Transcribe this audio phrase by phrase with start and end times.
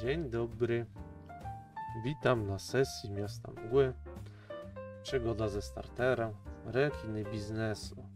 [0.00, 0.86] Dzień dobry.
[2.04, 3.92] Witam na sesji Miasta Mgły.
[5.02, 6.32] Przygoda ze startera.
[6.66, 8.06] Rekiny biznesu.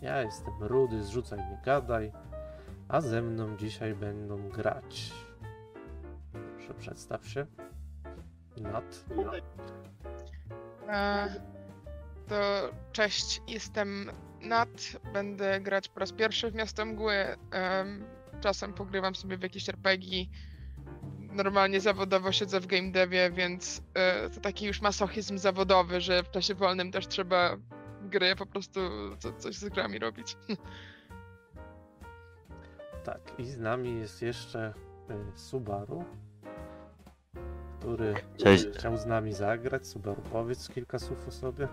[0.00, 2.12] Ja jestem Rudy, zrzucaj nie gadaj.
[2.88, 5.12] A ze mną dzisiaj będą grać.
[6.56, 7.46] Proszę przedstaw się.
[8.56, 9.04] Nat.
[10.88, 11.28] E,
[12.28, 14.10] to cześć, jestem
[14.40, 15.00] Nat.
[15.12, 17.14] Będę grać po raz pierwszy w Miasto Mgły.
[17.50, 18.04] Em,
[18.40, 20.26] czasem pogrywam sobie w jakieś RPG.
[21.38, 26.30] Normalnie zawodowo siedzę w game devie, więc e, to taki już masochizm zawodowy, że w
[26.30, 27.56] czasie wolnym też trzeba
[28.02, 28.80] gry po prostu
[29.18, 30.36] co, coś z grami robić.
[33.04, 34.74] Tak, i z nami jest jeszcze
[35.10, 36.04] y, Subaru,
[37.80, 38.66] który Cześć.
[38.66, 39.86] chciał z nami zagrać.
[39.86, 41.68] Subaru, powiedz kilka słów o sobie.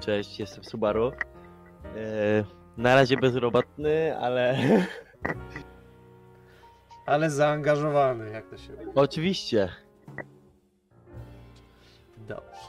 [0.00, 1.12] Cześć, jestem Subaru.
[1.96, 2.44] E,
[2.76, 4.58] na razie bezrobotny, ale
[7.08, 8.90] Ale zaangażowany, jak to się mówi.
[8.94, 9.68] oczywiście.
[12.28, 12.60] Dobrze.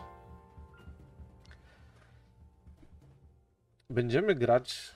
[3.90, 4.96] Będziemy grać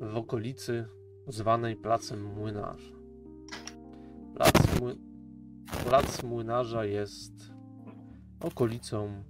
[0.00, 0.88] w okolicy
[1.28, 2.92] zwanej Placem Młynarza.
[4.34, 4.96] Plac, Mły...
[5.84, 7.32] Plac Młynarza jest
[8.40, 9.22] okolicą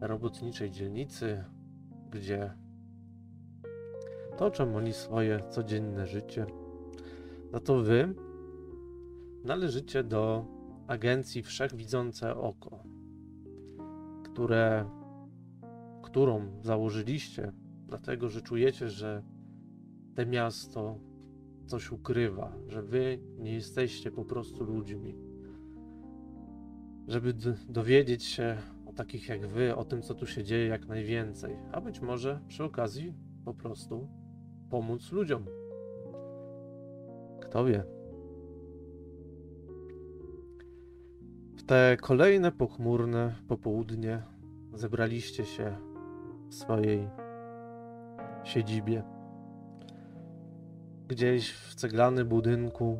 [0.00, 1.44] robotniczej dzielnicy,
[2.10, 2.52] gdzie
[4.38, 6.46] toczą oni swoje codzienne życie.
[7.52, 8.14] Za to wy
[9.44, 10.44] należycie do
[10.86, 12.84] agencji Wszechwidzące Oko,
[14.24, 14.90] które,
[16.02, 17.52] którą założyliście,
[17.86, 19.22] dlatego że czujecie, że
[20.14, 20.98] te miasto
[21.66, 25.14] coś ukrywa, że wy nie jesteście po prostu ludźmi.
[27.08, 27.34] Żeby
[27.68, 31.80] dowiedzieć się o takich jak wy, o tym, co tu się dzieje, jak najwięcej, a
[31.80, 34.08] być może przy okazji po prostu
[34.70, 35.44] pomóc ludziom.
[37.48, 37.84] Kto wie?
[41.56, 44.22] W te kolejne pochmurne popołudnie
[44.74, 45.76] zebraliście się
[46.48, 47.08] w swojej
[48.44, 49.02] siedzibie.
[51.08, 52.98] Gdzieś w ceglanym budynku,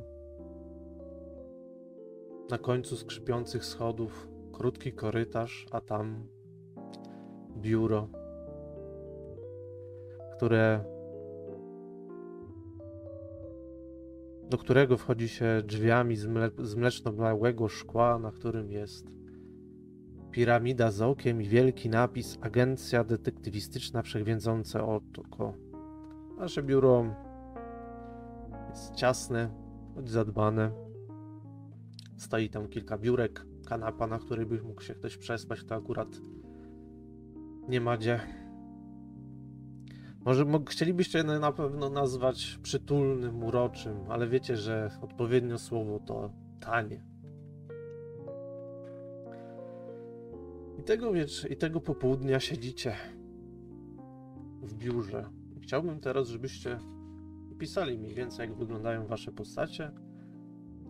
[2.51, 6.29] na końcu skrzypiących schodów, krótki korytarz, a tam
[7.57, 8.09] biuro,
[10.37, 10.85] które
[14.51, 19.11] do którego wchodzi się drzwiami z, mle z mleczno-białego szkła, na którym jest
[20.31, 25.55] piramida z okiem i wielki napis Agencja Detektywistyczna Wszechwiedzące Oko.
[26.39, 27.05] Nasze biuro
[28.71, 29.51] jest ciasne,
[29.95, 30.71] choć zadbane.
[32.17, 36.09] Stoi tam kilka biurek, kanapa, na której by mógł się ktoś przespać, to akurat
[37.69, 38.38] nie ma gdzie.
[40.25, 46.31] Może chcielibyście na pewno nazwać przytulnym, uroczym, ale wiecie, że odpowiednio słowo to
[46.61, 47.05] tanie.
[50.79, 52.97] I tego, wiecz- I tego popołudnia siedzicie
[54.63, 55.31] w biurze.
[55.63, 56.79] Chciałbym teraz, żebyście
[57.53, 59.93] opisali mniej więcej, jak wyglądają wasze postacie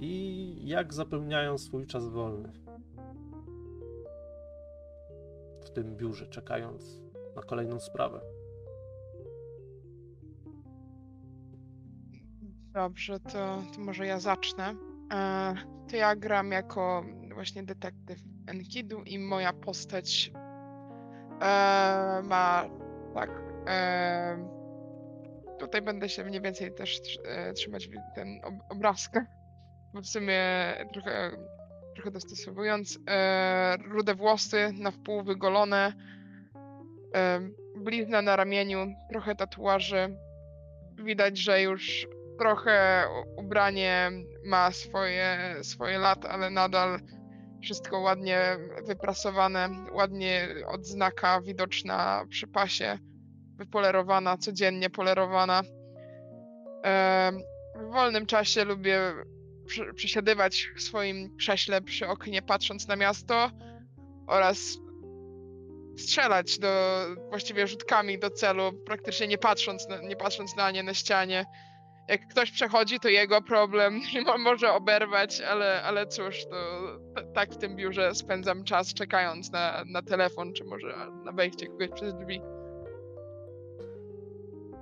[0.00, 2.53] i jak zapełniają swój czas wolny
[5.65, 7.03] w tym biurze, czekając
[7.37, 8.21] na kolejną sprawę.
[12.73, 14.75] Dobrze, to, to może ja zacznę.
[15.12, 15.55] E,
[15.91, 20.33] to ja gram jako właśnie detektyw Enkidu i moja postać
[21.41, 22.65] e, ma
[23.15, 23.31] tak.
[23.67, 24.59] E,
[25.59, 28.78] tutaj będę się mniej więcej też e, trzymać ten ob
[29.95, 30.43] bo w sumie
[30.93, 31.31] trochę,
[31.95, 32.99] trochę dostosowując.
[33.09, 35.93] E, rude włosy, na wpół wygolone,
[37.15, 37.41] e,
[37.77, 40.17] blizna na ramieniu, trochę tatuaży.
[41.05, 43.04] Widać, że już trochę
[43.37, 44.10] ubranie
[44.44, 47.00] ma swoje, swoje lata, ale nadal
[47.62, 48.56] wszystko ładnie
[48.87, 52.98] wyprasowane, ładnie odznaka widoczna przy pasie,
[53.56, 55.62] wypolerowana, codziennie polerowana.
[57.77, 59.01] W wolnym czasie lubię
[59.66, 63.51] przy, przysiadywać w swoim krześle przy oknie, patrząc na miasto
[64.27, 64.78] oraz
[65.98, 70.95] strzelać do, właściwie rzutkami do celu, praktycznie nie patrząc na, nie patrząc na nie na
[70.95, 71.45] ścianie
[72.09, 74.01] jak ktoś przechodzi, to jego problem
[74.39, 76.57] może oberwać, ale, ale cóż, to
[77.34, 80.95] tak w tym biurze spędzam czas czekając na, na telefon, czy może
[81.25, 82.41] na wejście kogoś przez drzwi.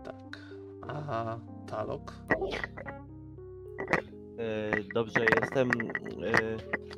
[0.04, 0.38] Tak.
[0.88, 2.12] A Talok?
[4.38, 5.70] E, dobrze, jestem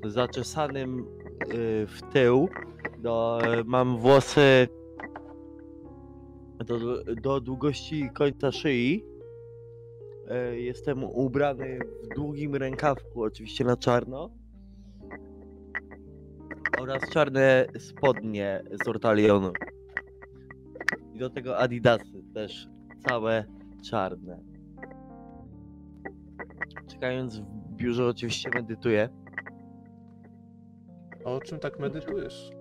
[0.05, 1.07] e, zaczesanym
[1.41, 1.47] e,
[1.87, 2.49] w tył.
[2.99, 4.69] Do, mam włosy
[6.65, 9.05] do, do długości końca szyi.
[10.31, 14.31] E, Jestem ubrany w długim rękawku, oczywiście na czarno.
[16.81, 19.53] Oraz czarne spodnie z Ortalionu.
[21.15, 22.69] I do tego Adidasy też
[23.09, 23.45] całe
[23.91, 24.41] czarne.
[26.89, 29.09] Czekając w biurze oczywiście medytuję.
[31.25, 32.58] O czym tak medytujesz?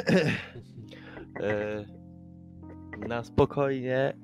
[3.08, 4.16] Na spokojnie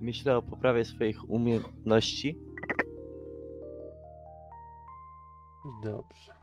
[0.00, 2.38] myślę o poprawie swoich umiejętności.
[5.82, 6.34] Dobrze.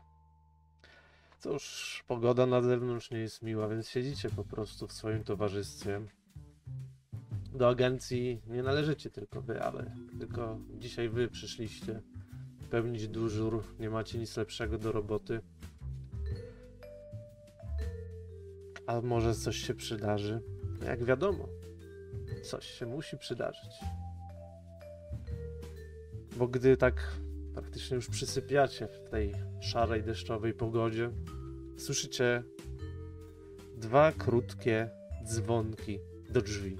[1.38, 6.00] Cóż, pogoda na zewnątrz nie jest miła, więc siedzicie po prostu w swoim towarzystwie.
[7.52, 12.02] Do agencji nie należycie tylko wy, ale tylko dzisiaj wy przyszliście
[12.70, 15.40] pełnić dyżur, nie macie nic lepszego do roboty.
[18.88, 20.42] A może coś się przydarzy?
[20.86, 21.48] Jak wiadomo,
[22.42, 23.70] coś się musi przydarzyć.
[26.36, 27.16] Bo gdy tak
[27.54, 31.10] praktycznie już przysypiacie w tej szarej, deszczowej pogodzie,
[31.78, 32.42] słyszycie
[33.76, 34.90] dwa krótkie
[35.24, 35.98] dzwonki
[36.30, 36.76] do drzwi.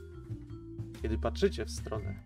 [1.03, 2.25] Kiedy patrzycie w stronę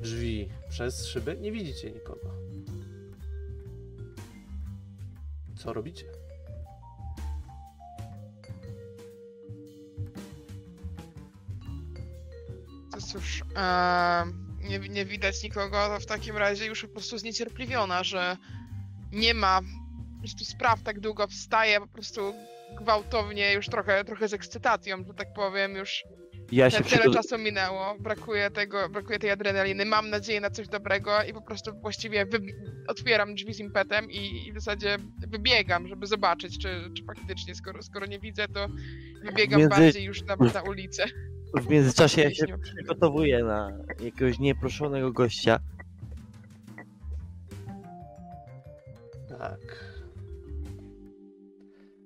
[0.00, 2.30] drzwi przez szybę, nie widzicie nikogo.
[5.56, 6.23] Co robicie?
[13.14, 14.24] Cóż, e,
[14.68, 18.36] nie, nie widać nikogo, to w takim razie już po prostu zniecierpliwiona, że
[19.12, 19.60] nie ma
[20.24, 22.34] prostu spraw tak długo wstaje, po prostu
[22.80, 26.04] gwałtownie, już trochę, trochę z ekscytacją, że tak powiem, już
[26.52, 31.22] Ja się tyle czasu minęło, brakuje tego, brakuje tej adrenaliny, mam nadzieję na coś dobrego
[31.22, 32.26] i po prostu właściwie
[32.88, 34.96] otwieram drzwi z impetem i, i w zasadzie
[35.28, 38.68] wybiegam, żeby zobaczyć, czy, czy faktycznie, skoro, skoro nie widzę, to
[39.24, 41.04] wybiegam Między- bardziej już na, na ulicę.
[41.54, 43.70] W międzyczasie ja się przygotowuję na
[44.00, 45.58] jakiegoś nieproszonego gościa.
[49.28, 49.60] Tak.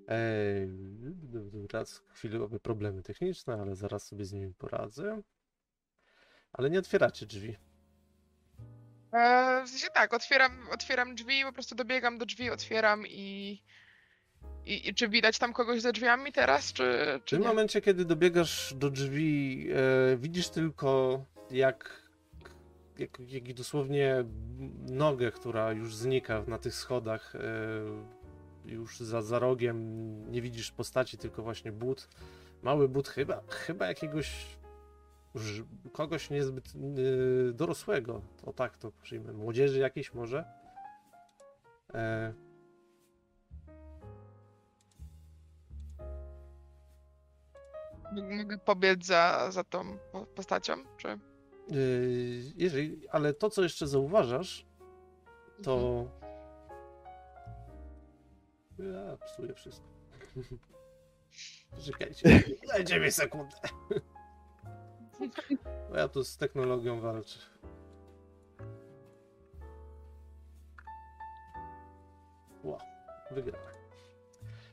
[0.08, 0.68] Ej,
[1.72, 5.22] raz chwilowe problemy techniczne, ale zaraz sobie z nimi poradzę.
[6.52, 7.56] Ale nie otwieracie drzwi.
[9.12, 13.62] E, w sensie tak, otwieram, otwieram drzwi, po prostu dobiegam do drzwi, otwieram i,
[14.68, 16.82] i, i czy widać tam kogoś za drzwiami teraz, czy,
[17.20, 17.48] W czy tym nie?
[17.48, 19.68] momencie, kiedy dobiegasz do drzwi,
[20.12, 22.02] e, widzisz tylko jak,
[22.98, 24.24] jak, jak dosłownie
[24.90, 27.34] nogę, która już znika na tych schodach.
[27.36, 27.40] E,
[28.64, 29.78] już za, za rogiem
[30.32, 32.08] nie widzisz postaci, tylko właśnie but.
[32.62, 34.46] Mały but chyba, chyba jakiegoś
[35.92, 38.22] kogoś niezbyt e, dorosłego.
[38.42, 39.32] O tak to przyjmę.
[39.32, 40.44] Młodzieży jakiejś może.
[41.94, 42.32] E,
[48.12, 51.08] Mogę pobiec za, za tą po- postacią, czy?
[51.70, 54.66] Yy, jeżeli, ale to, co jeszcze zauważasz,
[55.62, 56.04] to.
[58.78, 59.88] Ja psuję wszystko.
[61.86, 63.56] Czekajcie, dajcie mi sekundę.
[65.90, 67.38] Bo ja tu z technologią walczę.
[72.62, 72.78] Ła,
[73.30, 73.74] wygrałem.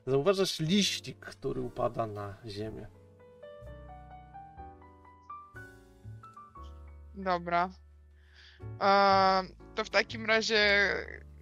[0.08, 2.88] Zauważasz liścik, który upada na ziemię.
[7.18, 7.70] Dobra.
[8.82, 9.44] E,
[9.76, 10.90] to w takim razie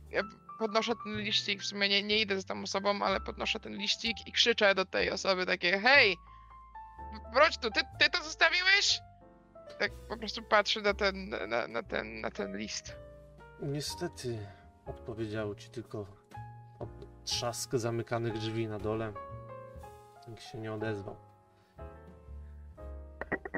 [0.09, 0.21] ja
[0.59, 4.27] podnoszę ten liścik, w sumie nie, nie idę za tą osobą, ale podnoszę ten liścik
[4.27, 6.17] i krzyczę do tej osoby takie hej,
[7.33, 9.01] wróć tu, ty, ty to zostawiłeś?
[9.79, 12.95] Tak po prostu patrzę na ten, na, na ten, na ten list.
[13.61, 14.47] Niestety
[14.85, 16.05] odpowiedziało ci tylko
[17.25, 19.13] trzask zamykanych drzwi na dole.
[20.27, 21.15] Nikt się nie odezwał.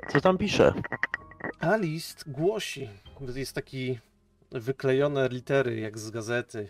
[0.07, 0.73] Co tam pisze?
[1.65, 2.89] A list głosi,
[3.35, 3.99] jest taki
[4.51, 6.67] wyklejone litery jak z gazety,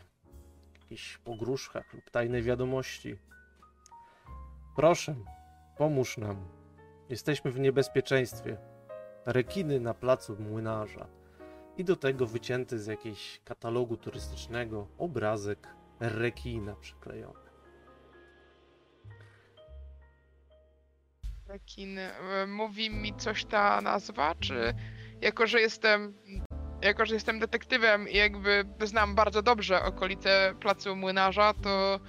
[0.81, 3.15] jakichś pogróżkach lub tajnej wiadomości.
[4.75, 5.15] Proszę,
[5.77, 6.47] pomóż nam.
[7.09, 8.57] Jesteśmy w niebezpieczeństwie.
[9.25, 11.07] Rekiny na placu młynarza.
[11.77, 15.67] I do tego wycięty z jakiegoś katalogu turystycznego obrazek
[15.99, 17.44] rekina przyklejony.
[21.57, 24.73] E, Mówi mi coś ta nazwa, czy
[25.21, 26.13] jako, że jestem
[26.81, 31.99] jako, że jestem detektywem i jakby znam bardzo dobrze okolice placu młynarza, to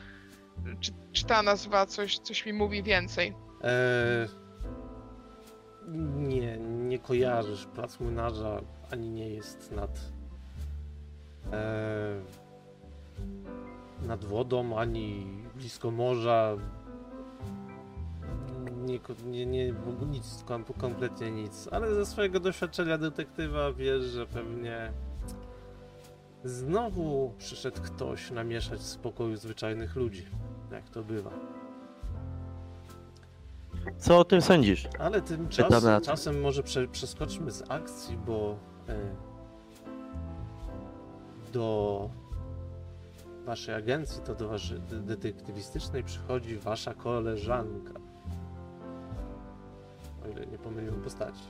[0.81, 3.35] czy, czy ta nazwa coś, coś mi mówi więcej?
[3.63, 4.29] Eee,
[6.17, 7.67] nie, nie kojarzysz.
[7.67, 8.61] Plac młynarza
[8.93, 9.91] ani nie jest nad.
[11.53, 12.23] Eee,
[14.07, 16.57] nad wodą, ani blisko morza.
[18.87, 19.75] Nie, nie, nie
[20.11, 21.69] nic, kom, kompletnie nic.
[21.71, 24.93] Ale ze swojego doświadczenia detektywa wiesz, że pewnie
[26.45, 30.27] znowu przyszedł ktoś namieszać w spokoju zwyczajnych ludzi.
[30.73, 31.31] Jak to bywa.
[33.99, 34.89] Co o tym sądzisz?
[34.99, 38.57] Ale tymczasem czasem może prze, przeskoczmy z akcji, bo
[38.89, 38.95] e,
[41.53, 42.11] do
[43.45, 47.93] waszej agencji, to do waszej de- detektywistycznej przychodzi wasza koleżanka.
[50.27, 51.45] O ile nie pomyliłem postaci.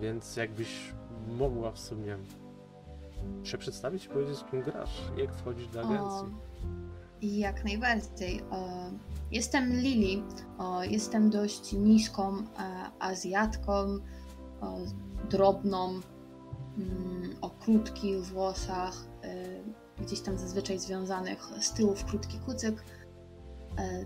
[0.00, 0.92] Więc jakbyś
[1.38, 2.18] mogła w sumie
[3.44, 6.36] się przedstawić i powiedzieć, kim grasz, jak wchodzić do agencji.
[7.22, 8.42] Jak najbardziej.
[8.50, 8.68] O,
[9.32, 10.22] Jestem Lili.
[10.58, 12.44] O, Jestem dość niską e,
[12.98, 13.72] Azjatką,
[14.60, 14.78] o,
[15.30, 16.00] drobną,
[16.78, 22.84] mm, o krótkich włosach, e, gdzieś tam zazwyczaj związanych z tyłu w krótki kucyk.
[23.78, 24.04] E,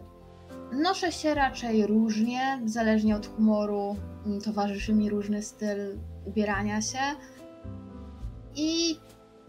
[0.73, 3.97] Noszę się raczej różnie, zależnie od humoru.
[4.27, 6.99] mm, Towarzyszy mi różny styl ubierania się.
[8.57, 8.97] I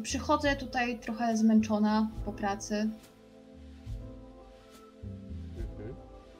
[0.03, 2.89] przychodzę tutaj trochę zmęczona po pracy,
[5.57, 5.95] Mhm.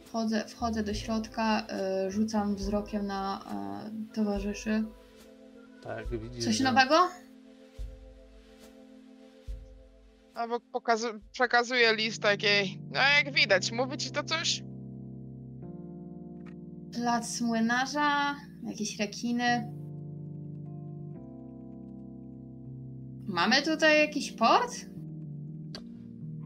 [0.06, 1.68] Wchodzę, wchodzę do środka,
[2.08, 3.40] y, rzucam wzrokiem na
[4.12, 4.84] y, towarzyszy.
[5.84, 6.46] Tak, widzisz.
[6.46, 6.96] Coś że- nowego?
[10.36, 12.80] Albo pokazu- przekazuje list takiej.
[12.92, 14.64] No jak widać, mówi ci to coś?
[16.94, 19.72] Plac młynarza, jakieś rekiny.
[23.28, 24.72] Mamy tutaj jakiś port?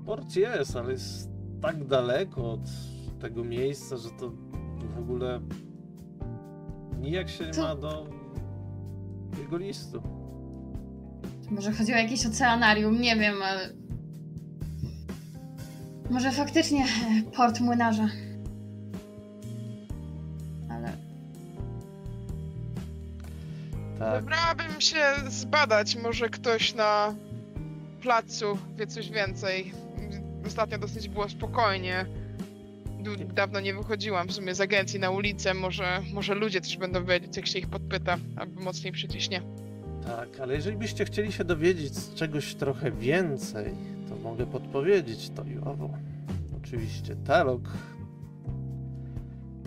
[0.05, 1.29] Port jest, ale jest
[1.61, 2.69] tak daleko od
[3.19, 4.29] tego miejsca, że to
[4.95, 5.39] w ogóle
[6.99, 8.07] nijak się nie To- ma do
[9.39, 10.01] jego listu.
[11.51, 13.69] Może chodzi o jakieś oceanarium, nie wiem, ale...
[16.09, 16.85] Może faktycznie
[17.35, 18.07] port młynarza.
[24.05, 27.15] Tak, Wybrałabym się zbadać, może ktoś na
[28.01, 29.71] placu wie coś więcej.
[30.47, 32.05] Ostatnio dosyć było spokojnie.
[32.99, 37.05] Du- Dawno nie wychodziłam w sumie z agencji na ulicę, może, może ludzie też będą
[37.05, 39.41] wiedzieć, jak się ich podpyta, albo mocniej przyciśnie.
[40.05, 43.73] tak, ale jeżeli byście chcieli się dowiedzieć czegoś trochę więcej,
[44.09, 45.89] to mogę podpowiedzieć to i owo.
[46.63, 47.61] Oczywiście, Talok.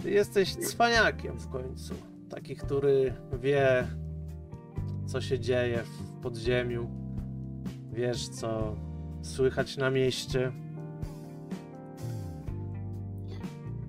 [0.02, 1.94] Ty jesteś cwaniakiem w końcu.
[2.30, 3.86] Taki, który wie,
[5.08, 6.90] co się dzieje w podziemiu.
[7.92, 8.76] Wiesz, co
[9.22, 10.52] słychać na mieście.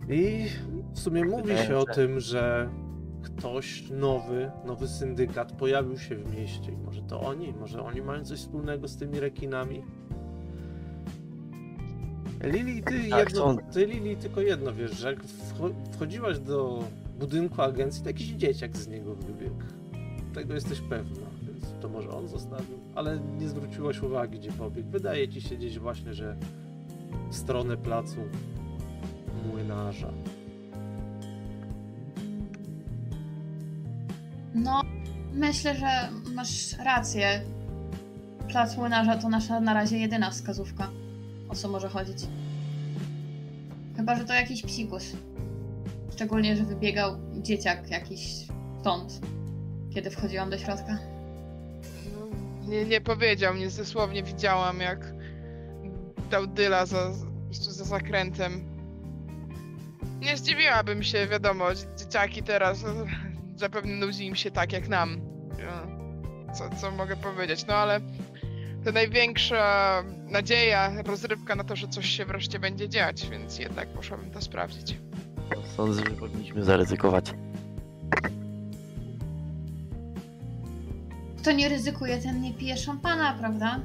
[0.10, 0.46] I
[0.94, 2.70] w sumie mówi się o tym, że
[3.24, 6.72] ktoś nowy, nowy syndykat pojawił się w mieście.
[6.72, 9.84] I może to oni, może oni mają coś wspólnego z tymi rekinami.
[12.44, 16.84] Lili, ty, Tak, jedno, ty Lili tylko jedno wiesz, że jak wcho- wchodziłaś do
[17.20, 19.56] budynku agencji, to jakiś dzieciak z niego wybiegł.
[20.34, 24.90] Tego jesteś pewna, więc to może on zostawił, ale nie zwróciłaś uwagi, gdzie pobiegł.
[24.90, 26.38] Wydaje ci się gdzieś właśnie, że
[27.32, 28.20] w stronę placu
[29.48, 30.14] młynarza.
[34.64, 34.82] no,
[35.34, 37.42] myślę, że masz rację.
[38.48, 40.90] Plac młynarza to nasza na razie jedyna wskazówka,
[41.50, 42.18] o co może chodzić.
[43.98, 45.04] Chyba, że to jakiś psikus.
[46.12, 48.48] Szczególnie, że wybiegał dzieciak jakiś
[48.80, 49.22] stąd,
[49.94, 50.98] kiedy wchodziłam do środka.
[52.68, 55.14] Nie, nie powiedział mnie, dosłownie widziałam, jak
[56.30, 57.12] dał dyla za,
[57.52, 58.64] za zakrętem.
[60.20, 61.66] Nie zdziwiłabym się, wiadomo,
[61.98, 63.06] dzieciaki teraz no,
[63.56, 65.22] zapewne nudzi im się tak jak nam.
[66.54, 67.66] Co, co mogę powiedzieć?
[67.68, 68.02] No ale
[68.86, 74.32] to największa nadzieja, rozrywka na to, że coś się wreszcie będzie dziać, więc jednak poszłabym
[74.32, 74.98] to sprawdzić.
[75.76, 77.34] Sądzę, że powinniśmy zaryzykować.
[81.42, 83.80] Kto nie ryzykuje, ten nie pije szampana, prawda?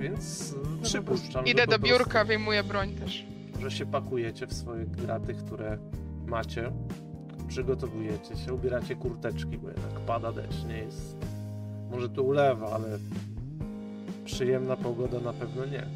[0.00, 3.26] Więc y, przypuszczam, Idę do biurka, prostu, wyjmuję broń też.
[3.60, 5.78] że się pakujecie w swoje graty, które
[6.26, 6.72] macie,
[7.48, 11.16] przygotowujecie się, ubieracie kurteczki, bo jednak pada deszcz, nie jest...
[11.90, 12.98] Może tu ulewa, ale
[14.24, 15.86] przyjemna pogoda na pewno nie.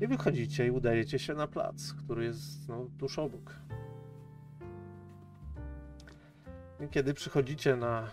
[0.00, 3.54] I wychodzicie i udajecie się na plac, który jest no, tuż obok.
[6.90, 8.10] Kiedy przychodzicie na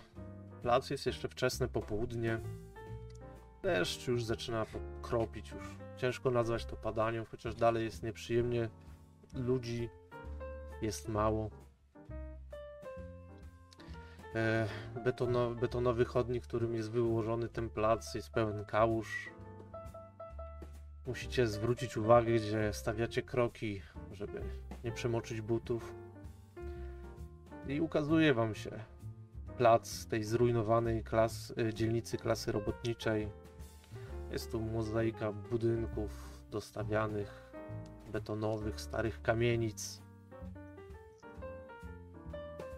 [0.62, 2.40] plac, jest jeszcze wczesne popołudnie.
[3.62, 4.66] Deszcz już zaczyna
[5.02, 8.68] kropić, już ciężko nazwać to padaniem, chociaż dalej jest nieprzyjemnie.
[9.34, 9.88] Ludzi
[10.82, 11.50] jest mało.
[14.34, 14.68] e,
[15.60, 19.30] betonowy, chodnik, którym jest wyłożony ten plac, jest pełen kałuż.
[21.06, 24.42] Musicie zwrócić uwagę, gdzie stawiacie kroki, żeby
[24.84, 25.94] nie przemoczyć butów.
[27.70, 28.70] I ukazuje wam się
[29.56, 33.28] plac tej zrujnowanej klas, y, dzielnicy klasy robotniczej.
[34.30, 36.10] Jest tu mozaika budynków
[36.50, 37.52] dostawianych,
[38.12, 40.02] betonowych, starych kamienic.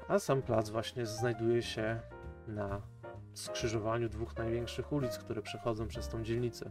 [0.08, 2.00] A sam plac właśnie znajduje się
[2.48, 2.82] na
[3.34, 6.70] skrzyżowaniu dwóch największych ulic, które przechodzą przez tą dzielnicę.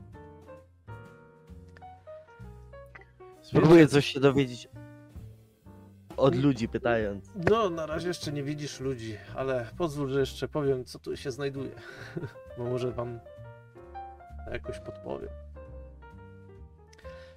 [3.42, 4.70] Spróbuję coś się dowiedzieć
[6.22, 7.32] od ludzi pytając.
[7.50, 11.32] No, na razie jeszcze nie widzisz ludzi, ale pozwól, że jeszcze powiem, co tu się
[11.32, 11.72] znajduje.
[12.58, 13.20] Bo może wam
[14.52, 15.30] jakoś podpowiem.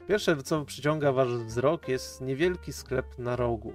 [0.09, 3.73] Pierwsze, co przyciąga wasz wzrok, jest niewielki sklep na rogu,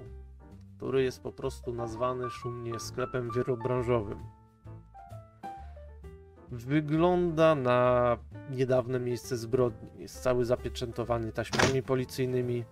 [0.77, 4.19] który jest po prostu nazwany szumnie sklepem wielobranżowym.
[6.51, 8.17] Wygląda na
[8.49, 9.89] niedawne miejsce zbrodni.
[10.01, 12.65] Jest cały zapieczętowany taśmami policyjnymi.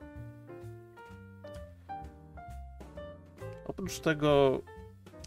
[3.77, 4.61] Oprócz tego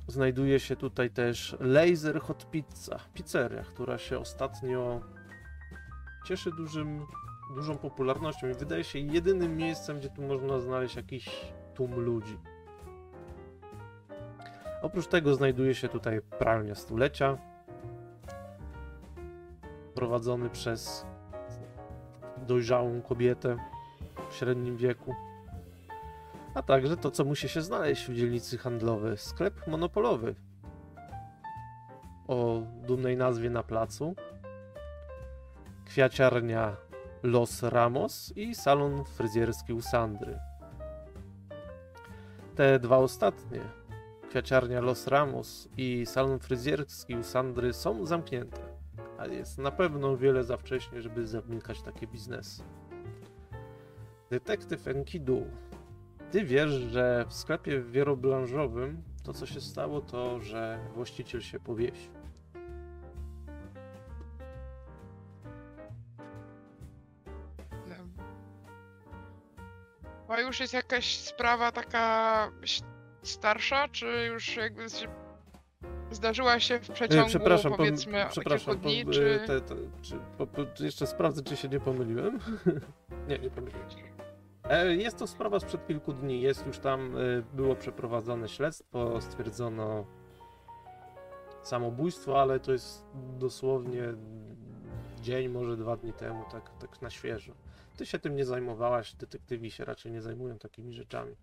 [0.08, 5.00] znajduje się tutaj też Laser Hot Pizza, pizzeria, która się ostatnio
[6.26, 7.06] cieszy dużym,
[7.54, 11.30] dużą popularnością i wydaje się jedynym miejscem, gdzie tu można znaleźć jakiś
[11.74, 12.38] tłum ludzi.
[14.82, 17.38] Oprócz tego znajduje się tutaj pralnia stulecia,
[19.94, 21.06] prowadzony przez
[22.46, 23.56] dojrzałą kobietę
[24.30, 25.14] w średnim wieku.
[26.54, 29.18] A także to, co musi się znaleźć w dzielnicy handlowej.
[29.18, 30.34] Sklep monopolowy
[32.28, 34.14] o dumnej nazwie na placu.
[35.84, 36.76] Kwiaciarnia
[37.22, 40.38] Los Ramos i salon fryzjerski u Sandry.
[42.54, 43.60] Te dwa ostatnie,
[44.28, 48.60] kwiaciarnia Los Ramos i salon fryzjerski u Sandry są zamknięte,
[49.18, 52.62] ale jest na pewno wiele za wcześnie, żeby zamykać takie biznesy.
[54.30, 55.46] Detektyw Enkidu
[56.30, 62.12] ty wiesz, że w sklepie wielobranżowym to, co się stało, to, że właściciel się powiesił.
[67.88, 67.94] No.
[70.28, 72.50] A już jest jakaś sprawa taka
[73.22, 75.08] starsza, czy już jakby się
[76.10, 79.40] zdarzyła się w E, przeciągu przepraszam, powiedzmy przepraszam, kilku dni, czy...
[79.42, 82.38] e, te, te, czy po, po, jeszcze sprawdzę, czy się nie pomyliłem.
[83.28, 84.09] nie, nie pomyliłem się.
[84.88, 86.40] Jest to sprawa sprzed kilku dni.
[86.40, 87.20] Jest już tam, e,
[87.56, 90.06] było przeprowadzone śledztwo, stwierdzono
[91.62, 93.06] samobójstwo, ale to jest
[93.38, 94.02] dosłownie
[95.20, 97.54] dzień, może dwa dni temu, tak, tak na świeżo.
[97.96, 101.36] Ty się tym nie zajmowałaś, detektywi się raczej nie zajmują takimi rzeczami.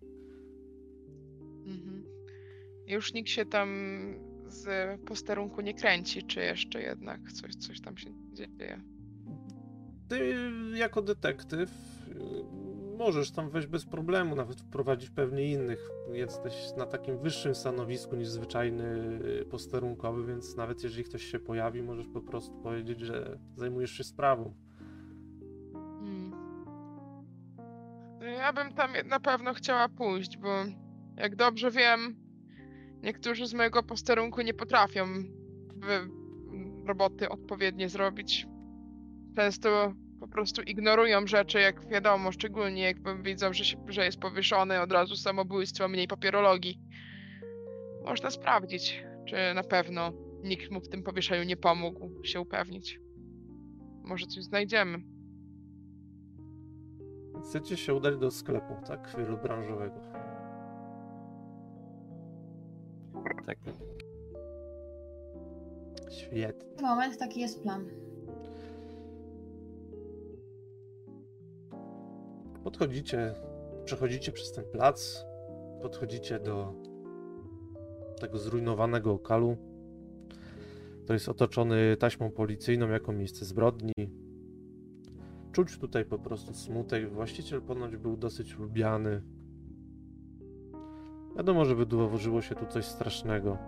[1.66, 2.04] Mhm.
[2.86, 3.68] Już nikt się tam
[4.46, 8.80] z posterunku nie kręci, czy jeszcze jednak coś, coś tam się dzieje.
[10.08, 10.34] Ty
[10.74, 11.70] jako detektyw
[12.98, 15.90] możesz tam wejść bez problemu, nawet wprowadzić pewnie innych.
[16.12, 18.84] Jesteś na takim wyższym stanowisku niż zwyczajny
[19.40, 24.04] y, posterunkowy, więc nawet jeżeli ktoś się pojawi, możesz po prostu powiedzieć, że zajmujesz się
[24.04, 24.54] sprawą.
[26.00, 26.32] Mm.
[28.20, 30.48] Ja bym tam na pewno chciała pójść, bo
[31.16, 32.16] jak dobrze wiem,
[33.02, 35.06] niektórzy z mojego posterunku nie potrafią
[36.86, 38.46] roboty odpowiednie zrobić.
[39.36, 44.80] Często po prostu ignorują rzeczy, jak wiadomo, szczególnie jak widzą, że, się, że jest powieszony
[44.80, 46.80] od razu samobójstwo, mniej papierologii.
[48.04, 53.00] Można sprawdzić, czy na pewno nikt mu w tym powieszeniu nie pomógł się upewnić.
[54.04, 54.98] Może coś znajdziemy.
[57.44, 59.14] Chcecie się udać do sklepu, tak?
[59.18, 60.00] Wielobranżowego.
[63.46, 63.58] Tak.
[66.10, 66.82] Świetnie.
[66.82, 68.07] Moment, taki jest plan.
[72.68, 73.34] Podchodzicie,
[73.84, 75.24] przechodzicie przez ten plac,
[75.82, 76.74] podchodzicie do
[78.20, 79.56] tego zrujnowanego okalu.
[81.06, 83.92] To jest otoczony taśmą policyjną jako miejsce zbrodni.
[85.52, 87.12] Czuć tutaj po prostu smutek.
[87.12, 89.22] Właściciel ponoć był dosyć lubiany.
[91.36, 93.58] Wiadomo, że wydołożyło się tu coś strasznego.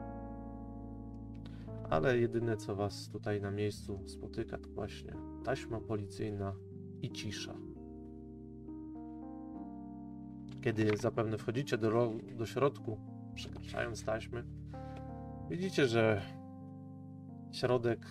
[1.90, 5.12] Ale jedyne co was tutaj na miejscu spotyka to właśnie
[5.44, 6.54] taśma policyjna
[7.02, 7.69] i cisza.
[10.61, 12.99] Kiedy zapewne wchodzicie do, do środku,
[13.35, 14.44] przekraczając taśmy,
[15.51, 16.23] widzicie, że
[17.53, 18.07] środek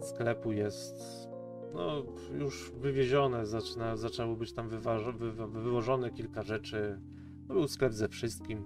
[0.00, 1.28] sklepu jest
[1.74, 2.02] no,
[2.38, 4.78] już wywiezione, zaczyna, zaczęło być tam wy,
[5.12, 7.00] wy, wywożone kilka rzeczy.
[7.48, 8.64] To był sklep ze wszystkim.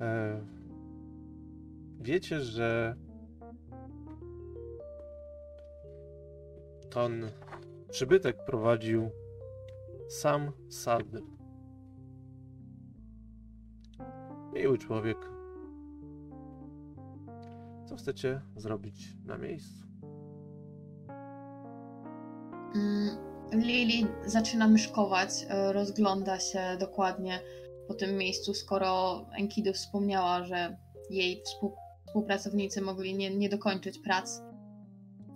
[0.00, 0.40] E,
[2.00, 2.96] wiecie, że
[6.90, 7.30] ten
[7.92, 9.10] przybytek prowadził
[10.08, 11.22] sam Sadr.
[14.54, 15.16] Miły człowiek.
[17.88, 19.86] Co chcecie zrobić na miejscu?
[22.74, 23.16] Mm,
[23.52, 27.40] Lili zaczyna myszkować, e, rozgląda się dokładnie
[27.88, 30.76] po tym miejscu, skoro Enkidu wspomniała, że
[31.10, 31.76] jej współ,
[32.06, 34.42] współpracownicy mogli nie, nie dokończyć prac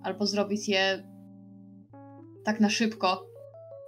[0.02, 1.15] albo zrobić je
[2.46, 3.26] tak na szybko,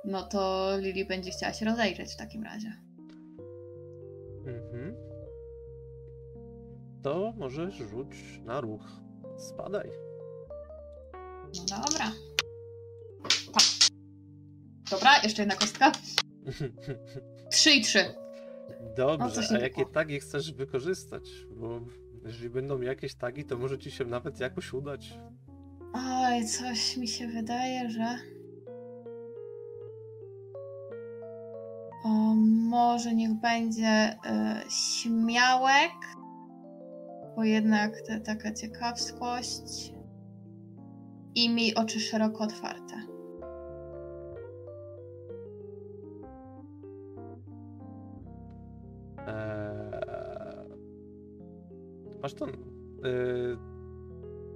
[0.04, 2.72] no to Lili będzie chciała się rozejrzeć w takim razie.
[4.46, 4.94] Mhm.
[7.02, 8.08] To możesz rzuć
[8.44, 8.82] na ruch.
[9.36, 9.90] Spadaj.
[11.54, 12.12] No dobra.
[13.52, 13.62] Tak.
[14.90, 15.92] Dobra, jeszcze jedna kostka.
[17.52, 18.04] Trzy i trzy.
[18.96, 19.94] Dobrze, coś a jakie było.
[19.94, 21.22] tagi chcesz wykorzystać?
[21.50, 21.80] Bo
[22.24, 25.18] jeżeli będą jakieś tagi, to może ci się nawet jakoś udać.
[25.92, 28.38] Oj, coś mi się wydaje, że.
[32.04, 32.08] O,
[32.70, 34.16] może niech będzie e,
[34.70, 35.92] śmiałek,
[37.37, 39.92] bo jednak to taka ciekawskość.
[41.34, 42.94] I miej oczy szeroko otwarte.
[49.26, 49.88] Eee...
[52.22, 52.46] Masz to.
[52.46, 53.67] Yy...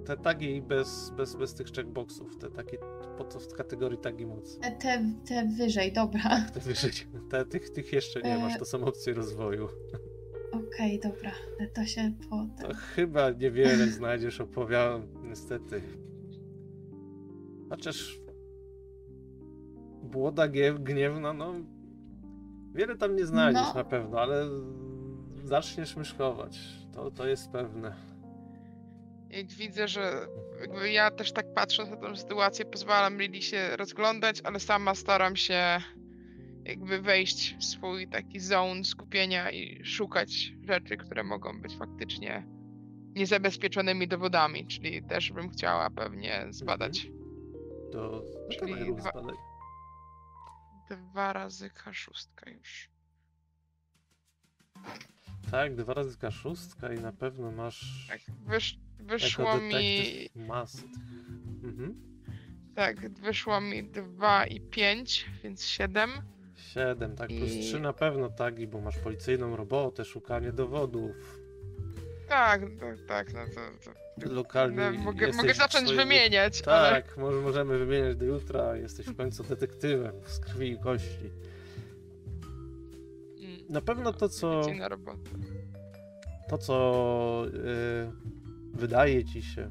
[0.05, 2.77] Te tagi bez, bez, bez tych checkboxów, te takie
[3.17, 4.59] pod, w kategorii tagi mocy.
[4.61, 6.21] E, Te, te wyżej, dobra.
[6.53, 6.91] Te wyżej,
[7.29, 9.67] te, tych, tych jeszcze nie masz, to są opcje rozwoju.
[10.51, 11.31] Okej, dobra.
[11.59, 12.47] E, To się po.
[12.61, 15.81] To chyba niewiele znajdziesz, opowiadam, niestety.
[17.69, 18.19] Chociaż
[20.03, 21.53] błoda gniew, gniewna, no
[22.73, 23.73] wiele tam nie znajdziesz No.
[23.73, 24.45] na pewno, ale
[25.43, 26.59] zaczniesz myszkować.
[26.93, 28.12] To, to jest pewne.
[29.37, 30.27] Jak widzę, że
[30.61, 35.35] jakby ja też tak patrząc na tę sytuację, pozwalam Lili się rozglądać, ale sama staram
[35.35, 35.81] się
[36.65, 42.47] jakby wejść w swój taki zone skupienia i szukać rzeczy, które mogą być faktycznie
[43.15, 47.07] niezabezpieczonymi dowodami, czyli też bym chciała pewnie zbadać
[47.91, 48.23] To
[48.59, 49.35] Czyli dwa- zbadaj.
[50.89, 52.89] dwa razy K6 już.
[55.51, 56.55] Tak, dwa razy K6
[56.97, 58.19] i na pewno masz Tak,
[58.99, 60.35] wyszło mi tych.
[61.63, 61.95] Mhm.
[62.75, 66.09] tak, wyszło mi 2 i 5, więc 7.
[66.55, 71.39] 7, tak, plus I- 3 na pewno tagi, bo masz policyjną robotę, szukanie dowodów.
[72.29, 77.17] Tak, tak, tak, no to, to Lokalnie no, mogę, mogę zacząć swojej- wymieniać, ale Tak,
[77.17, 78.75] może możemy wymieniać do jutra.
[78.77, 81.29] Jesteś w końcu detektywem z krwi i kości.
[83.39, 84.61] Mm, Na pewno to, co,
[86.49, 88.11] to, co yy,
[88.73, 89.69] wydaje ci się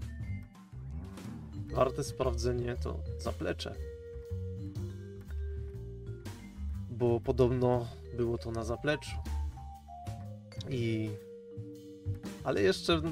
[1.73, 3.75] warte sprawdzenie, to zaplecze.
[6.91, 7.87] Bo podobno
[8.17, 9.17] było to na zapleczu.
[10.69, 11.11] I.
[12.45, 13.03] Ale jeszcze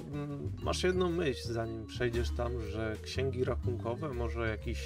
[0.63, 4.81] masz jedną myśl, zanim przejdziesz tam, że księgi rachunkowe, może jakiś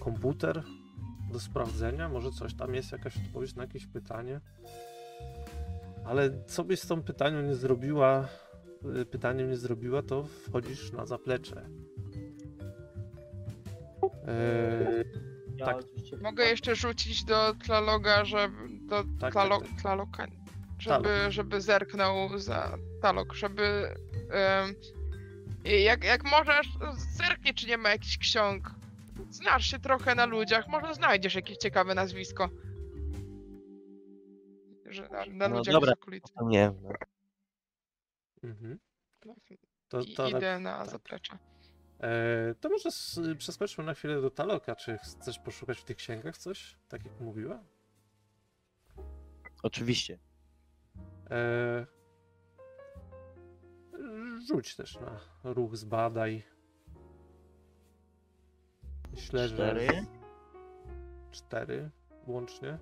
[0.00, 0.62] komputer
[1.32, 4.40] do sprawdzenia, może coś tam jest, jakaś odpowiedź na jakieś pytanie.
[6.04, 8.28] Ale co byś z tą pytaniem nie zrobiła,
[9.10, 11.68] pytaniem nie zrobiła, to wchodzisz na zaplecze.
[14.26, 15.04] Eee,
[15.56, 15.76] Ja Tak.
[16.22, 19.80] Mogę jeszcze rzucić do Tlaloga, żeby do Tak, Tlalo, tak, tak.
[19.80, 20.26] Tlaloka,
[20.78, 21.30] żeby, Talok.
[21.32, 23.94] żeby zerknął za Talok, żeby
[25.64, 26.68] jak, jak możesz,
[27.16, 28.70] zerknij, czy nie ma jakichś ksiąg.
[29.30, 32.48] Znasz się trochę na ludziach, może znajdziesz jakieś ciekawe nazwisko.
[34.86, 35.92] Że na, na No ludziach dobra.
[36.42, 36.90] nie, no.
[38.44, 38.78] Mhm.
[39.24, 39.34] No,
[39.88, 40.88] To, I to, idę na tak.
[40.90, 41.38] zaplecze.
[42.00, 42.88] eee, to może
[43.38, 44.76] przeskoczmy na chwilę do Taloka.
[44.76, 47.62] Czy chcesz poszukać w tych księgach coś, tak jak mówiła?
[49.62, 50.18] Oczywiście.
[51.30, 51.86] Eee,
[54.48, 56.42] rzuć też na ruch zbadaj.
[59.12, 59.86] Myślę, Cztery.
[59.86, 60.04] że...
[61.30, 61.90] Cztery
[62.26, 62.78] łącznie.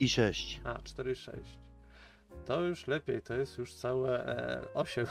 [0.00, 0.60] I sześć.
[0.64, 1.38] A, 4,6.
[2.46, 5.06] To już lepiej, to jest już całe e, 8.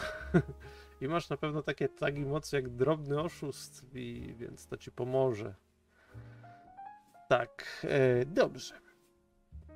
[1.02, 5.56] I masz na pewno takie tagi mocy jak drobny oszust, i, więc to ci pomoże.
[7.28, 8.76] Tak, e, dobrze.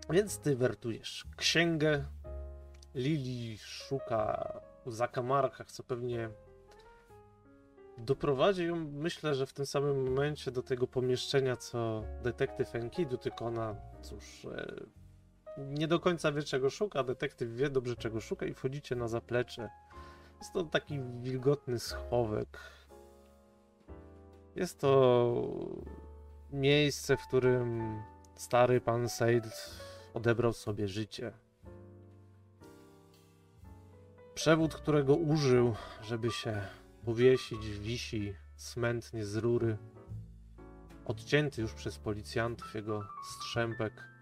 [0.09, 2.05] Więc ty wertujesz księgę.
[2.95, 4.53] Lili szuka
[4.85, 6.29] w zakamarkach, co pewnie
[7.97, 13.45] doprowadzi ją, myślę, że w tym samym momencie do tego pomieszczenia, co detektyw Enkidu, tylko
[13.45, 14.75] ona, cóż, e,
[15.57, 19.69] nie do końca wie czego szuka, detektyw wie dobrze czego szuka i wchodzicie na zaplecze.
[20.39, 22.59] Jest to taki wilgotny schowek.
[24.55, 25.33] Jest to
[26.51, 27.97] miejsce, w którym
[28.35, 29.45] stary pan Seid
[30.13, 31.31] odebrał sobie życie.
[34.33, 36.61] Przewód, którego użył, żeby się
[37.05, 39.77] powiesić, wisi smętnie z rury.
[41.05, 44.12] Odcięty już przez policjantów jego strzępek,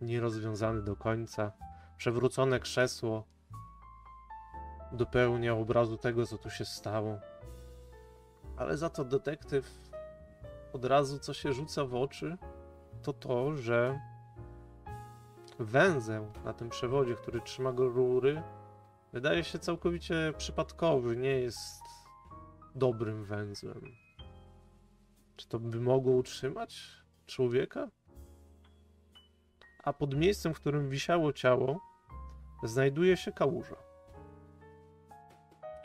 [0.00, 1.52] nierozwiązany do końca.
[1.96, 3.24] Przewrócone krzesło
[4.92, 7.18] dopełnia obrazu tego, co tu się stało.
[8.56, 9.80] Ale za to detektyw
[10.72, 12.38] od razu, co się rzuca w oczy,
[13.02, 14.00] to to, że
[15.58, 18.42] węzeł na tym przewodzie, który trzyma go rury,
[19.12, 21.82] wydaje się całkowicie przypadkowy, nie jest
[22.74, 23.80] dobrym węzłem.
[25.36, 27.88] Czy to by mogło utrzymać człowieka?
[29.84, 31.80] A pod miejscem, w którym wisiało ciało,
[32.62, 33.76] znajduje się kałuża.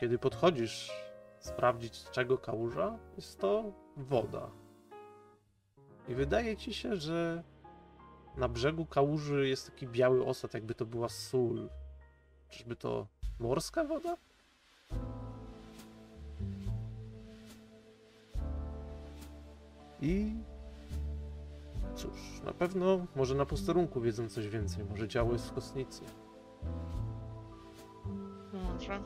[0.00, 0.92] Kiedy podchodzisz
[1.38, 4.50] sprawdzić, czego kałuża, jest to woda.
[6.08, 7.42] I wydaje ci się, że
[8.36, 11.68] na brzegu kałuży jest taki biały osad, jakby to była sól.
[12.48, 13.06] Czyżby to
[13.38, 14.16] morska woda?
[20.00, 20.34] I
[21.94, 24.84] cóż, na pewno może na posterunku wiedzą coś więcej.
[24.84, 26.02] Może działo jest w kosnicy.
[28.52, 29.02] Może.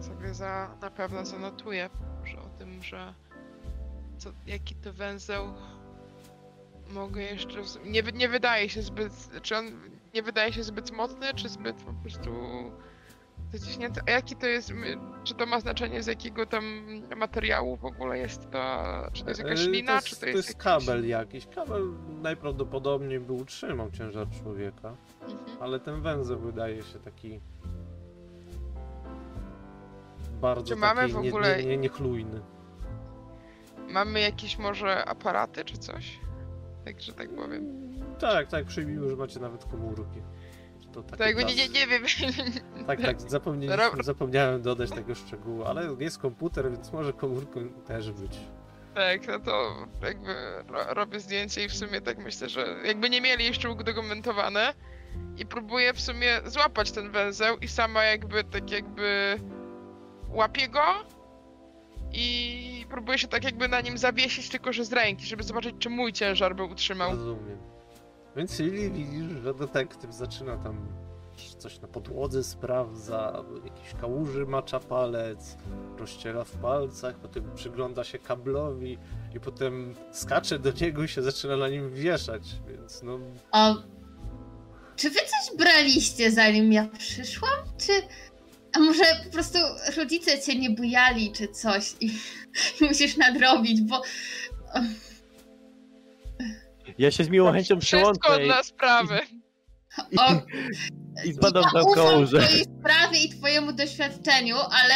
[0.00, 1.90] Sobie za, na pewno zanotuję
[2.24, 3.14] że o tym, że
[4.18, 5.44] co, jaki to węzeł
[6.90, 7.62] mogę jeszcze.
[7.84, 9.12] Nie, nie wydaje się zbyt.
[9.42, 9.64] Czy on
[10.14, 12.30] nie wydaje się zbyt mocny, czy zbyt po prostu
[13.52, 14.00] zaciśnięty?
[14.06, 14.72] A jaki to jest.
[15.24, 16.64] Czy to ma znaczenie z jakiego tam
[17.16, 18.84] materiału w ogóle jest to?
[19.12, 20.48] Czy to jest jakaś E, lina, jest, czy to jest.
[20.48, 21.46] jakiś- kabel jakiś.
[21.46, 21.82] Kabel
[22.22, 25.38] najprawdopodobniej by utrzymał ciężar człowieka, Mhm.
[25.60, 27.40] ale ten węzeł wydaje się taki
[30.40, 32.40] bardzo Czy mamy w ogóle- nie, nie, niechlujny.
[33.88, 36.18] Mamy jakieś może aparaty, czy coś?
[36.84, 37.82] Tak, że tak powiem.
[38.18, 40.22] Tak, tak, przyjmijmy, że macie nawet komórki.
[40.92, 42.02] To taki To jakby nie, nie, wiem.
[42.86, 48.38] Tak, tak, zapomnieliśmy, zapomniałem dodać tego szczegółu, ale jest komputer, więc może komórką też być.
[48.94, 50.34] Tak, no to jakby
[50.68, 54.74] ro robię zdjęcie i w sumie tak myślę, że jakby nie mieli jeszcze udokumentowane
[55.36, 59.40] i próbuję w sumie złapać ten węzeł i sama jakby tak jakby
[60.28, 60.82] łapię go
[62.12, 65.90] i próbuję się tak jakby na nim zawiesić tylko że z ręki, żeby zobaczyć czy
[65.90, 67.10] mój ciężar by utrzymał.
[67.10, 67.71] Rozumiem.
[68.36, 71.02] Więc Lili widzisz, że detektyw zaczyna tam
[71.58, 75.56] coś na podłodze sprawdza, jakiś kałuży macza palec,
[75.98, 78.98] rozciera w palcach, potem przygląda się kablowi
[79.34, 83.18] i potem skacze do niego i się zaczyna na nim wieszać, więc no...
[83.52, 83.76] O,
[84.96, 87.58] czy wy coś braliście zanim ja przyszłam?
[87.78, 87.92] Czy.
[88.72, 89.58] A może po prostu
[89.96, 92.06] rodzice cię nie bujali, czy coś i,
[92.80, 94.02] i musisz nadrobić, bo.
[96.98, 99.18] Ja się z miłą chęcią Wszystko przyłączę i, dla sprawy.
[100.18, 100.32] O,
[101.24, 102.38] i zbadam ja tam ufam kałużę.
[102.42, 104.94] twojej sprawie i twojemu doświadczeniu, ale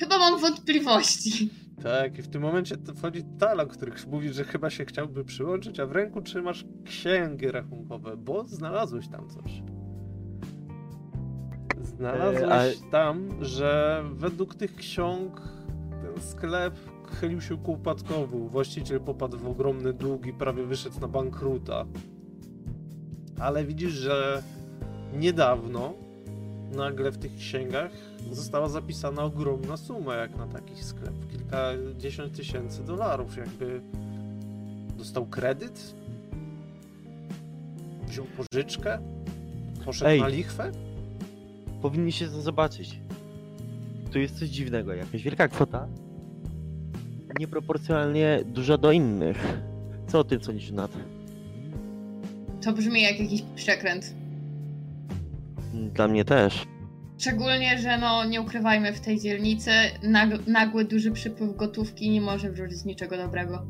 [0.00, 1.50] chyba mam wątpliwości.
[1.82, 5.80] Tak, i w tym momencie to wchodzi Talak, który mówi, że chyba się chciałby przyłączyć,
[5.80, 9.52] a w ręku trzymasz księgi rachunkowe, bo znalazłeś tam coś.
[11.82, 15.40] Znalazłeś E, tam, że według tych ksiąg
[16.02, 16.74] ten sklep
[17.10, 18.38] chylił się ku upadkowi.
[18.48, 21.86] Właściciel popadł w ogromny dług i prawie wyszedł na bankruta.
[23.40, 24.42] Ale widzisz, że
[25.18, 25.94] niedawno
[26.72, 27.92] nagle w tych księgach
[28.32, 31.14] została zapisana ogromna suma jak na taki sklep.
[31.30, 33.36] Kilkadziesiąt tysięcy dolarów.
[33.36, 33.80] Jakby
[34.98, 35.94] dostał kredyt,
[38.06, 38.98] wziął pożyczkę,
[39.84, 40.20] poszedł Ej.
[40.20, 40.72] na lichwę.
[41.82, 43.00] Powinniście to zobaczyć.
[44.12, 44.94] Tu jest coś dziwnego.
[44.94, 45.88] Jakaś wielka kwota.
[47.38, 49.58] Nieproporcjonalnie duża do innych.
[50.08, 50.90] Co o tym sądzisz, Nat?
[52.64, 54.14] To brzmi jak jakiś przekręt.
[55.74, 56.66] Dla mnie też.
[57.18, 59.70] Szczególnie, że no nie ukrywajmy w tej dzielnicy,
[60.02, 63.66] nag- nagły duży przypływ gotówki nie może wrócić niczego dobrego.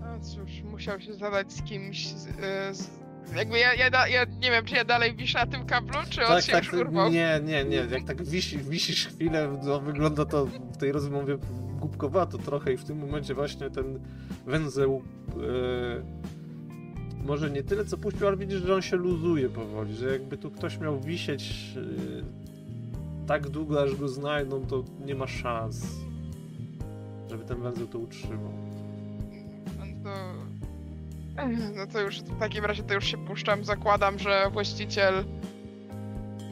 [0.00, 2.08] No cóż, musiał się zadać z kimś.
[2.08, 2.90] Z, e, z,
[3.36, 6.28] jakby ja, ja, ja nie wiem, czy ja dalej wiszę na tym kablu, czy on
[6.28, 7.10] Tak, się tak, już urwał.
[7.10, 11.38] nie, nie, nie, jak tak wisi, wisisz chwilę, to wygląda to w tej rozmowie
[11.80, 13.98] głupkowato trochę i w tym momencie właśnie ten
[14.46, 15.02] węzeł
[15.36, 20.36] e, może nie tyle co puścił, ale widzisz, że on się luzuje powoli, że jakby
[20.38, 25.86] tu ktoś miał wisieć e, tak długo, aż go znajdą, to nie ma szans,
[27.30, 28.52] żeby ten węzeł to utrzymał.
[29.78, 30.10] No to
[31.76, 33.64] No to już w takim razie to już się puszczam.
[33.64, 35.24] Zakładam, że właściciel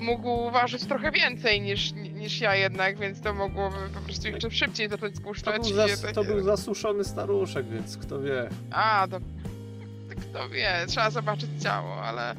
[0.01, 4.88] mógł ważyć trochę więcej niż, niż ja jednak, więc to mogłoby po prostu jeszcze szybciej
[4.88, 5.62] zacząć To spuszczać.
[5.62, 8.49] był, i zas, to był zasuszony staruszek, więc kto wie.
[8.70, 12.35] A, to, to kto wie, trzeba zobaczyć ciało, ale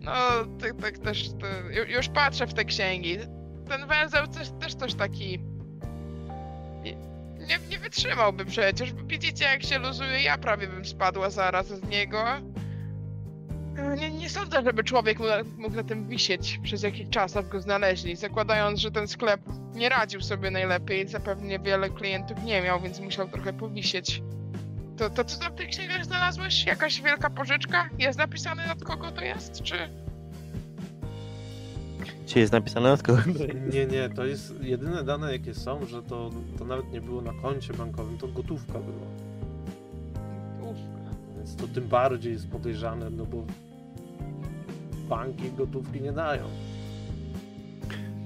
[0.00, 0.12] no,
[0.60, 3.18] tak, tak też, to, ju- już patrzę w te księgi.
[3.68, 5.38] Ten węzeł też, też coś taki
[7.48, 8.92] nie, nie wytrzymałby przecież.
[8.92, 12.24] Widzicie jak się luzuje, ja prawie bym spadła zaraz z niego.
[13.96, 15.18] Nie, nie sądzę, żeby człowiek
[15.58, 19.40] mógł, na tym wisieć przez jakiś czas, aż go znaleźli, zakładając, że ten sklep
[19.74, 24.22] nie radził sobie najlepiej, zapewne wiele klientów nie miał, więc musiał trochę powisieć.
[24.96, 26.66] To, to co tam w tych księgach znalazłeś?
[26.66, 27.88] Jakaś wielka pożyczka?
[27.98, 30.03] Jest napisane od kogo to jest, czy...
[32.26, 33.22] Czy jest napisane od kogo?
[33.72, 37.32] Nie, nie, to jest jedyne dane jakie są, że to, to nawet nie było na
[37.42, 39.06] koncie bankowym, to gotówka była.
[40.70, 41.16] Ufka.
[41.36, 43.44] Więc to tym bardziej jest podejrzane, no bo
[45.08, 46.44] banki gotówki nie dają.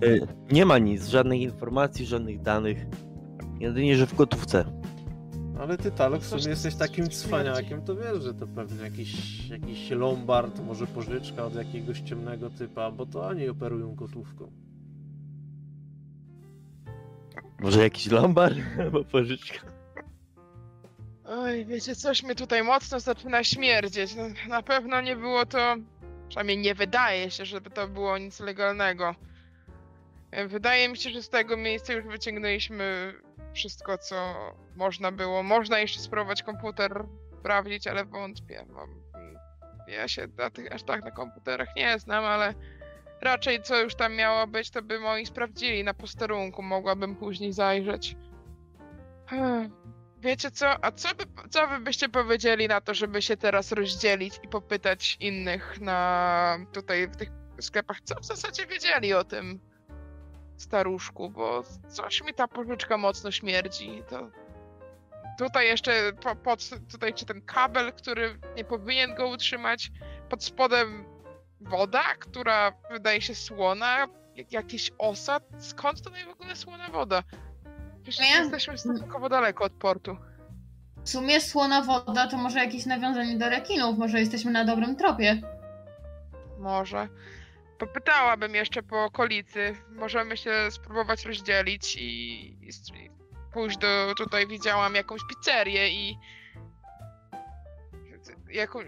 [0.04, 2.86] Y, Nie ma nic, żadnych informacji, żadnych danych.
[3.60, 4.64] Jedynie, że w gotówce.
[5.58, 9.12] Ale ty, Talok, w Coś sumie jesteś takim cwaniakiem, to wiesz, że to pewnie jakiś,
[9.48, 14.52] jakiś lombard, może pożyczka od jakiegoś ciemnego typa, bo to oni operują gotówką.
[17.60, 19.58] Może jakiś lombard albo pożyczka.
[21.24, 24.14] Oj, wiecie, coś mnie tutaj mocno zaczyna śmierdzieć.
[24.14, 25.76] No, na pewno nie było to...
[26.28, 29.14] Przynajmniej nie wydaje się, żeby to było nic legalnego.
[30.48, 33.14] Wydaje mi się, że z tego miejsca już wyciągnęliśmy
[33.54, 34.34] wszystko, co
[34.76, 35.42] można było.
[35.42, 37.04] Można jeszcze spróbować komputer
[37.40, 38.66] sprawdzić, ale wątpię.
[39.88, 42.54] Ja się na tych, aż tak na komputerach nie znam, ale
[43.20, 46.62] raczej co już tam miało być, to by moi sprawdzili na posterunku.
[46.62, 48.16] Mogłabym później zajrzeć.
[49.26, 49.70] Hmm.
[50.20, 50.84] Wiecie co?
[50.84, 55.16] A co, by, co wy byście powiedzieli na to, żeby się teraz rozdzielić i popytać
[55.20, 57.28] innych na tutaj w tych
[57.60, 59.60] sklepach, co w zasadzie wiedzieli o tym
[60.62, 64.02] staruszku, bo coś mi ta pożyczka mocno śmierdzi.
[64.08, 64.30] To
[65.38, 66.60] tutaj jeszcze po, pod,
[66.92, 69.90] tutaj czy ten kabel, który nie powinien go utrzymać,
[70.28, 71.04] pod spodem
[71.60, 75.42] woda, która wydaje się słona, jak, jakiś osad.
[75.58, 77.22] Skąd to w ogóle słona woda?
[78.02, 80.16] Przecież Ja- jesteśmy stosunkowo daleko od portu.
[81.04, 85.42] W sumie słona woda to może jakieś nawiązanie do rekinów, może jesteśmy na dobrym tropie.
[86.58, 87.08] Może.
[87.78, 89.76] Popytałabym jeszcze po okolicy.
[89.90, 92.70] Możemy się spróbować rozdzielić i, i
[93.52, 94.14] pójść do.
[94.16, 96.18] Tutaj widziałam jakąś pizzerię i.
[98.50, 98.78] Jaką.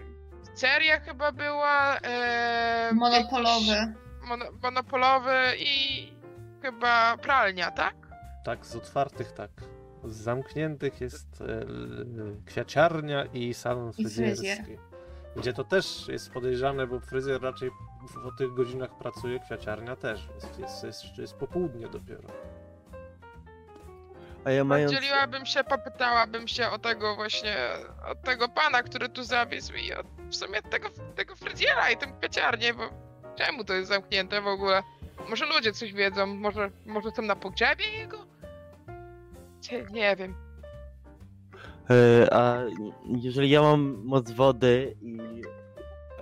[0.51, 1.97] Pizzeria chyba była.
[1.97, 3.67] E, Monopolowy.
[3.67, 6.07] jakiś Mono, monopolowy i
[6.61, 7.95] chyba pralnia, tak?
[8.45, 9.51] Tak, z otwartych tak.
[10.03, 11.65] Z zamkniętych jest e,
[12.45, 14.77] kwiaciarnia i salon fryzjerski.
[15.35, 17.69] Gdzie to też jest podejrzane, bo fryzjer raczej
[18.07, 22.29] w, o tych godzinach pracuje, kwiaciarnia też, więc jest, jest, jest popołudnie dopiero.
[24.45, 24.91] A ja mając...
[24.91, 27.55] Oddzieliłabym się, popytałabym się o tego właśnie,
[28.11, 32.07] od tego pana, który tu zawiózł i od, w sumie tego, tego fryzjera i tę
[32.19, 32.83] kwieciarnię, bo
[33.35, 34.83] czemu to jest zamknięte w ogóle?
[35.29, 38.17] Może ludzie coś wiedzą, może, może są na pogrzebie jego?
[39.61, 40.35] Cie- Nie wiem.
[41.89, 42.57] E, A
[43.05, 45.41] jeżeli ja mam moc wody i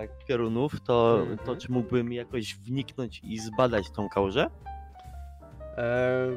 [0.00, 1.38] tak piorunów, to, Mhm.
[1.38, 4.50] to czy mógłbym jakoś wniknąć i zbadać tą kałużę?
[5.76, 6.36] Eee,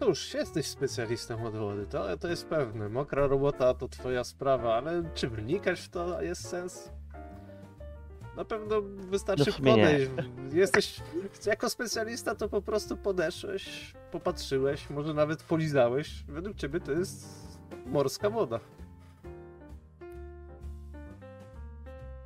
[0.00, 2.88] cóż, jesteś specjalistą od wody, to, to jest pewne.
[2.88, 6.92] Mokra robota to twoja sprawa, ale czy wnikać w to jest sens?
[8.36, 9.82] Na pewno wystarczy No nie.
[9.82, 10.10] podejść.
[10.52, 11.00] Jesteś
[11.46, 16.24] jako specjalista, to po prostu podeszłeś, popatrzyłeś, może nawet polizałeś.
[16.28, 17.26] Według ciebie to jest
[17.86, 18.60] morska woda.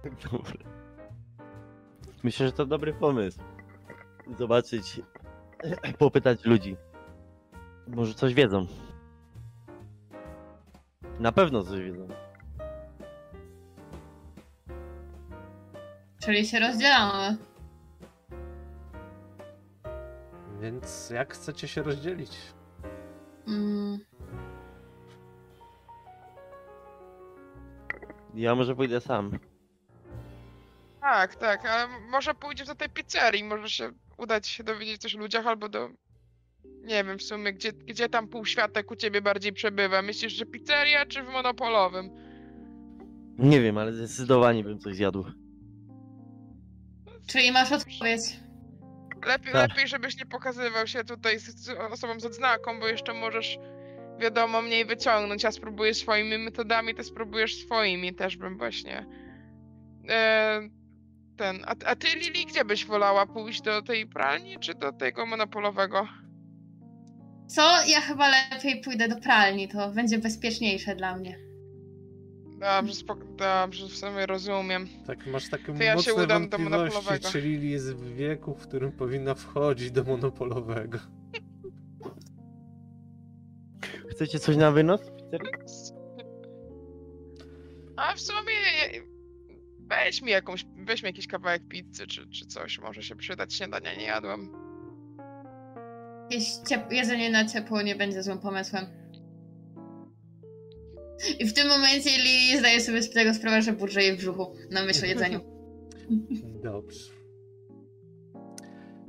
[0.05, 0.53] Dobra.
[2.23, 3.41] Myślę, że to dobry pomysł.
[4.39, 5.01] Zobaczyć,
[5.99, 6.77] popytać ludzi.
[7.89, 8.67] Może coś wiedzą.
[11.21, 12.09] Na pewno coś wiedzą.
[16.23, 17.37] Czyli się rozdzielamy.
[20.61, 22.37] Więc jak chcecie się rozdzielić?
[23.49, 23.99] Mm,
[28.35, 29.31] Ja może pójdę sam.
[31.01, 35.19] Tak, tak, ale może pójdziesz do tej pizzerii, może się udać się dowiedzieć coś o
[35.19, 35.89] ludziach, albo do...
[36.65, 40.03] Nie wiem w sumie, gdzie, gdzie tam półświatek u ciebie bardziej przebywa.
[40.03, 42.11] Myślisz, że pizzeria czy w monopolowym?
[43.39, 45.25] Nie wiem, ale zdecydowanie bym coś zjadł.
[47.27, 48.21] czyli masz odpowiedź.
[49.27, 49.71] Lepiej, Tak.
[49.71, 53.59] lepiej, żebyś nie pokazywał się tutaj z, z osobą z odznaką, bo jeszcze możesz
[54.21, 55.43] wiadomo, mniej wyciągnąć.
[55.43, 58.15] Ja spróbuję swoimi metodami, ty spróbujesz swoimi.
[58.15, 59.07] Też bym właśnie.
[60.09, 60.61] E,
[61.41, 61.65] ten.
[61.67, 63.63] A, a ty, Lili, gdzie byś wolała pójść?
[63.63, 66.09] Do tej pralni, czy do tego monopolowego?
[67.47, 67.63] Co?
[67.87, 71.39] Ja chyba lepiej pójdę do pralni, to będzie bezpieczniejsze dla mnie.
[72.61, 74.89] Dobrze, spoko- dobrze, w sumie rozumiem.
[75.07, 77.29] Tak, masz takie To ja się mocne udam do monopolowego.
[77.33, 80.99] czy Lili jest w wieku, w którym powinna wchodzić do monopolowego.
[84.11, 85.01] Chcecie coś na wynos?
[87.97, 88.53] A w sumie
[89.91, 93.95] weź mi jakąś, weź mi jakiś kawałek pizzy czy, czy coś, może się przydać, śniadania
[93.95, 94.53] nie jadłem.
[96.31, 98.87] Jakieś ciep- jedzenie na ciepło nie będzie złym pomysłem.
[101.39, 104.55] I w tym momencie Lili zdaje sobie z tego sprawę, że burze jej w brzuchu
[104.71, 105.41] na myśl o jedzeniu.
[106.63, 107.11] Dobrze.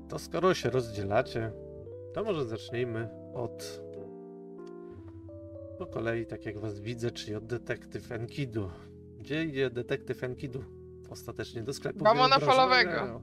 [0.09, 1.51] To skoro się rozdzielacie,
[2.13, 3.82] to może zacznijmy od
[5.77, 8.69] po kolei, tak jak was widzę, czyli od detektyw Enkidu.
[9.22, 10.63] Gdzie idzie detektyw Enkidu?
[11.09, 13.22] Ostatecznie do sklepu Do monopolowego.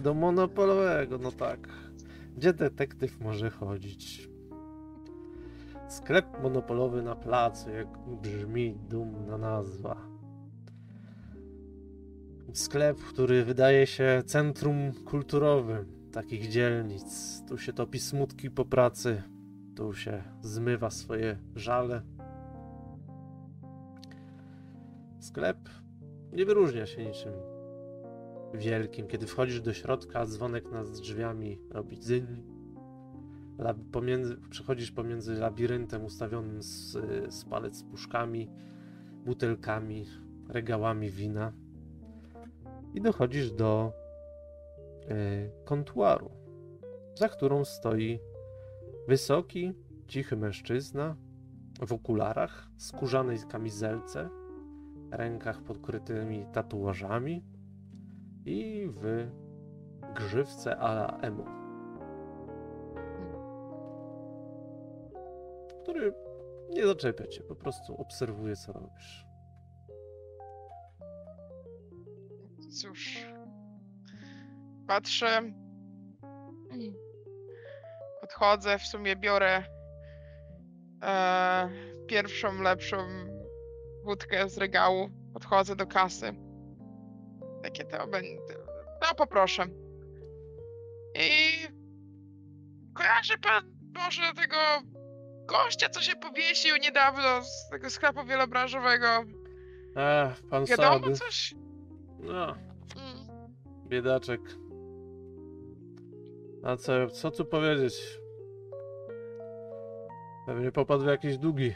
[0.00, 1.68] Do monopolowego, no tak.
[2.36, 4.28] Gdzie detektyw może chodzić?
[5.88, 7.88] Sklep monopolowy na placu, jak
[8.22, 9.96] brzmi dumna nazwa.
[12.52, 17.42] Sklep, który wydaje się centrum kulturowym takich dzielnic.
[17.48, 19.22] Tu się topi smutki po pracy,
[19.76, 22.02] tu się zmywa swoje żale.
[25.20, 25.68] Sklep
[26.32, 27.32] nie wyróżnia się niczym
[28.54, 29.06] wielkim.
[29.06, 32.26] Kiedy wchodzisz do środka, dzwonek nad drzwiami robi dzyń.
[33.92, 36.92] Pomiędzy, przechodzisz pomiędzy labiryntem ustawionym z,
[37.34, 38.50] z palec z puszkami,
[39.24, 40.06] butelkami,
[40.48, 41.52] regałami wina
[42.94, 43.92] i dochodzisz do
[45.08, 46.30] e, kontuaru,
[47.14, 48.20] za którą stoi
[49.08, 49.72] wysoki,
[50.06, 51.16] cichy mężczyzna
[51.86, 54.28] w okularach, skórzanej kamizelce,
[55.12, 57.44] rękach podkrytymi tatuażami
[58.44, 59.30] i w
[60.14, 61.44] grzywce ala emo,
[65.82, 66.14] który
[66.70, 69.26] nie zaczepia cię, po prostu obserwuje co robisz.
[72.80, 73.26] Cóż.
[74.86, 75.42] Patrzę.
[78.20, 79.62] Podchodzę, w sumie biorę
[81.02, 81.68] e,
[82.06, 82.96] pierwszą, lepszą
[84.04, 85.10] wódkę z regału.
[85.32, 86.34] Podchodzę do kasy.
[87.64, 88.36] Jakie to będzie?
[89.02, 89.66] No, poproszę.
[91.14, 91.30] I
[92.94, 94.56] kojarzy pan może tego
[95.46, 99.06] gościa, co się powiesił niedawno z tego sklepu wielobranżowego?
[99.96, 101.12] Ech, pan Wiadomo Sady.
[101.16, 101.54] coś?
[102.20, 102.46] No,
[102.96, 103.54] Mm.
[103.88, 104.40] biedaczek.
[106.64, 108.18] A co, co tu powiedzieć?
[110.46, 111.74] Pewnie popadł w jakieś długi.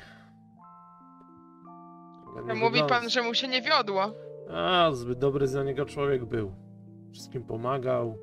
[2.54, 4.12] Mówi pan, że mu się nie wiodło.
[4.50, 6.52] A, zbyt dobry za niego człowiek był.
[7.12, 8.18] Wszystkim pomagał,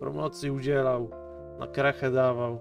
[0.00, 1.10] promocji udzielał,
[1.58, 2.58] na krechę dawał.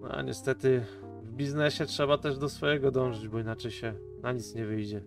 [0.00, 0.84] No, a niestety
[1.22, 5.04] w biznesie trzeba też do swojego dążyć, bo inaczej się na nic nie wyjdzie.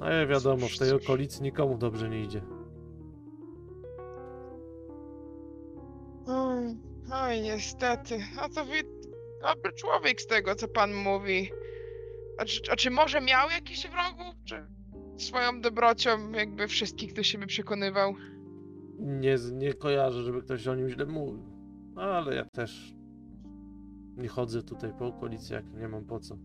[0.00, 2.42] A ja wiadomo, w tej okolicy nikomu dobrze nie idzie.
[6.26, 6.76] Oj,
[7.12, 8.18] oj, niestety.
[8.40, 8.74] A to wy...
[9.42, 11.50] dobry człowiek z tego, co pan mówi.
[12.38, 14.34] A czy, a czy może miał jakiś wrogów?
[14.44, 14.66] Czy
[15.18, 18.14] swoją dobrocią jakby wszystkich do siebie przekonywał?
[18.98, 21.42] Nie, nie kojarzę, żeby ktoś o nim źle mówił.
[21.96, 22.94] Ale ja też
[24.16, 26.36] nie chodzę tutaj po okolicy, jak nie mam po co.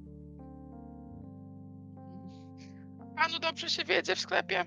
[3.15, 4.65] Panu dobrze się wiedzie w sklepie?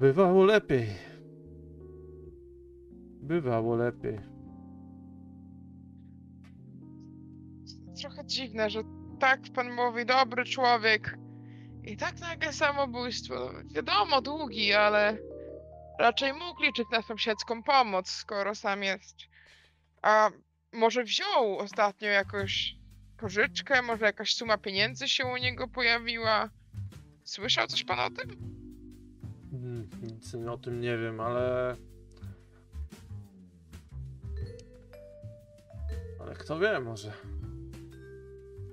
[0.00, 0.86] Bywało lepiej.
[3.22, 4.18] Bywało lepiej.
[8.00, 8.80] Trochę dziwne, że
[9.20, 11.18] tak pan mówi, dobry człowiek.
[11.84, 13.34] I tak nagle samobójstwo.
[13.34, 15.18] No, Wiadomo, długi, ale
[15.98, 19.16] raczej mógł liczyć na sąsiedzką pomoc, skoro sam jest.
[20.02, 20.30] A
[20.72, 22.74] może wziął ostatnio jakąś
[23.16, 26.50] pożyczkę, może jakaś suma pieniędzy się u niego pojawiła?
[27.24, 28.30] Słyszał coś pan o tym?
[29.52, 31.76] Mm, Nic o tym nie wiem, ale.
[36.20, 37.12] Ale kto wie, może.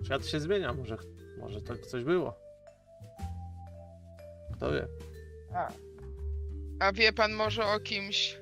[0.05, 0.97] Świat się zmienia, może,
[1.37, 2.39] może tak coś było.
[4.53, 4.87] Kto wie.
[5.53, 5.71] A.
[6.79, 8.37] A wie pan może o kimś,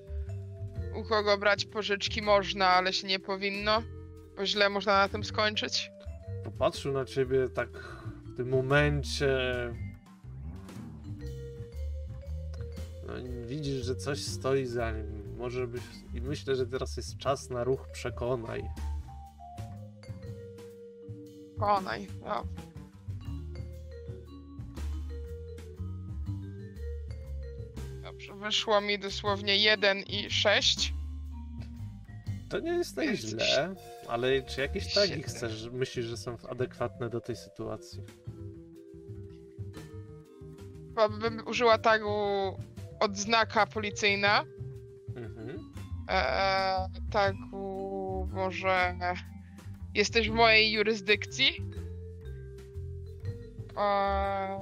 [0.95, 3.83] u kogo brać pożyczki można, ale się nie powinno?
[4.37, 5.91] Bo źle można na tym skończyć?
[6.43, 7.69] Popatrzył na ciebie tak
[8.33, 9.37] w tym momencie.
[13.07, 13.13] No,
[13.45, 15.35] widzisz, że coś stoi za nim.
[15.37, 15.81] Może byś...
[16.13, 18.63] I myślę, że teraz jest czas na ruch przekonaj.
[21.59, 22.07] Konaj.
[22.25, 22.43] No.
[28.03, 30.93] Dobrze, wyszło mi dosłownie 1 i 6.
[32.49, 33.75] To nie jest tak Jest źle,
[34.07, 38.01] ale czy jakieś tagi chcesz, myślisz, że są adekwatne do tej sytuacji?
[40.87, 42.09] Chyba bym użyła tagu
[42.99, 44.43] odznaka policyjna.
[45.15, 45.71] Mhm.
[46.07, 48.95] Eee, tagu może
[49.95, 51.61] jesteś w mojej jurysdykcji.
[53.77, 54.59] Eee,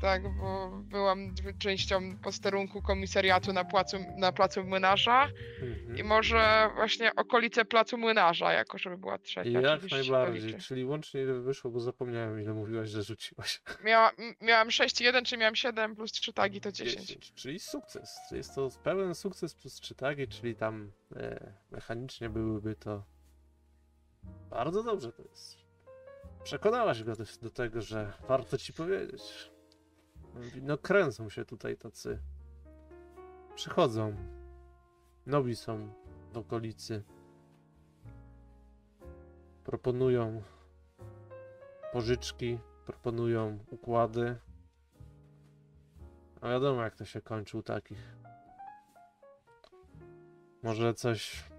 [0.00, 5.28] tak, bo byłam częścią posterunku komisariatu na placu, na placu Młynarza
[5.62, 5.98] Mhm.
[5.98, 9.60] i może właśnie okolice placu Młynarza, jako żeby była trzecia.
[9.60, 13.60] Jak najbardziej, czyli łącznie ile wyszło, bo zapomniałem ile mówiłaś, że rzuciłaś.
[13.84, 17.06] Miała, miałam 6,1, czy miałam 7 plus 3 tagi to 10.
[17.06, 18.18] 10, czyli sukces.
[18.30, 23.04] Jest to pełen sukces plus 3 tagi, czyli tam e, mechanicznie byłyby to
[24.50, 25.56] bardzo dobrze to jest.
[26.42, 29.50] Przekonałaś go do, do tego, że warto ci powiedzieć.
[30.62, 32.18] No kręcą się tutaj tacy.
[33.54, 34.16] Przychodzą.
[35.26, 35.92] Nowi są
[36.32, 37.02] w okolicy.
[39.64, 40.42] Proponują
[41.92, 44.36] pożyczki, proponują układy.
[46.40, 48.16] A wiadomo jak to się kończy u takich.
[50.62, 51.49] Może coś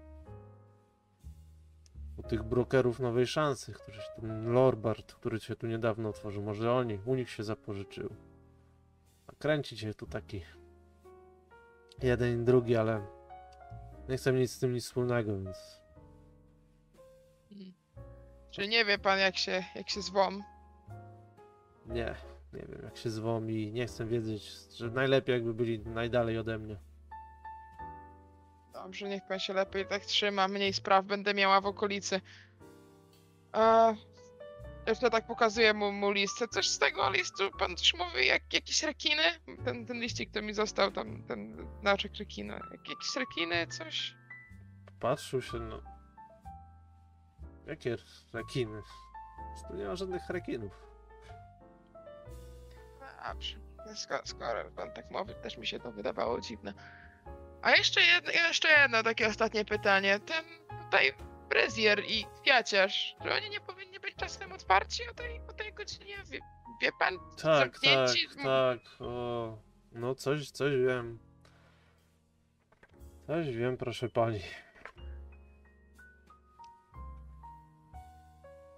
[2.16, 6.72] u tych brokerów nowej szansy, którzy się, ten Lorbard, który się tu niedawno otworzył, może
[6.72, 8.14] oni, u nich się zapożyczył.
[9.26, 10.42] A kręci się tu taki
[12.02, 13.06] jeden i drugi, ale
[14.08, 15.82] nie chcę mieć z tym nic wspólnego, więc
[17.52, 17.72] Mhm.
[18.50, 20.42] Czyli nie wie pan jak się, jak się zwom.
[21.86, 22.14] nie,
[22.52, 24.42] nie wiem jak się zwą i nie chcę wiedzieć,
[24.76, 26.76] że najlepiej jakby byli najdalej ode mnie.
[28.82, 32.20] Dobrze, niech pan się lepiej tak trzyma, mniej spraw będę miała w okolicy.
[33.54, 33.96] E,
[34.86, 36.48] jeszcze tak pokazuję mu, mu listę.
[36.48, 39.22] Coś z tego listu pan coś mówi, jak, jakieś rekiny?
[39.64, 42.54] Ten, ten liścik, to mi został tam, ten znaczek rekina.
[42.54, 44.14] Jak, jakieś rekiny, coś?
[45.00, 45.82] Patrzył się, no.
[47.66, 47.96] Jakie
[48.32, 48.82] rekiny?
[49.68, 50.72] Tu nie ma żadnych rekinów.
[53.28, 53.56] Dobrze,
[53.94, 56.74] skoro, skoro pan tak mówi, też mi się to wydawało dziwne.
[57.62, 60.20] A jeszcze jedno, jeszcze jedno takie ostatnie pytanie.
[60.20, 60.44] Ten
[60.84, 61.12] tutaj
[61.48, 66.16] Brazier i Kwiaciarz, czy oni nie powinni być czasem otwarci o tej, o tej godzinie?
[66.30, 66.40] Wie,
[66.82, 67.18] wie pan?
[67.18, 68.28] Tak, tak, Zamknięci?
[68.42, 68.78] tak.
[69.00, 69.58] O,
[69.92, 71.18] no coś, coś wiem.
[73.26, 74.40] Coś wiem, proszę pani.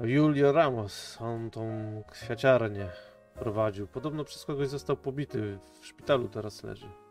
[0.00, 1.62] Julio Ramos, on tą
[2.10, 2.88] kwiaciarnię
[3.34, 3.86] prowadził.
[3.86, 5.58] Podobno przez kogoś został pobity.
[5.80, 7.03] W szpitalu teraz leży.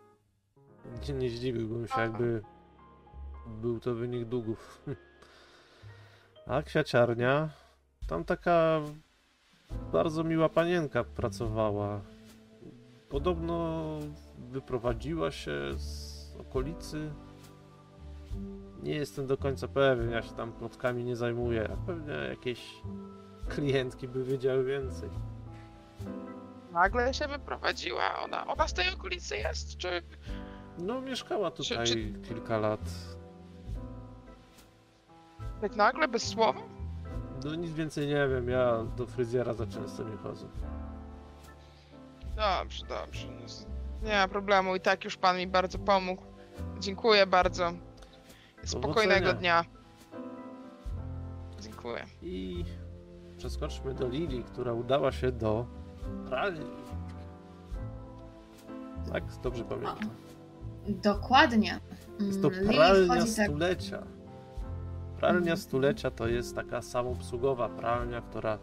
[1.07, 2.41] Nie, nie zdziwiłbym się, jakby
[3.47, 4.83] był to wynik długów.
[6.47, 7.49] A kwiaciarnia,
[8.07, 8.81] tam taka
[9.91, 12.01] bardzo miła panienka pracowała.
[13.09, 13.83] Podobno
[14.37, 17.13] wyprowadziła się z okolicy.
[18.83, 21.69] Nie jestem do końca pewien, ja się tam plotkami nie zajmuję.
[21.73, 22.81] a Pewnie jakieś
[23.49, 25.09] klientki by wiedziały więcej.
[26.71, 28.19] Nagle się wyprowadziła.
[28.19, 30.01] Ona, ona z tej okolicy jest, czy...
[30.77, 32.79] No, mieszkała tutaj czy- kilka lat.
[35.61, 36.61] Tak nagle, bez słowa?
[37.45, 40.45] No nic więcej nie wiem, ja do fryzjera za często nie chodzę.
[42.35, 43.27] Dobrze, dobrze.
[43.41, 43.65] No, z-
[44.03, 46.21] nie ma problemu, i tak już pan mi bardzo pomógł.
[46.79, 47.71] Dziękuję bardzo.
[48.63, 49.65] Spokojnego dnia.
[51.59, 52.05] Dziękuję.
[52.21, 52.65] I
[53.37, 55.65] przeskoczmy do Lili, która udała się do
[56.27, 56.65] pralni.
[59.13, 60.09] Tak, dobrze pamiętam.
[60.87, 61.79] Dokładnie.
[62.19, 64.03] Jest to Mm, Lily pralnia tak- stulecia.
[65.17, 65.57] Pralnia Mhm.
[65.57, 68.59] stulecia to jest taka samoobsługowa pralnia, która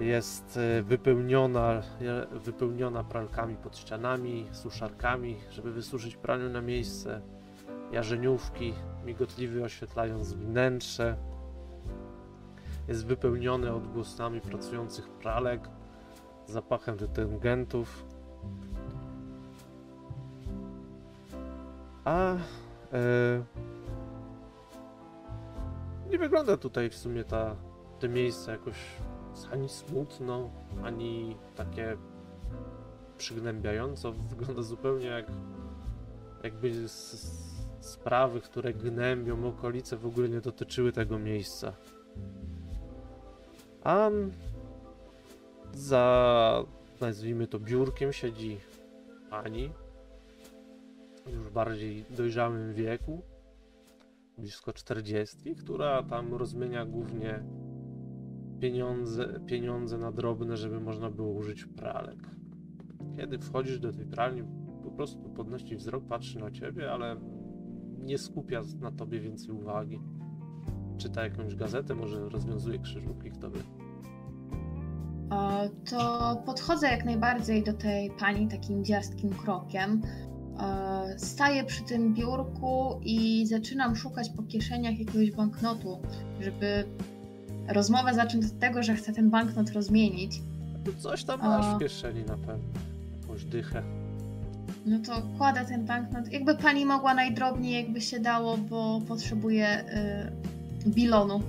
[0.00, 1.82] jest e, wypełniona,
[2.32, 7.20] wypełniona pralkami pod ścianami, suszarkami, żeby wysuszyć praniu na miejsce,
[7.92, 8.74] jarzeniówki,
[9.06, 11.16] migotliwie oświetlając wnętrze.
[12.88, 15.68] Jest wypełnione odgłosami pracujących pralek,
[16.46, 18.04] zapachem detergentów.
[22.08, 22.34] A
[22.92, 23.44] e,
[26.10, 27.56] nie wygląda tutaj w sumie ta,
[28.00, 28.76] te miejsce jakoś
[29.52, 30.50] ani smutno,
[30.84, 31.96] ani takie
[33.18, 34.12] przygnębiająco.
[34.12, 35.26] Wygląda zupełnie jak
[36.42, 41.72] jakby s- s- sprawy, które gnębią okolice w ogóle nie dotyczyły tego miejsca.
[43.84, 44.10] A
[45.72, 46.64] za
[47.00, 48.60] nazwijmy to biurkiem siedzi
[49.30, 49.70] pani
[51.32, 53.22] już bardziej dojrzałym wieku,
[54.38, 57.44] blisko 40, która tam rozmienia głównie
[58.60, 62.18] pieniądze, pieniądze na drobne, żeby można było użyć pralek.
[63.16, 64.42] Kiedy wchodzisz do tej pralni,
[64.84, 67.16] po prostu podnosi wzrok, patrzy na ciebie, ale
[67.98, 70.00] nie skupia na tobie więcej uwagi.
[70.96, 73.60] Czyta jakąś gazetę, może rozwiązuje krzyżówki, kto wie.
[75.90, 80.02] To podchodzę jak najbardziej do tej pani takim dziarstkim krokiem.
[80.60, 85.98] E, Staję przy tym biurku i zaczynam szukać po kieszeniach jakiegoś banknotu,
[86.40, 86.84] żeby
[87.68, 90.40] rozmowę zacząć od tego, że chcę ten banknot rozmienić.
[90.98, 92.68] Coś tam masz w kieszeni na pewno.
[93.22, 93.82] Jakąś dychę.
[94.86, 96.32] No to kładę ten banknot.
[96.32, 99.84] Jakby pani mogła najdrobniej, jakby się dało, bo potrzebuję
[100.86, 101.40] y, bilonu.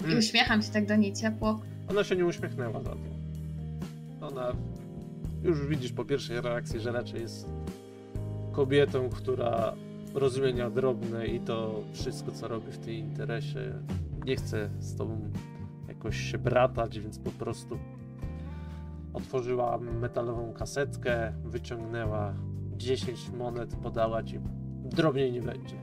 [0.00, 0.18] I Mm.
[0.18, 1.60] uśmiecham się tak do niej ciepło.
[1.90, 2.98] Ona się nie uśmiechnęła za to.
[4.26, 4.52] Ona
[5.42, 7.46] już widzisz po pierwszej reakcji, że raczej jest
[8.60, 9.74] kobietą, która
[10.14, 13.72] rozmienia drobne i to wszystko, co robi w tym interesie.
[14.24, 15.30] Nie chce z tobą
[15.88, 17.78] jakoś się bratać, więc po prostu
[19.14, 22.34] otworzyła metalową kasetkę, wyciągnęła
[22.76, 24.40] 10 monet, podała ci.
[24.84, 25.76] Drobniej nie będzie.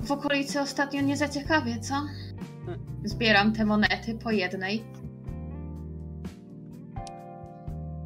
[0.00, 1.94] W okolicy ostatnio nie zaciekawie, co?
[2.66, 2.80] Hmm.
[3.04, 4.84] Zbieram te monety po jednej.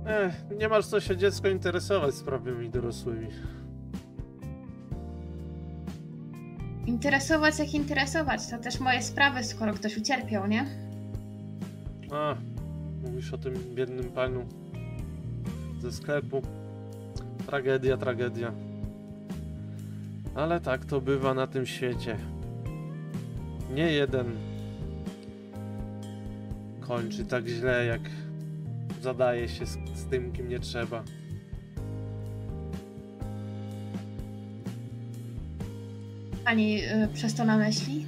[0.06, 3.28] Ech, nie masz co się dziecko interesować sprawami dorosłymi.
[6.86, 10.66] Interesować jak interesować, to też moje sprawy, skoro ktoś ucierpiał, nie?
[12.12, 12.34] A,
[13.04, 14.44] mówisz o tym biednym panu
[15.80, 16.42] ze sklepu.
[17.46, 18.52] Tragedia, tragedia.
[20.34, 22.16] Ale tak to bywa na tym świecie.
[23.74, 24.36] Nie jeden
[26.80, 28.00] kończy tak źle, jak
[29.04, 31.04] zadaje się z, z tym, kim nie trzeba.
[36.44, 38.06] Pani y, przez to na myśli?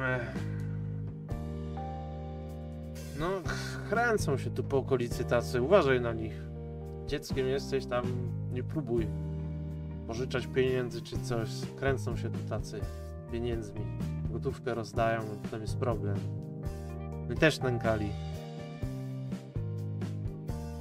[0.00, 0.34] Ech.
[3.18, 3.28] No,
[3.90, 6.42] kręcą się tu po okolicy tacy, uważaj na nich.
[7.06, 8.04] Dzieckiem jesteś tam,
[8.52, 9.06] nie próbuj
[10.06, 11.48] pożyczać pieniędzy czy coś.
[11.78, 12.80] Kręcą się tu tacy
[13.32, 14.15] pieniędzmi.
[14.30, 16.16] Gotówkę rozdają, no potem jest problem.
[17.28, 18.08] My też nękali.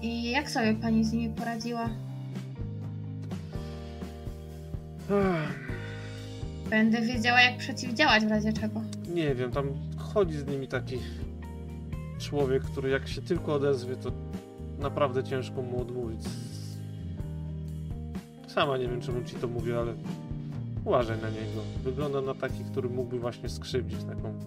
[0.02, 1.89] I jak sobie pani z nimi poradziła?
[6.70, 8.82] Będę wiedziała, jak przeciwdziałać w razie czego.
[9.14, 10.98] Nie wiem, tam chodzi z nimi taki
[12.20, 14.12] człowiek, który jak się tylko odezwie, to
[14.80, 16.22] naprawdę ciężko mu odmówić.
[18.48, 19.93] Sama nie wiem, czemu ci to mówię, ale
[20.86, 21.62] uważaj na niego.
[21.84, 24.40] Wygląda na taki, który mógłby właśnie skrzywdzić taką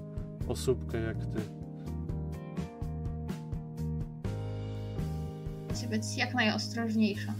[0.48, 1.40] osóbkę jak ty.
[5.70, 7.34] Chcę być jak najostrożniejsza.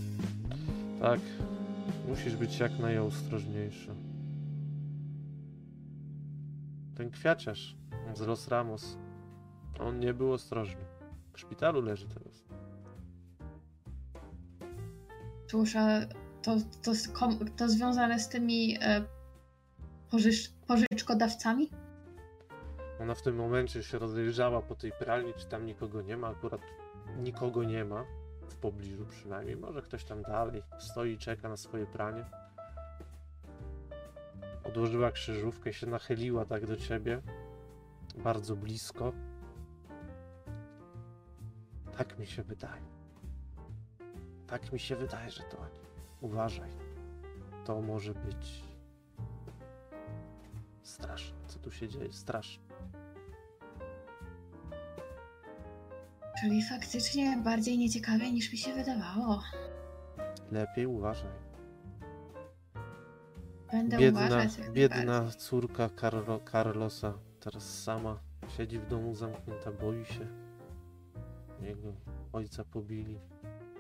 [1.01, 1.21] Tak,
[2.09, 3.93] musisz być jak najostrożniejsza.
[6.95, 7.77] Ten kwiaciarz
[8.15, 8.99] z Los Ramos,
[9.81, 10.81] on nie był ostrożny.
[11.33, 12.45] W szpitalu leży teraz.
[15.75, 19.05] A to, to, to związane z tymi e,
[20.11, 21.71] pożycz- pożyczkodawcami?
[23.01, 26.29] Ona w tym momencie się rozejrzała po tej pralni, czy tam nikogo nie ma.
[26.29, 26.61] Akurat
[27.17, 28.05] nikogo nie ma
[28.49, 29.57] w pobliżu przynajmniej.
[29.57, 32.25] Może ktoś tam dalej stoi i czeka na swoje pranie.
[34.65, 37.23] Odłożyła krzyżówkę się nachyliła tak do ciebie.
[38.17, 39.13] Bardzo blisko.
[41.97, 42.83] Tak mi się wydaje.
[44.47, 45.78] Tak mi się wydaje, że to.
[46.21, 46.71] Uważaj.
[47.65, 48.65] To może być
[50.83, 51.39] straszne.
[51.47, 52.13] Co tu się dzieje?
[52.13, 52.69] Straszne.
[56.41, 59.43] Czyli faktycznie bardziej nieciekawie niż mi się wydawało.
[60.53, 61.31] Lepiej uważaj.
[63.73, 64.59] Będę Biedna, uważać.
[64.59, 68.19] jak biedna córka Carlo, Carlosa teraz sama
[68.57, 70.27] siedzi w domu zamknięta, boi się.
[71.61, 71.93] Jego
[72.33, 73.19] ojca pobili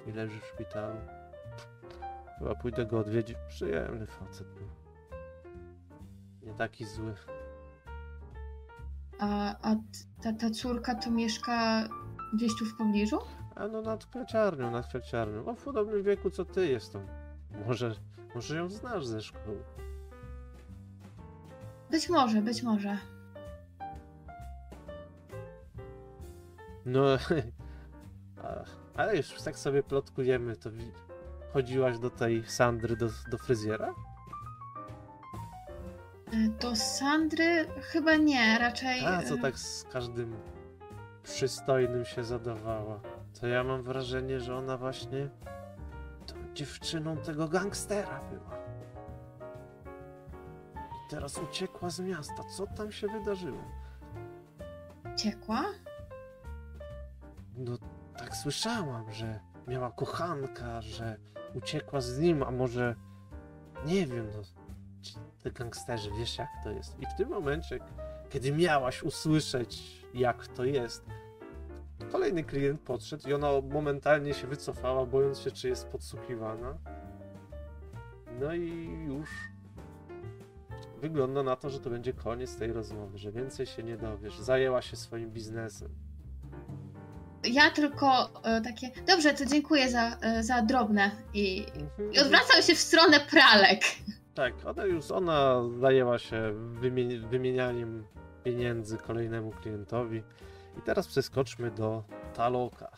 [0.06, 0.96] i leży w szpitalu.
[2.38, 3.36] Chyba pójdę go odwiedzić.
[3.48, 4.68] Przyjemny facet był.
[6.42, 7.14] Nie taki zły.
[9.18, 9.76] A, a
[10.22, 11.88] ta, ta córka to mieszka
[12.34, 13.18] gdzieś tu w pobliżu?
[13.54, 15.46] A no nad kwiaciarnią, nad kwiaciarnią.
[15.46, 17.06] O, w podobnym wieku co ty jestem.
[17.66, 17.94] Może,
[18.34, 19.64] może ją znasz ze szkoły.
[21.90, 22.98] Być może, być może.
[26.86, 27.02] No,
[28.94, 30.70] ale już tak sobie plotkujemy, to
[31.52, 33.94] chodziłaś do tej Sandry, do, do fryzjera?
[36.32, 39.06] E, Do Sandry chyba nie, raczej.
[39.06, 40.36] A, co tak z każdym
[41.22, 43.00] przystojnym się zadawała.
[43.40, 45.28] To ja mam wrażenie, że ona właśnie
[46.26, 48.58] tą dziewczyną tego gangstera była.
[50.74, 52.42] I teraz uciekła z miasta.
[52.56, 53.62] Co tam się wydarzyło?
[55.16, 55.64] Ciekła?
[57.56, 57.78] No,
[58.18, 61.16] tak słyszałam, że miała kochanka, że
[61.54, 62.94] uciekła z nim, a może
[63.86, 64.42] nie wiem, no,
[65.42, 66.98] te gangsterzy, wiesz jak to jest.
[66.98, 67.78] I w tym momencie,
[68.30, 71.04] kiedy miałaś usłyszeć, jak to jest,
[72.12, 76.78] kolejny klient podszedł i ona momentalnie się wycofała, bojąc się, czy jest podsłuchiwana.
[78.40, 79.30] No i już
[81.00, 84.40] wygląda na to, że to będzie koniec tej rozmowy, że więcej się nie dowiesz.
[84.40, 86.07] Zajęła się swoim biznesem.
[87.44, 92.12] Ja tylko e, takie, dobrze, to dziękuję za, e, za drobne i, Mhm.
[92.12, 93.80] i odwracam się w stronę pralek.
[94.34, 98.06] Tak, ona już ona zajęła się wymie- wymienianiem
[98.44, 100.22] pieniędzy kolejnemu klientowi.
[100.78, 102.90] I teraz przeskoczmy do Taloka.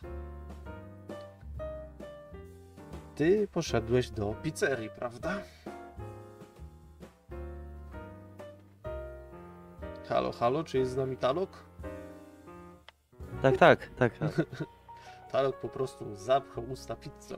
[3.14, 5.38] Ty poszedłeś do pizzerii, prawda?
[10.08, 11.50] Halo, halo, czy jest z nami Talok?
[13.42, 14.18] Tak, tak, tak.
[14.18, 14.46] tak.
[15.32, 17.36] Talok po prostu zapchał usta pizzą.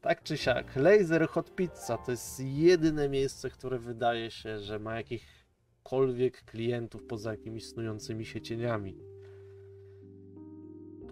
[0.00, 4.96] Tak czy siak, Laser Hot Pizza to jest jedyne miejsce, które wydaje się, że ma
[4.96, 8.98] jakichkolwiek klientów poza jakimiś snującymi się cieniami.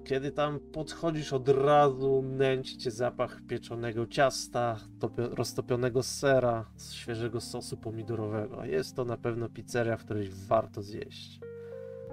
[0.05, 7.77] Kiedy tam podchodzisz, od razu nęci cię zapach pieczonego ciasta, topio- roztopionego sera, świeżego sosu
[7.77, 8.65] pomidorowego.
[8.65, 11.41] Jest to na pewno pizzeria, w której warto zjeść.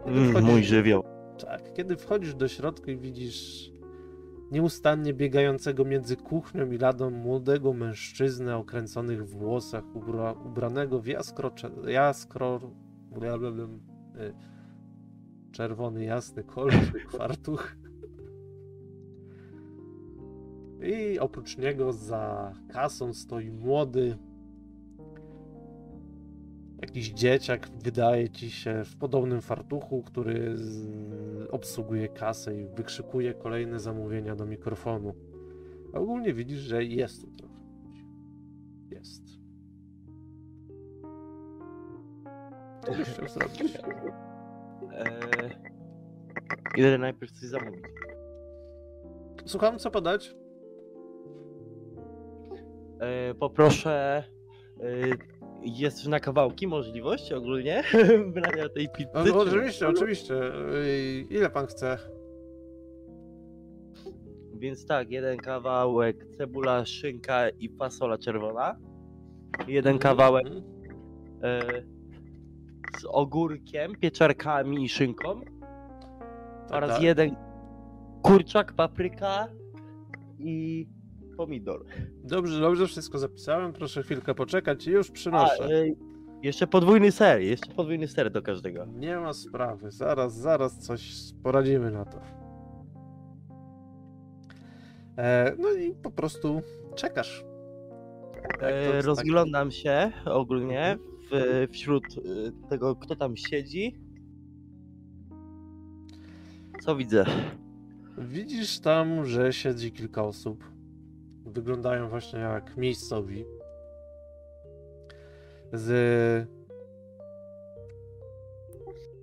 [0.06, 1.17] Mm, mój żywioł.
[1.38, 3.72] Tak, kiedy wchodzisz do środka i widzisz
[4.52, 11.52] nieustannie biegającego między kuchnią i ladą młodego mężczyznę o kręconych włosach, ubra, ubranego w jaskro,
[11.88, 12.60] jaskro
[13.16, 14.34] y,
[15.52, 16.74] czerwony, jasny kolor,
[17.18, 17.76] fartuch.
[20.82, 24.18] I oprócz niego za kasą stoi młody,
[26.82, 30.88] jakiś dzieciak, wydaje ci się, w podobnym fartuchu, który z...
[31.52, 35.14] obsługuje kasę i wykrzykuje kolejne zamówienia do mikrofonu.
[35.94, 38.06] A ogólnie widzisz, że jest tu trochę ludzi.
[38.92, 39.24] Jest.
[42.86, 43.78] Co byś chciał zrobić?
[44.92, 45.52] Eee,
[46.78, 47.84] idę najpierw coś zamówić.
[49.46, 50.36] Słucham, co podać?
[53.00, 54.24] Eee, poproszę.
[54.84, 55.14] Eee,
[55.68, 57.84] jest na kawałki możliwość ogólnie
[58.34, 59.10] brania tej pizzy?
[59.16, 60.34] No, czy- oczywiście, oczywiście.
[61.30, 61.98] Ile pan chce?
[64.54, 68.76] Więc tak, jeden kawałek cebula, szynka i fasola czerwona.
[69.68, 70.64] Jeden kawałek Mhm.
[71.44, 71.84] e,
[73.00, 75.42] z ogórkiem, pieczarkami i szynką.
[75.42, 77.02] Tak, oraz tak.
[77.02, 77.36] jeden
[78.22, 79.48] kurczak, papryka
[80.40, 80.88] i
[81.38, 81.86] pomidor.
[82.24, 83.74] Dobrze, dobrze, wszystko zapisałem.
[83.74, 85.66] Proszę chwilkę poczekać i już A, przynoszę.
[85.66, 85.88] e,
[86.44, 88.86] jeszcze podwójny ser, jeszcze podwójny ser do każdego.
[88.86, 89.92] Nie ma sprawy.
[89.92, 91.14] Zaraz, zaraz coś
[91.44, 92.22] poradzimy na to.
[95.18, 96.62] E, no i po prostu
[96.96, 97.46] czekasz.
[98.60, 100.98] E, taki- rozglądam się ogólnie
[101.32, 103.96] w, wśród e, tego, kto tam siedzi.
[106.82, 107.26] Co widzę?
[108.18, 110.64] Widzisz tam, że siedzi kilka osób.
[111.58, 113.46] Wyglądają właśnie jak miejscowi.
[115.74, 116.50] Z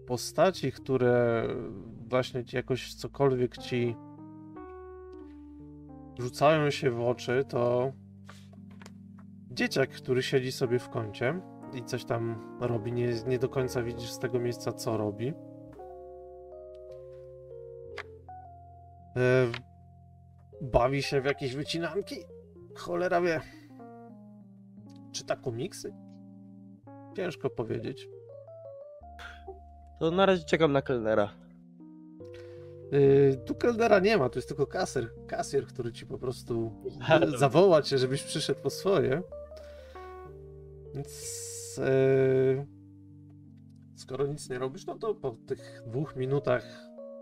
[0.07, 1.47] postaci, które
[2.09, 3.97] właśnie jakoś cokolwiek ci
[6.19, 7.93] rzucają się w oczy, to
[9.51, 11.41] dzieciak, który siedzi sobie w kącie
[11.75, 12.93] i coś tam robi.
[12.93, 15.33] Nie, nie do końca widzisz z tego miejsca, co robi.
[20.61, 22.17] Bawi się w jakieś wycinanki?
[22.75, 23.41] Cholera wie.
[25.13, 25.95] Czyta komiksy?
[27.17, 28.09] Ciężko powiedzieć.
[30.01, 31.45] To na razie czekam na kelnera.
[32.93, 36.73] Yy, tu Keldera nie ma, tu jest tylko kasjer, kasjer, który ci po prostu
[37.39, 39.23] zawoła cię, żebyś przyszedł po swoje.
[40.95, 41.11] Więc
[41.79, 42.67] yy,
[43.97, 46.65] skoro nic nie robisz, no to po tych dwóch minutach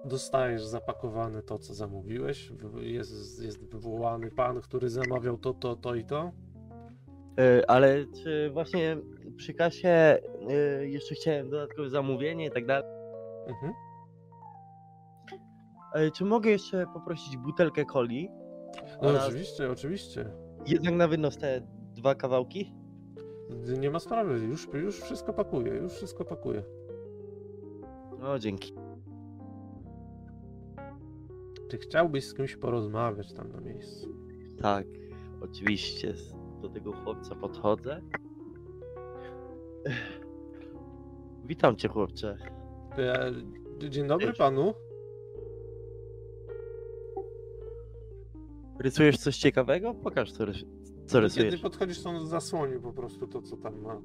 [0.04, 2.52] dostajesz zapakowane to, co zamówiłeś.
[2.80, 6.32] Jest, jest wywołany pan, który zamawiał to, to, to i to.
[7.38, 8.96] E, Ale czy właśnie
[9.36, 10.20] przy kasie e,
[10.86, 12.90] jeszcze chciałem dodatkowe zamówienie i tak dalej.
[13.46, 13.72] Mhm.
[15.94, 18.28] E, Czy mogę jeszcze poprosić butelkę coli?
[19.02, 20.30] No Oraz oczywiście, oczywiście.
[20.66, 21.60] jednak na wynos te
[21.94, 22.74] dwa kawałki?
[23.78, 26.62] Nie ma sprawy, już, już wszystko pakuje, już wszystko pakuje.
[28.18, 28.74] No dzięki.
[31.72, 34.08] Czy chciałbyś z kimś porozmawiać tam na miejscu?
[34.62, 34.86] Tak,
[35.40, 36.14] oczywiście.
[36.62, 38.02] Do tego chłopca podchodzę.
[41.44, 42.36] Witam cię, chłopcze.
[42.98, 43.32] E,
[43.90, 44.38] Dzień dobry Cześć.
[44.38, 44.74] panu.
[48.78, 49.94] Rysujesz coś ciekawego?
[49.94, 50.64] Pokaż, co, rys-
[51.06, 51.60] co Kiedy rysujesz.
[51.60, 54.02] podchodzisz, to on zasłoni po prostu to, co tam ma.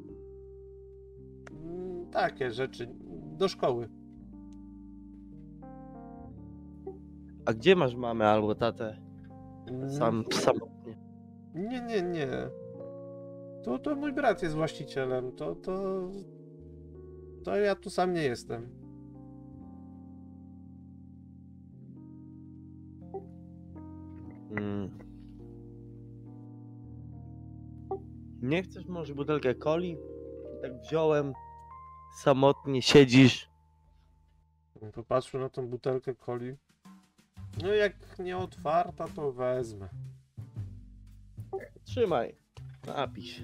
[1.63, 2.87] Mm, Takie rzeczy.
[3.37, 3.89] Do szkoły.
[7.47, 8.97] A gdzie masz mamę albo tatę?
[9.67, 10.97] Mm, Sam, samotnie.
[11.55, 12.27] Nie, nie, nie.
[13.63, 15.31] To, to mój brat jest właścicielem.
[15.31, 16.01] To, to.
[17.43, 18.69] To ja tu sam nie jestem.
[24.51, 24.97] Mm.
[28.41, 29.97] Nie chcesz może butelkę coli?
[30.61, 31.33] Tak wziąłem.
[32.17, 33.49] Samotnie siedzisz.
[34.93, 36.55] Popatrzmy na tą butelkę coli.
[37.63, 39.89] No jak nie otwarta, to wezmę.
[41.83, 42.35] Trzymaj.
[42.87, 43.41] Napisz.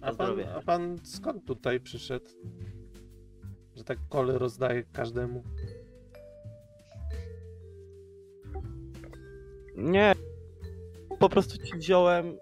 [0.00, 2.30] A pan, a pan skąd tutaj przyszedł?
[3.76, 5.42] Że tak kole rozdaje każdemu.
[9.76, 10.14] Nie.
[11.18, 12.36] Po prostu ci wziąłem.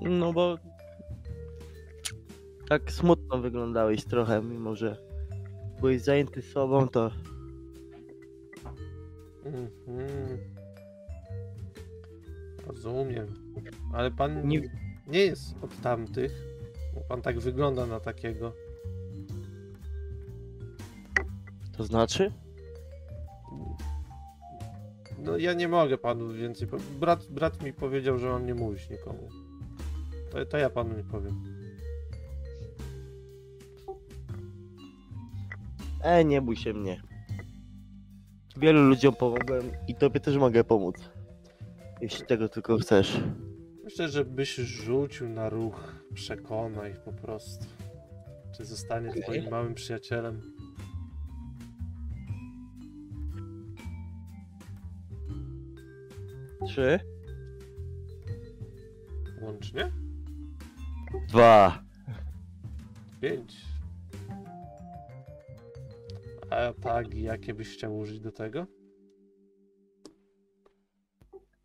[0.00, 0.58] No bo.
[2.68, 4.96] Tak smutno wyglądałeś trochę, mimo że
[5.80, 7.10] byłeś zajęty sobą, to.
[9.44, 10.38] Mhm.
[12.66, 13.26] Rozumiem.
[13.92, 14.70] Ale pan Nie- nie...
[15.06, 16.32] nie jest od tamtych.
[16.94, 18.52] Bo pan tak wygląda na takiego.
[21.76, 22.32] To znaczy?
[25.18, 26.68] No ja nie mogę panu więcej.
[26.68, 29.28] po- Brat, brat mi powiedział, że mam nie mówić nikomu.
[30.30, 31.42] To, to ja panu nie powiem.
[36.02, 37.02] E, nie bój się mnie.
[38.60, 40.96] Wielu ludziom pomogłem i tobie też mogę pomóc.
[42.00, 43.20] Jeśli tego tylko chcesz.
[43.84, 45.94] Myślę, że byś rzucił na ruch.
[46.14, 47.66] Przekonaj po prostu.
[48.56, 49.22] Czy zostanie Okej.
[49.22, 50.40] twoim małym przyjacielem.
[56.66, 57.00] Trzy,
[59.40, 59.92] Łącznie?
[61.28, 61.82] dwa.
[63.20, 63.69] Pięć.
[66.50, 68.66] A tagi, jakie byś chciał użyć do tego?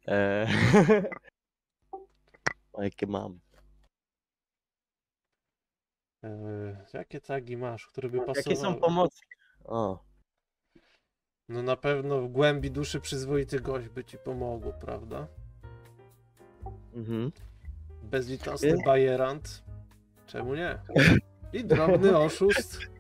[0.08, 0.48] E...
[2.74, 3.40] o, jakie mam.
[6.24, 8.44] Eee, jakie tagi masz, które by pasowały?
[8.46, 9.28] Jakie są pomocne?
[9.64, 10.06] O,
[11.50, 15.28] No na pewno w głębi duszy przyzwoity gość by ci pomogło, prawda?
[16.94, 17.32] mhm.
[18.04, 19.64] Bezlitosny bajerant.
[20.28, 20.80] Czemu nie?
[21.54, 22.95] I drobny oszust.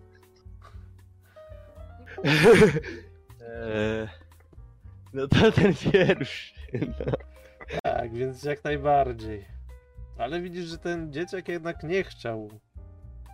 [3.41, 4.07] E...
[5.13, 6.55] No to ten pierwszy.
[6.73, 7.11] No.
[7.83, 9.45] Tak, więc jak najbardziej.
[10.17, 12.49] Ale widzisz, że ten dzieciak jednak nie chciał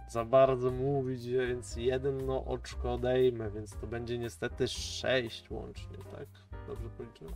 [0.09, 6.27] za bardzo mówić, więc jeden no oczko odejmę, więc to będzie niestety sześć łącznie, tak?
[6.67, 7.33] Dobrze policzyłem?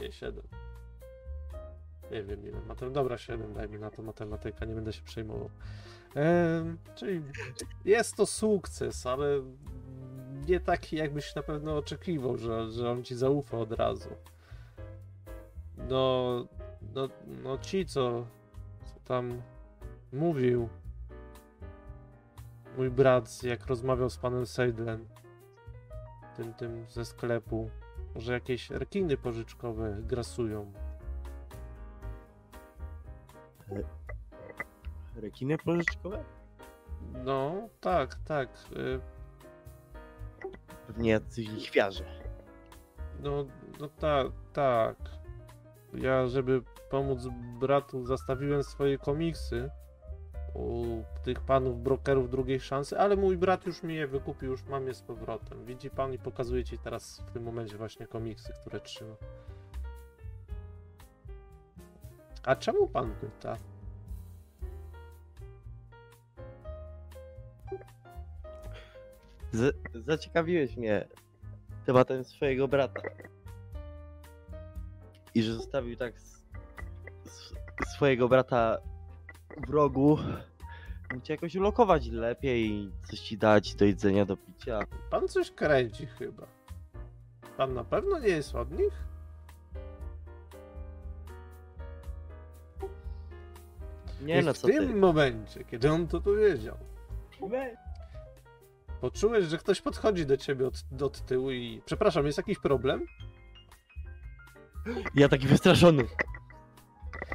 [0.00, 0.44] Nie, siedem.
[2.10, 2.60] Nie wiem ile.
[2.60, 2.92] Matem...
[2.92, 5.50] Dobra, siedem dajmy na to matematyka, nie będę się przejmował.
[6.94, 7.22] Czyli
[7.84, 9.26] jest to sukces, ale
[10.48, 14.10] nie taki jakbyś na pewno oczekiwał, że, że on ci zaufa od razu.
[15.88, 16.46] No,
[16.94, 17.08] no,
[17.42, 18.26] no ci, co,
[18.84, 19.42] co tam
[20.12, 20.68] mówił
[22.76, 25.08] mój brat, jak rozmawiał z panem Seidlen,
[26.36, 27.70] tym, tym ze sklepu,
[28.16, 30.72] że jakieś rekiny pożyczkowe grasują.
[35.20, 36.24] Rekiny pożyczkowe?
[37.24, 38.48] No, tak, tak.
[38.76, 39.00] y,
[40.86, 42.04] Pewnie jacyś lichwiarze.
[43.22, 43.44] No,
[43.80, 44.96] no tak, tak.
[45.94, 47.28] Ja, żeby pomóc
[47.60, 49.70] bratu, zastawiłem swoje komiksy
[50.54, 50.84] u
[51.22, 54.94] tych panów brokerów drugiej szansy, ale mój brat już mi je wykupił, już mam je
[54.94, 55.64] z powrotem.
[55.64, 59.14] Widzi pan i pokazuje ci teraz w tym momencie właśnie komiksy, które trzyma.
[62.44, 63.56] A czemu pan pyta?
[69.52, 71.08] Z zaciekawiłeś mnie
[71.86, 73.02] tematem swojego brata.
[75.34, 76.14] I że zostawił tak
[77.86, 78.78] swojego brata
[79.66, 80.18] w rogu.
[81.12, 84.80] Mógł cię jakoś ulokować lepiej, coś ci dać do jedzenia, do picia.
[85.10, 86.46] Pan coś kręci chyba.
[87.56, 88.92] Pan na pewno nie jest od nich?
[94.22, 94.94] Nie I no, w co tym ty.
[94.94, 96.76] momencie, kiedy on to powiedział,
[99.00, 101.82] Poczułeś, że ktoś podchodzi do ciebie od, od tyłu i...
[101.84, 103.06] Przepraszam, jest jakiś problem?
[105.14, 106.04] Ja taki wystraszony.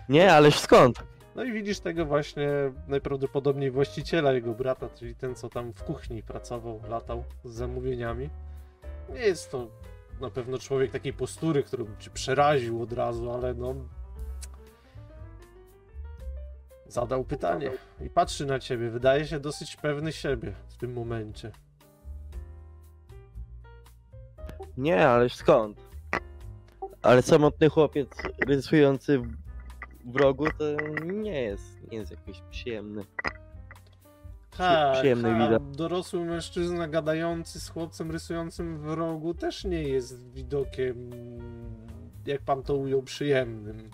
[0.09, 1.03] Nie, ależ skąd?
[1.35, 2.49] No i widzisz tego właśnie
[2.87, 8.29] najprawdopodobniej właściciela jego brata, czyli ten, co tam w kuchni pracował, latał z zamówieniami.
[9.13, 9.67] Nie jest to
[10.21, 13.75] na pewno człowiek takiej postury, który by cię przeraził od razu, ale no...
[16.87, 17.71] Zadał pytanie
[18.01, 18.89] i patrzy na ciebie.
[18.89, 21.51] Wydaje się dosyć pewny siebie w tym momencie.
[24.77, 25.77] Nie, ależ skąd?
[27.01, 28.09] Ale samotny chłopiec
[28.47, 29.19] rysujący
[30.05, 30.63] w- rogu to
[31.03, 33.03] nie jest, nie jest jakiś przyjemny.
[34.57, 35.71] Tak, przyjemny a widok.
[35.75, 41.09] dorosły mężczyzna gadający z chłopcem rysującym w rogu też nie jest widokiem,
[42.25, 43.89] jak pan to ujął, przyjemnym.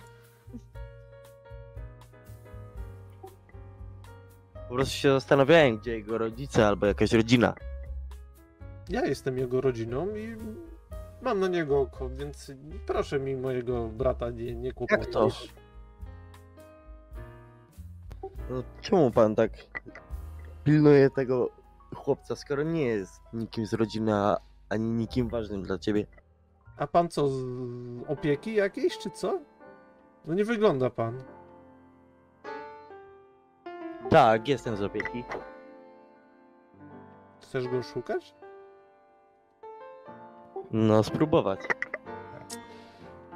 [4.72, 7.54] Po prostu się zastanawiałem, gdzie jego rodzice albo jakaś rodzina.
[8.88, 10.36] Ja jestem jego rodziną i
[11.22, 12.52] mam na niego oko, więc
[12.86, 15.08] proszę mi mojego brata nie, nie kłopować.
[18.50, 19.50] No, czemu pan tak
[20.64, 21.50] pilnuje tego
[21.94, 26.06] chłopca, skoro nie jest nikim z rodziny, a- ani nikim ważnym dla ciebie?
[26.76, 27.44] A pan co, z
[28.08, 29.40] opieki jakiejś, czy co?
[30.24, 31.22] No nie wygląda pan.
[34.10, 35.24] Tak, jestem z opieki.
[37.42, 38.34] Chcesz go szukać?
[40.70, 41.60] No, spróbować.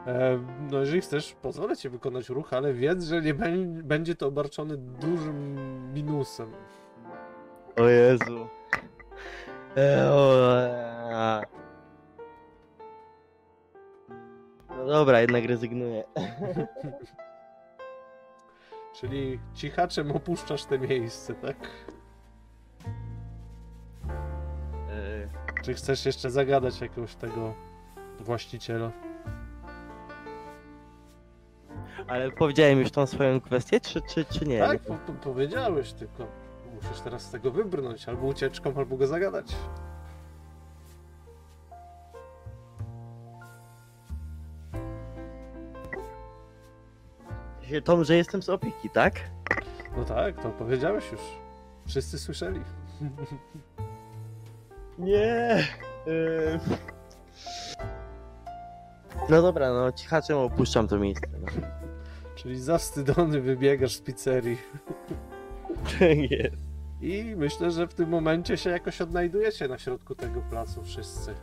[0.06, 0.38] E,
[0.70, 4.76] no jeżeli chcesz, pozwolę ci wykonać ruch, ale wiedz, że nie bę- będzie to obarczone
[4.76, 5.56] dużym
[5.94, 6.52] minusem.
[7.80, 8.48] O Jezu.
[9.76, 11.42] E, o, e.
[14.70, 16.04] No dobra, jednak rezygnuję.
[19.00, 21.56] Czyli cichaczem opuszczasz te miejsce, tak?
[24.90, 27.54] E, Czy chcesz jeszcze zagadać jakiegoś tego
[28.20, 28.92] właściciela?
[32.08, 34.58] Ale powiedziałem już tą swoją kwestię, czy, czy, czy nie?
[34.58, 36.26] tak, po, po, powiedziałeś, tylko
[36.74, 39.56] musisz teraz z tego wybrnąć, albo ucieczką, albo go zagadać.
[47.68, 49.30] Się Tom, że jestem z opieki, tak?
[49.96, 51.20] No tak, to powiedziałeś już.
[51.86, 52.60] Wszyscy słyszeli.
[54.98, 55.64] Nie.
[59.28, 61.26] No dobra, no cichaczem opuszczam to miejsce.
[61.40, 61.46] No.
[62.34, 64.58] Czyli zawstydzony wybiegasz z pizzerii.
[66.30, 66.62] Jest.
[67.00, 71.34] I myślę, że w tym momencie się jakoś odnajdujecie na środku tego placu wszyscy.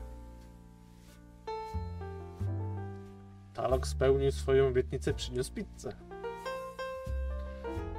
[3.53, 5.95] Talok spełnił swoją obietnicę, przyniósł pizzę.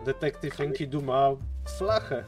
[0.05, 1.29] Detektyw Enkidu ma
[1.79, 2.25] flachę,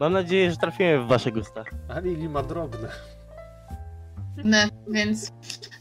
[0.00, 1.64] Mam nadzieję, że trafiłem w wasze gusta.
[1.88, 2.88] a Lili ma drobne.
[4.36, 5.32] Ne, więc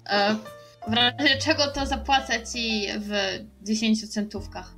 [0.09, 0.35] e,
[0.87, 3.11] w razie czego to zapłacę ci w
[3.61, 4.71] 10 centówkach.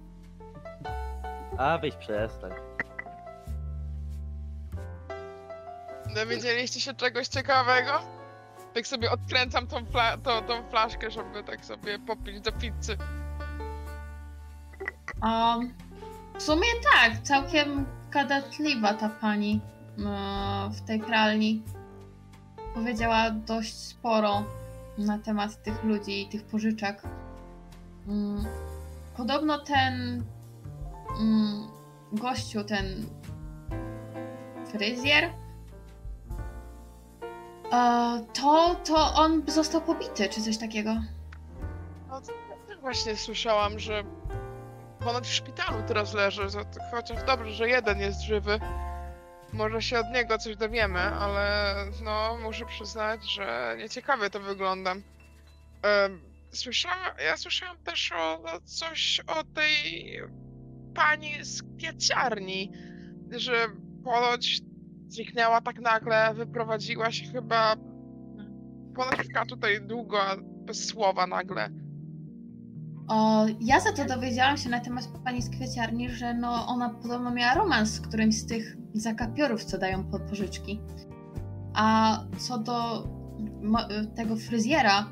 [1.57, 2.51] A weź przestań.
[6.15, 7.91] Dowiedzieliście się czegoś ciekawego?
[8.73, 12.97] Tak sobie odkręcam tą, fla- to, tą flaszkę, żeby tak sobie popić do pizzy.
[16.37, 19.61] W sumie tak, całkiem gadatliwa ta pani
[20.71, 21.63] w tej pralni.
[22.73, 24.43] Powiedziała dość sporo
[24.97, 27.03] na temat tych ludzi i tych pożyczek.
[29.17, 30.23] Podobno ten
[32.13, 33.05] gościu, ten
[34.71, 35.23] fryzjer,
[37.71, 40.95] e, to, to on został pobity, czy coś takiego.
[42.09, 42.21] No
[42.81, 44.03] właśnie słyszałam, że
[45.03, 46.41] ponoć w szpitalu teraz leży,
[46.91, 48.59] chociaż dobrze, że jeden jest żywy.
[49.53, 54.95] Może się od niego coś dowiemy, ale no muszę przyznać, że nieciekawie to wygląda.
[56.51, 60.19] Słyszałam, ja słyszałam też o, o coś o tej
[60.95, 62.71] pani z kwiaciarni,
[63.31, 63.67] że
[64.03, 64.61] ponoć
[65.07, 67.75] zniknęła tak nagle, wyprowadziła się chyba
[68.95, 69.17] ponoć
[69.49, 71.82] tutaj długo, bez słowa nagle.
[73.07, 77.31] O, ja za to dowiedziałam się na temat pani z kwieciarni, że no ona podobno
[77.31, 80.79] miała romans z którymś z tych zakapiorów, co dają pod pożyczki.
[81.73, 83.07] A co do
[84.15, 85.07] tego fryzjera,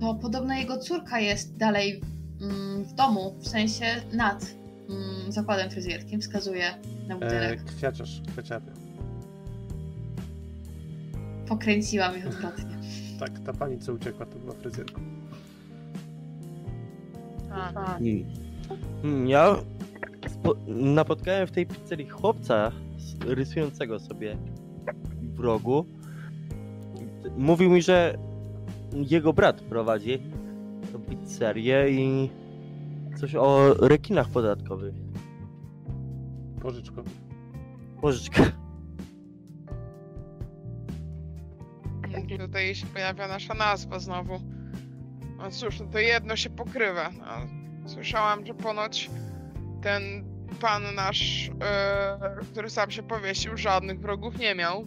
[0.00, 2.00] to podobno jego córka jest dalej
[2.40, 4.54] mm, w domu, w sensie nad
[4.90, 6.74] mm, zakładem fryzjerskim, wskazuje
[7.08, 7.64] na E, budynek.
[7.64, 8.72] kwiaciarz, kwiaciarnia.
[11.48, 12.76] Pokręciłam ich odwrotnie.
[13.20, 15.00] Tak, ta pani, co uciekła, to była fryzjerką.
[17.54, 18.24] A, Hmm.
[19.02, 19.56] Hmm, Ja
[20.66, 22.72] napotkałem w tej pizzerii chłopca
[23.26, 24.36] rysującego sobie
[25.22, 25.86] w rogu.
[27.36, 28.18] Mówił mi, że
[28.92, 30.18] jego brat prowadzi
[30.92, 32.30] tą pizzerię i
[33.16, 34.94] coś o rekinach podatkowych.
[36.62, 37.02] Pożyczko.
[38.00, 38.42] Pożyczka.
[42.38, 44.53] Tutaj się pojawia nasza nazwa znowu.
[45.44, 47.10] No cóż, no to jedno się pokrywa.
[47.10, 49.10] No, słyszałam, że ponoć
[49.82, 50.24] ten
[50.60, 54.86] pan nasz, e, który sam się powiesił, żadnych wrogów nie miał.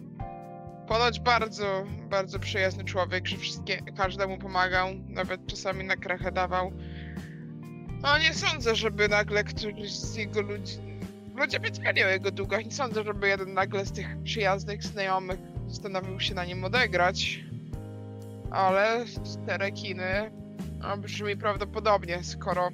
[0.87, 6.71] Ponoć bardzo, bardzo przyjazny człowiek, że wszystkie, każdemu pomagał, nawet czasami na krechę dawał.
[8.01, 10.77] No nie sądzę, żeby nagle któryś z jego ludzi...
[11.35, 16.19] Ludzie wiedzieli o jego długach, nie sądzę, żeby jeden nagle z tych przyjaznych znajomych zastanowił
[16.19, 17.39] się na nim odegrać.
[18.51, 19.05] Ale
[19.45, 20.31] te rekiny
[20.81, 22.69] no, brzmi prawdopodobnie, skoro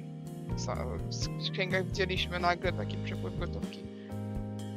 [1.48, 3.84] w księgach widzieliśmy nagle taki przepływ gotówki.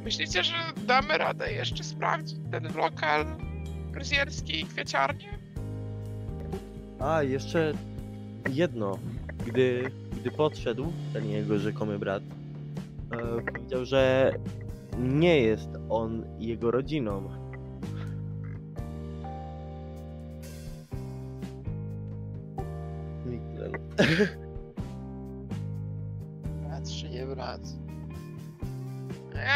[0.03, 0.53] Myślicie, że
[0.87, 3.25] damy radę jeszcze sprawdzić ten lokal
[3.93, 5.37] fryzjerski i kwieciarnię?
[6.99, 7.73] A, jeszcze
[8.53, 8.99] jedno.
[9.45, 12.23] Gdy, gdy podszedł ten jego rzekomy brat,
[13.11, 14.33] e, powiedział, że
[14.99, 17.29] nie jest on jego rodziną.
[26.63, 27.61] Brat czy nie brat?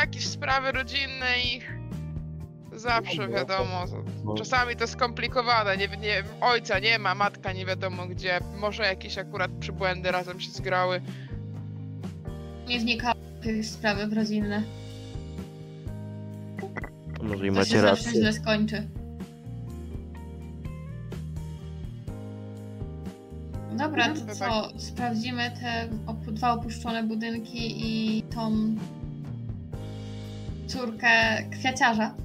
[0.01, 1.25] Jakieś sprawy rodzinne
[1.55, 1.71] ich
[2.73, 3.87] zawsze No, wiadomo.
[3.87, 4.35] to- no.
[4.35, 9.51] Czasami to skomplikowane, nie, nie, ojca nie ma, matka nie wiadomo gdzie, może jakieś akurat
[9.59, 11.01] przybłędy razem się zgrały.
[12.67, 14.63] Nie wnikały w jakieś sprawy rodzinne.
[17.23, 18.21] Może i To macie się zawsze rację.
[18.21, 18.87] źle skończy.
[23.91, 24.69] Dobra, to co?
[24.79, 28.75] Sprawdzimy te opu- dwa opuszczone budynki i tą
[30.67, 32.15] córkę kwiaciarza.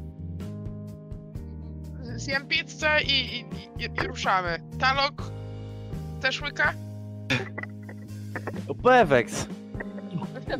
[2.17, 4.59] Zjem pizzę i, i, i, i ruszamy.
[4.81, 5.31] Talok
[6.21, 6.73] też łyka?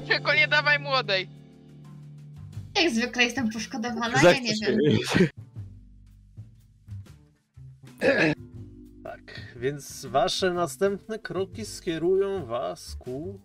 [0.09, 1.29] Tylko nie dawaj młodej.
[2.83, 5.29] Jak zwykle jestem poszkodowana, ja nie się- wiem.
[9.57, 13.41] Więc wasze następne kroki skierują was ku...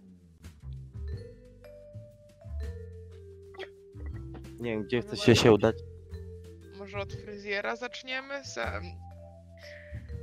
[4.59, 5.76] Nie wiem, gdzie chcecie się udać.
[6.78, 8.45] Może od fryzjera zaczniemy?
[8.45, 8.84] Sam.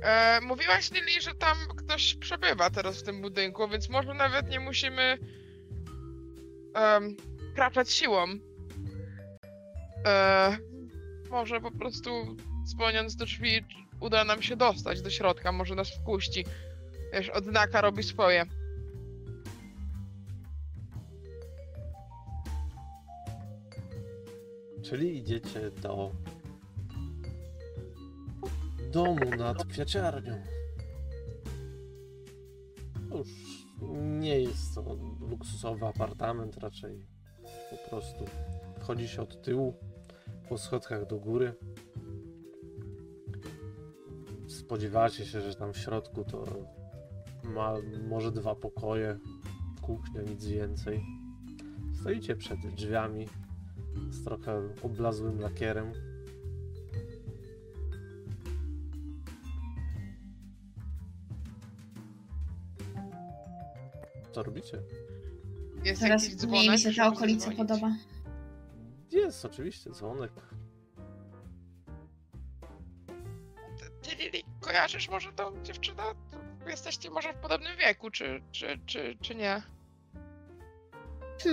[0.01, 4.59] E, mówiłaś Lili, że tam ktoś przebywa teraz w tym budynku, więc może nawet nie
[4.59, 5.17] musimy
[6.75, 7.15] um,
[7.55, 8.25] kraczać siłą.
[10.05, 10.57] E,
[11.29, 12.35] może po prostu
[12.65, 13.65] dzwoniąc do drzwi
[13.99, 16.45] uda nam się dostać do środka, może nas wpuści.
[17.13, 18.45] Wiesz, odznaka robi swoje.
[24.83, 26.11] Czyli idziecie do
[28.91, 30.43] domu nad kwiaciarnią.
[33.11, 33.27] Cóż,
[34.19, 34.97] nie jest to
[35.29, 37.05] luksusowy apartament, raczej
[37.69, 38.25] po prostu
[38.79, 39.73] wchodzi się od tyłu
[40.49, 41.53] po schodkach do góry.
[44.49, 46.43] Spodziewacie się, że tam w środku to
[47.43, 47.73] ma
[48.07, 49.19] może dwa pokoje,
[49.81, 51.03] kuchnia, nic więcej.
[52.01, 53.27] Stoicie przed drzwiami
[54.09, 55.91] z trochę oblazłym lakierem.
[64.31, 64.81] Co robicie?
[65.83, 67.95] Jest Teraz jakiś dzwonek, mi się ta okolica podoba.
[69.11, 70.31] Jest oczywiście dzwonek.
[74.69, 76.03] Kojarzysz może tą dziewczynę?
[76.67, 79.61] Jesteście może w podobnym wieku, czy, czy, czy, czy nie?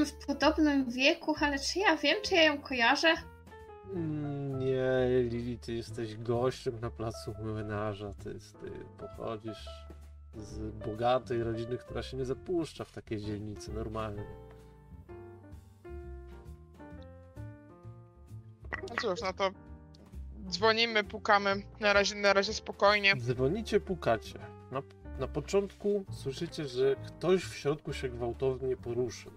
[0.06, 3.14] W podobnym wieku, ale czy ja wiem, czy ja ją kojarzę?
[4.58, 8.14] Nie, Lili, ty jesteś gościem na placu młynarza.
[8.14, 9.68] Ty, ty pochodzisz
[10.34, 14.24] z bogatej rodziny, która się nie zapuszcza w takiej dzielnicy normalnie.
[18.72, 19.50] No cóż, no to
[20.48, 23.16] dzwonimy, pukamy, na razie, na razie spokojnie.
[23.16, 24.38] Dzwonicie, pukacie.
[24.70, 24.82] Na,
[25.18, 29.32] na początku słyszycie, że ktoś w środku się gwałtownie poruszył.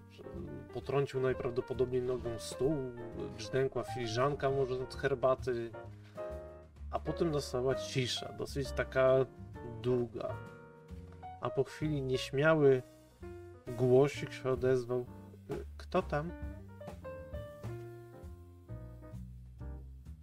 [0.74, 2.76] Potrącił najprawdopodobniej nogą stół,
[3.36, 5.70] brzdękła filiżanka może od herbaty,
[6.90, 9.14] a potem nastała cisza, dosyć taka
[9.82, 10.36] długa.
[11.40, 12.82] A po chwili nieśmiały
[13.66, 15.06] głosik się odezwał.
[15.76, 16.30] Kto tam?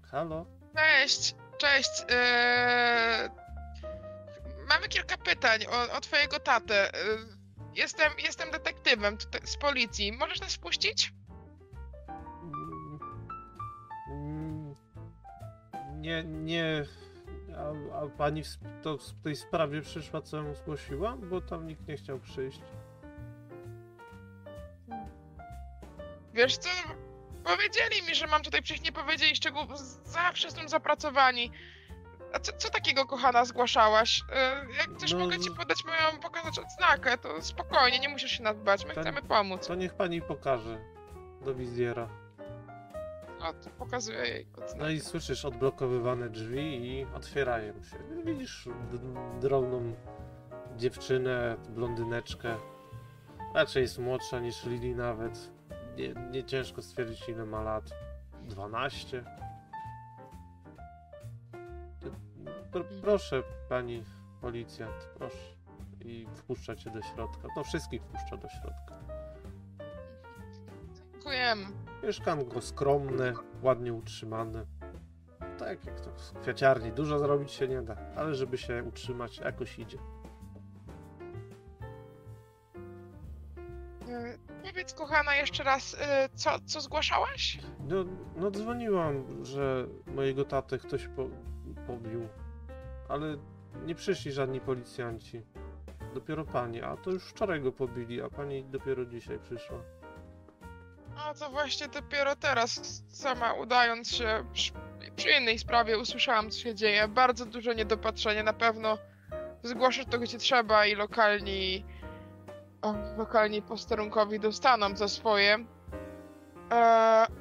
[0.02, 0.57] Halo?
[0.78, 2.06] Cześć, cześć.
[2.10, 3.30] Eee...
[4.70, 6.94] Mamy kilka pytań o, o twojego tatę.
[6.94, 7.38] Eee,
[7.76, 10.12] Jestem, jestem detektywem tutaj z policji.
[10.12, 11.14] Możesz nas wpuścić?
[14.10, 14.76] Mm,
[15.96, 16.86] Nie, nie.
[17.58, 21.16] A, a pani w, to w tej sprawie przyszła, co ją zgłosiła?
[21.18, 22.62] Bo tam nikt nie chciał przyjść.
[26.34, 26.70] Wiesz co?
[27.48, 29.80] Powiedzieli mi, że mam tutaj przyjść, nie powiedzieli szczegółów.
[30.04, 31.52] Zawsze są zapracowani.
[32.34, 34.22] A co, co takiego, kochana, zgłaszałaś?
[34.32, 38.44] E, Jak chcesz, No, mogę ci podać moją, pokazać odznakę, to spokojnie, nie musisz się
[38.44, 39.68] nadbać, my chcemy pomóc.
[39.68, 40.80] To niech pani pokaże
[41.42, 42.10] do wizjera.
[43.40, 44.76] O, to pokazuję jej odznakę.
[44.84, 47.98] No i słyszysz odblokowywane drzwi i otwierają się.
[48.26, 48.70] Widzisz
[49.42, 49.96] drobną
[50.76, 52.58] dziewczynę, blondyneczkę.
[53.56, 55.52] Raczej jest młodsza niż Lili nawet.
[55.98, 57.90] Nie, nie ciężko stwierdzić ile ma lat.
[58.46, 59.24] 12.
[62.00, 62.12] Ty-
[62.72, 64.04] Pr proszę pani
[64.42, 65.58] policjant, proszę.
[66.02, 67.48] I wpuszcza cię do środka.
[67.56, 68.96] To wszystkich wpuszcza do środka.
[71.14, 71.66] Dziękujemy.
[72.04, 74.66] Mieszkanko skromne, ładnie utrzymane.
[75.60, 79.80] Tak jak to w kwiaciarni, dużo zrobić się nie da, ale żeby się utrzymać, jakoś
[79.80, 79.98] idzie.
[85.08, 87.58] Kochana, jeszcze raz, e, co, co zgłaszałaś?
[87.80, 87.96] No,
[88.36, 91.30] no dzwoniłam, że mojego tatę ktoś po,
[91.88, 92.28] pobił,
[93.10, 93.38] ale
[93.86, 95.42] nie przyszli żadni policjanci.
[96.14, 99.78] Dopiero pani, a to już wczoraj go pobili, a pani dopiero dzisiaj przyszła.
[101.18, 104.46] A to właśnie dopiero teraz, sama udając się
[105.16, 107.08] przy, innej sprawie, usłyszałam, co się dzieje.
[107.08, 108.98] Bardzo duże niedopatrzenie, na pewno
[109.64, 111.86] zgłosisz to, gdzie trzeba i lokalni,
[113.18, 115.66] lokalni posterunkowi dostaną za swoje.
[116.72, 116.76] E,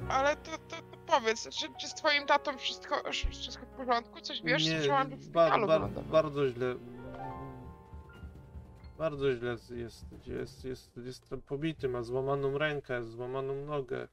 [0.09, 2.95] ale to, to, to powiedz, czy, czy z twoim tatą wszystko,
[3.31, 4.21] wszystko w porządku?
[4.21, 4.65] Coś wiesz?
[4.67, 6.11] Słyszałam, że w ba- szpitalu ba- wylądował.
[6.11, 6.75] bardzo źle.
[8.97, 9.71] Bardzo źle jest,
[10.27, 14.07] jest, jest, jest pobity, ma złamaną rękę, złamaną nogę,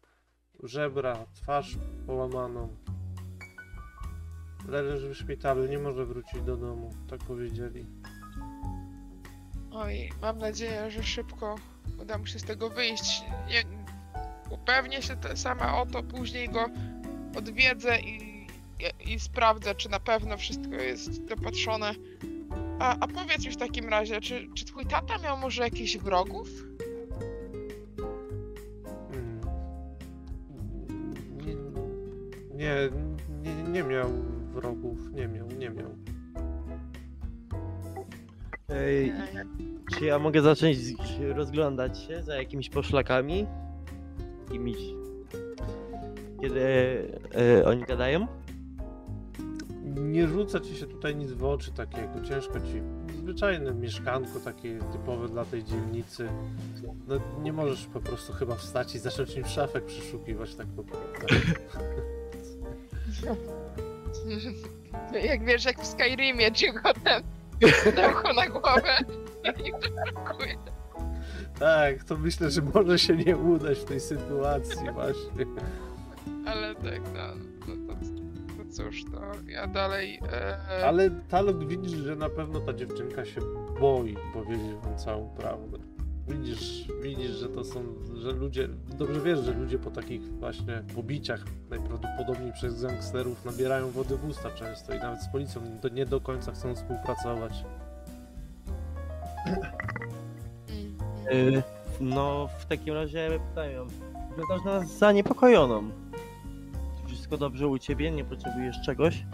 [0.62, 1.76] żebra, twarz
[2.06, 2.76] połamaną.
[4.68, 7.86] Leży w szpitalu, nie może wrócić do domu, tak powiedzieli.
[9.76, 11.54] Oj, mam nadzieję, że szybko
[12.02, 13.22] uda mu się z tego wyjść.
[14.50, 16.66] Upewnię się sama o to, później go
[17.36, 18.46] odwiedzę i,
[19.06, 21.94] i, i sprawdzę, czy na pewno wszystko jest dopatrzone.
[22.78, 26.48] A, a powiedz mi w takim razie, czy, czy twój tata miał może jakichś wrogów?
[29.12, 29.40] Mm.
[32.54, 32.90] Nie,
[33.42, 34.10] nie, nie, nie miał
[34.52, 36.13] wrogów, nie miał, nie miał.
[38.68, 39.12] Ej,
[39.98, 40.78] czy ja mogę zacząć
[41.34, 43.46] rozglądać się za jakimiś poszlakami?
[44.44, 44.78] Jakimiś...
[46.40, 46.60] Kiedy
[47.60, 48.26] e, oni gadają?
[49.84, 52.82] Nie rzuca ci się tutaj nic w oczy takiego, ciężko ci.
[53.18, 56.28] Zwyczajne mieszkanko takie typowe dla tej dzielnicy.
[57.08, 61.26] No nie możesz po prostu chyba wstać i zacząć im szafek przeszukiwać tak po prostu.
[65.28, 67.22] jak wiesz, jak w Skyrimie, Jigotem
[67.84, 68.98] pudełko na głowę
[69.64, 70.56] i przeszukuje.
[71.58, 75.46] Tak, to myślę, że może się nie udać w tej sytuacji właśnie.
[76.46, 77.34] Ale tak, no,
[77.68, 78.00] no to,
[78.64, 80.20] to cóż, to ja dalej...
[80.32, 83.40] E, Ale Talok widzisz, że na pewno ta dziewczynka się
[83.80, 85.78] boi powiedzieć wam całą prawdę.
[86.28, 87.84] Widzisz, widzisz, że to są,
[88.16, 88.68] że ludzie,
[88.98, 94.50] dobrze wiesz, że ludzie po takich właśnie pobiciach najprawdopodobniej przez gangsterów nabierają wody w usta
[94.50, 97.64] często i nawet z policją do, nie do końca chcą współpracować.
[101.30, 101.62] E,
[102.00, 103.86] no, w takim razie pytają.
[104.36, 105.90] Wyglądasz na zaniepokojoną.
[107.06, 108.10] Wszystko dobrze u ciebie?
[108.10, 109.24] Nie potrzebujesz czegoś?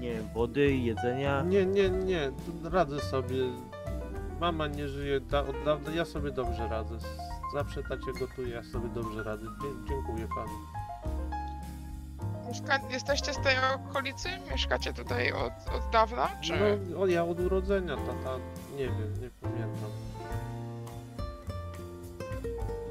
[0.00, 1.42] Nie wiem, wody, jedzenia?
[1.42, 2.30] Nie, nie, nie,
[2.64, 3.36] radzę sobie.
[4.40, 6.98] Mama nie żyje da, od dawna, ja sobie dobrze radzę.
[7.54, 9.44] Zawsze tacie gotuje, ja sobie dobrze radzę.
[9.44, 10.58] Dzie- dziękuję panu.
[12.48, 12.78] Mieszka...
[12.90, 14.28] Jesteście z tej okolicy?
[14.50, 16.52] Mieszkacie tutaj od, od dawna, czy...
[16.90, 18.36] No, o, ja od urodzenia, tata,
[18.76, 19.90] nie wiem, nie pamiętam.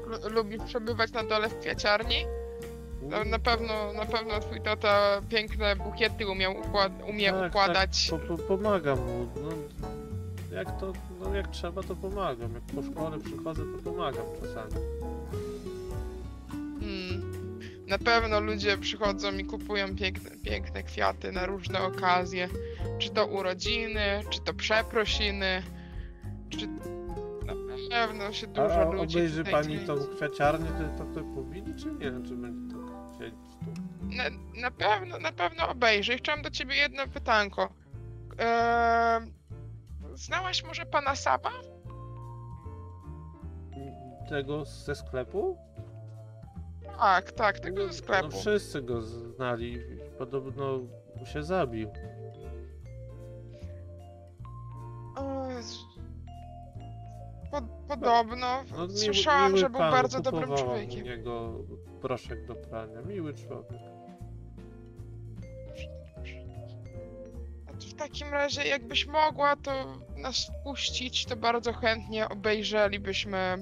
[0.06, 2.26] Lu- Lubisz przebywać na dole w kwiaciarni?
[3.02, 6.92] No, na pewno, na pewno twój tata piękne bukiety umiał układ...
[7.08, 8.10] umie Tak, układać.
[8.10, 9.26] Tak, po, po, pomagam mu.
[9.42, 9.48] No,
[10.56, 12.54] jak to, no jak trzeba, to pomagam.
[12.54, 14.84] Jak po szkole przychodzę, to pomagam czasami.
[16.82, 17.36] Mm.
[17.86, 22.48] Na pewno ludzie przychodzą i kupują piękne, piękne kwiaty na różne okazje.
[22.98, 25.62] Czy to urodziny, czy to przeprosiny,
[26.50, 26.68] czy...
[27.46, 27.54] Na
[27.90, 32.28] pewno się dużo a ludzi obejrzy pani tą kwiaciarnię, to, to, to pobili, czy nie?
[32.28, 33.82] Czy będzie tak siedzieć tu?
[34.16, 34.24] Na,
[34.60, 36.14] na pewno, na pewno obejrzę.
[36.14, 37.68] I Chciałam do ciebie jedno pytanko.
[38.38, 39.35] Eee,
[40.16, 41.50] znałaś może pana Saba?
[44.28, 45.56] Tego ze sklepu?
[46.98, 48.28] Tak, tak, tego No, ze sklepu.
[48.32, 49.78] No wszyscy go znali.
[50.18, 50.78] podobno
[51.24, 51.90] się zabił.
[55.16, 55.78] O Jezu.
[57.50, 58.64] Po, podobno.
[58.70, 61.04] No, miły- Słyszałam, miły że był bardzo dobrym człowiekiem.
[61.04, 61.52] niego
[62.00, 63.02] proszek do prania.
[63.02, 63.80] Miły człowiek.
[67.96, 69.72] Takim razie, jakbyś mogła to
[70.16, 73.56] nas wpuścić, to bardzo chętnie obejrzelibyśmy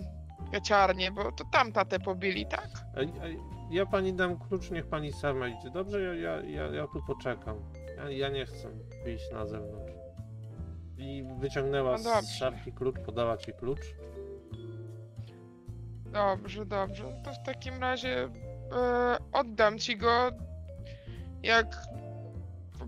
[0.48, 2.68] kwiaciarnię, bo to tam tatę pobili, tak?
[2.96, 3.28] A, a,
[3.70, 5.70] ja pani dam klucz, niech pani sama idzie.
[5.70, 7.56] Dobrze, ja, ja, ja, ja tu poczekam.
[7.96, 8.68] Ja, ja nie chcę
[9.04, 9.92] wyjść na zewnątrz.
[10.98, 13.80] I wyciągnęła No z szafki klucz, podała ci klucz.
[16.06, 17.04] Dobrze, dobrze.
[17.24, 18.28] To w takim razie
[18.72, 20.30] e, oddam ci go,
[21.42, 21.76] jak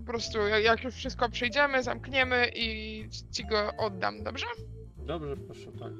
[0.07, 4.45] prostu, jak- już wszystko przejdziemy, zamkniemy i ci go oddam, dobrze?
[4.97, 5.97] Dobrze, proszę pani.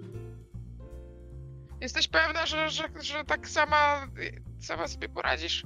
[1.82, 4.08] Jesteś pewna, że, że, że tak sama,
[4.60, 5.64] sama sobie poradzisz?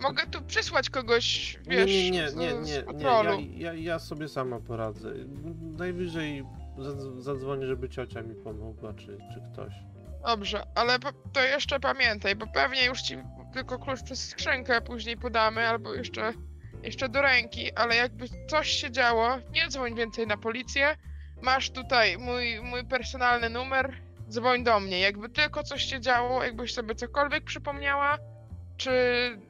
[0.00, 3.40] Mogę tu przysłać kogoś, wiesz, nie, nie, nie, nie, nie, patrolu.
[3.40, 5.12] ja, ja, ja sobie sama poradzę.
[5.78, 6.44] Najwyżej
[6.78, 9.72] zadz- zadzwonię, żeby ciocia mi pomogła, czy, czy ktoś.
[10.26, 10.98] Dobrze, ale
[11.32, 13.16] to jeszcze pamiętaj, bo pewnie już ci
[13.52, 16.32] tylko klucz przez skrzynkę później podamy, albo jeszcze,
[16.84, 20.96] jeszcze do ręki, ale jakby coś się działo, nie dzwoń więcej na policję.
[21.42, 23.92] Masz tutaj mój, mój personalny numer,
[24.28, 25.00] dzwoń do mnie.
[25.00, 28.18] Jakby tylko coś się działo, jakbyś sobie cokolwiek przypomniała,
[28.76, 28.90] czy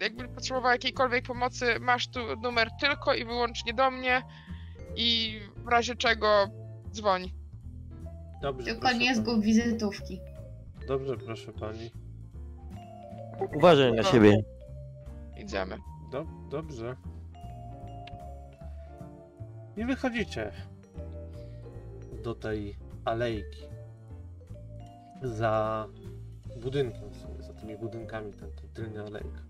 [0.01, 4.23] jakby potrzebowała jakiejkolwiek pomocy, masz tu numer tylko i wyłącznie do mnie
[4.97, 6.47] i w razie czego
[6.91, 7.31] dzwoń.
[8.43, 9.17] Dobrze, Tylko proszę nie pani.
[9.17, 10.21] zgub wizytówki.
[10.89, 11.91] Dobrze, proszę pani.
[13.55, 14.09] Uważaj na No.
[14.11, 14.43] siebie.
[15.37, 15.77] Idziemy.
[16.13, 16.97] Do, dobrze.
[19.77, 20.53] I wychodzicie
[22.25, 23.63] do tej alejki.
[25.23, 25.87] Za
[26.63, 29.41] budynkiem w sumie, za tymi budynkami, ten, ten tylny alejka.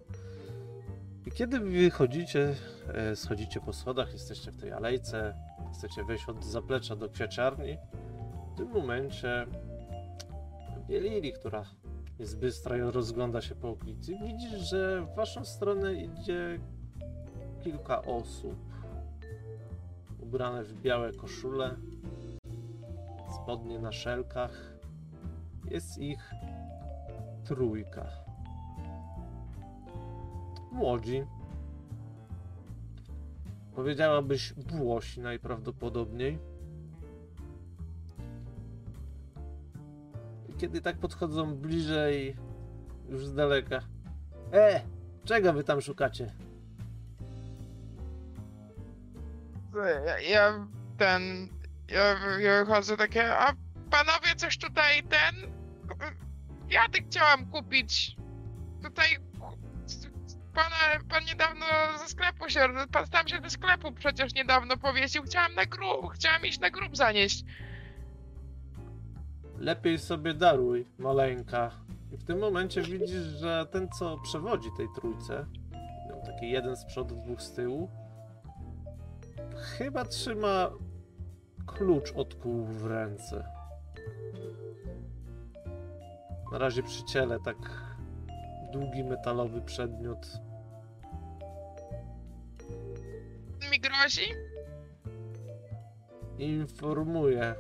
[1.27, 2.55] I kiedy wychodzicie,
[2.95, 5.35] e, schodzicie po schodach, jesteście w tej alejce,
[5.75, 7.79] chcecie wejść od zaplecza do kwiaciarni,
[8.55, 9.47] w tym momencie
[10.89, 11.65] Lili, która
[12.19, 14.19] jest bystra i rozgląda się po okolicy.
[14.25, 16.59] Widzisz, że w waszą stronę idzie
[17.63, 18.74] kilka osób.
[20.25, 21.77] Ubrane w białe koszule,
[23.35, 24.75] spodnie na szelkach.
[25.71, 26.31] Jest ich
[27.45, 28.07] trójka.
[30.73, 31.25] Młodzi.
[33.75, 36.39] Powiedziałabyś Włosi najprawdopodobniej.
[40.59, 42.37] Kiedy tak podchodzą bliżej,
[43.09, 43.81] już z daleka.
[44.53, 44.81] E!
[45.25, 46.44] Czego wy tam szukacie?
[50.29, 50.67] Ja,
[50.99, 51.49] ten.
[51.89, 53.53] Ja, ja wychodzę takie, a
[53.91, 55.35] panowie coś tutaj ten.
[56.69, 58.17] Ja tak chciałam kupić.
[58.83, 59.07] Tutaj.
[60.55, 61.67] Pana, pan niedawno
[61.99, 62.61] ze sklepu się.
[62.93, 65.23] Pan tam się do sklepu przecież niedawno powiesił.
[65.23, 67.45] Chciałam na grób, chciałam iść na grób zanieść.
[69.59, 71.71] Lepiej sobie daruj, maleńka.
[72.13, 75.47] I w tym momencie widzisz, że ten, co przewodzi tej trójce,
[76.27, 77.91] taki jeden z przodu, dwóch z tyłu,
[79.57, 80.71] chyba trzyma
[81.67, 83.45] klucz od kół w ręce.
[86.53, 87.57] Na razie przy ciele tak
[88.73, 90.27] długi metalowy przedmiot.
[93.73, 94.35] Mi grozi?
[96.39, 97.55] Informuje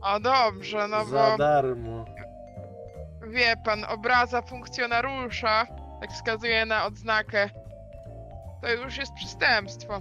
[0.00, 2.04] O dobrze, no za bo darmo.
[3.28, 5.66] wie pan, obraza funkcjonariusza,
[6.00, 7.50] tak wskazuje na odznakę.
[8.62, 10.00] To już jest przestępstwo.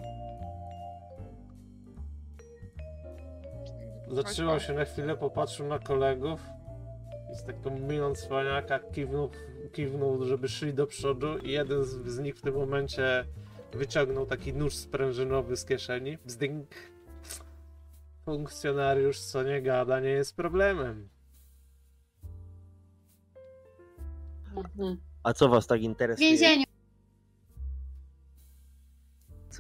[4.12, 6.42] Zatrzymał się na chwilę, popatrzył na kolegów
[7.34, 9.30] i z taką miną cwaniaka kiwnął,
[9.74, 13.26] kiwnął, żeby szli do przodu i jeden z, z nich w tym momencie
[13.74, 16.18] wyciągnął taki nóż sprężynowy z kieszeni.
[16.26, 16.68] Bzdynk.
[18.26, 21.10] Funkcjonariusz co nie gada, nie jest problemem.
[25.24, 26.30] A co was tak W interesuje?
[26.30, 26.71] więzieniu.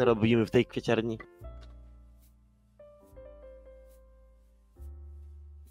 [0.01, 1.17] Co robimy w tej kwieciarni?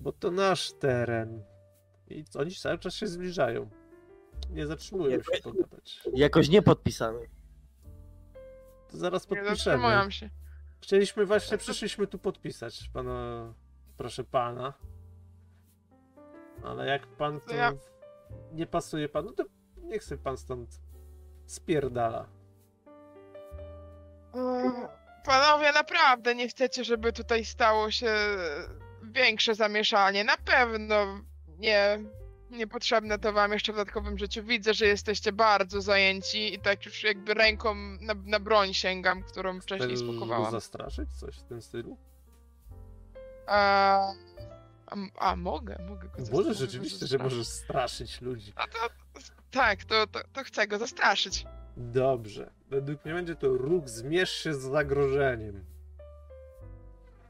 [0.01, 1.43] Bo to nasz teren.
[2.09, 3.70] I oni cały czas się zbliżają.
[4.51, 6.02] Nie zatrzymują się pogadać.
[6.15, 7.28] Jakoś nie podpisany.
[8.90, 9.57] To zaraz Nie podpiszemy.
[9.57, 10.31] zatrzymują się.
[10.81, 13.52] Chcieliśmy właśnie, przyszliśmy tu podpisać pana,
[13.97, 14.74] proszę pana.
[16.65, 17.73] Ale jak pan To tu ja-
[18.52, 19.44] nie pasuje panu, to
[19.82, 20.81] niech sobie pan stąd
[21.47, 22.40] spierdala.
[25.24, 28.15] Panowie, naprawdę nie chcecie, żeby tutaj stało się
[29.02, 30.24] większe zamieszanie.
[30.24, 31.20] Na pewno
[31.59, 31.98] nie.
[32.51, 34.44] Niepotrzebne to wam jeszcze w dodatkowym życiu.
[34.44, 39.61] Widzę, że jesteście bardzo zajęci i tak już jakby ręką na, na broń sięgam, którą
[39.61, 40.51] wcześniej Chcesz spakowałam.
[40.52, 41.11] zastraszyć?
[41.20, 41.97] Coś w tym stylu?
[43.47, 44.12] A,
[44.86, 48.52] a, a mogę, mogę go Możesz zastraszyć, rzeczywiście, że możesz straszyć ludzi.
[48.57, 48.78] A to,
[49.51, 51.44] tak, to, to, to chcę go zastraszyć.
[51.81, 52.51] Dobrze.
[52.70, 55.65] Według mnie będzie to ruch zmierz się z zagrożeniem.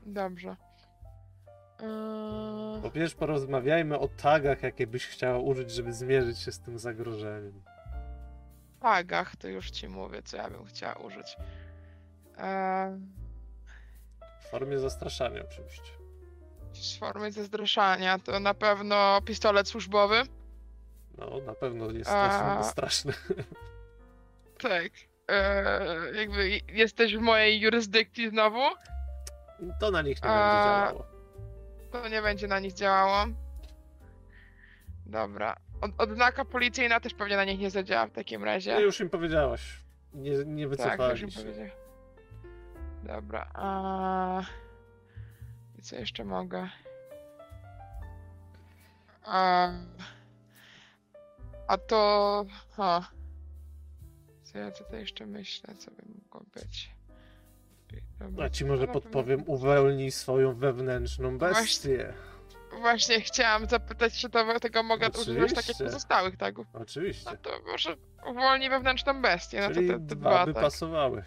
[0.06, 0.56] Dobrze.
[1.80, 6.78] Eee, Po pierwsze porozmawiajmy o tagach, jakie byś chciała użyć, żeby zmierzyć się z tym
[6.78, 7.62] zagrożeniem.
[8.80, 11.36] tagach to już ci mówię, co ja bym chciała użyć.
[12.38, 12.98] Eee,
[14.40, 15.90] W formie zastraszania oczywiście.
[16.72, 20.22] z formy zastraszania to na pewno pistolet służbowy.
[21.18, 23.12] No, na pewno jest A- to straszne.
[24.62, 24.92] Tak.
[25.28, 28.60] Eee, jakby jesteś w mojej jurysdykcji znowu,
[29.80, 31.06] To na nich nie będzie działało.
[31.92, 33.26] to nie będzie na nich działało.
[35.06, 35.56] Dobra.
[35.80, 38.76] Od, odznaka policyjna też pewnie na nich nie zadziała w takim razie.
[38.76, 39.80] Ty już im powiedziałaś.
[40.14, 41.70] Nie, nie Tak, wycofali już im powiedziałem.
[43.02, 44.42] Dobra, a...
[45.78, 46.68] I co jeszcze mogę?
[49.24, 49.68] A,
[51.68, 52.44] a to...
[52.76, 53.08] Ha.
[54.52, 56.90] Co ja tutaj jeszcze myślę, co by mogło być?
[58.18, 62.14] Dobra, A ci może podpowiem, uwolnij swoją wewnętrzną bestię.
[62.80, 65.84] Właśnie chciałam zapytać, czy to, tego mogę używać tak jak Oczywiście.
[65.84, 66.66] pozostałych tagów.
[66.72, 67.30] Oczywiście.
[67.30, 67.96] No to może
[68.26, 70.62] uwolnij wewnętrzną bestię, no to Czyli te, te dwa dwa, by tak.
[70.62, 71.22] pasowały.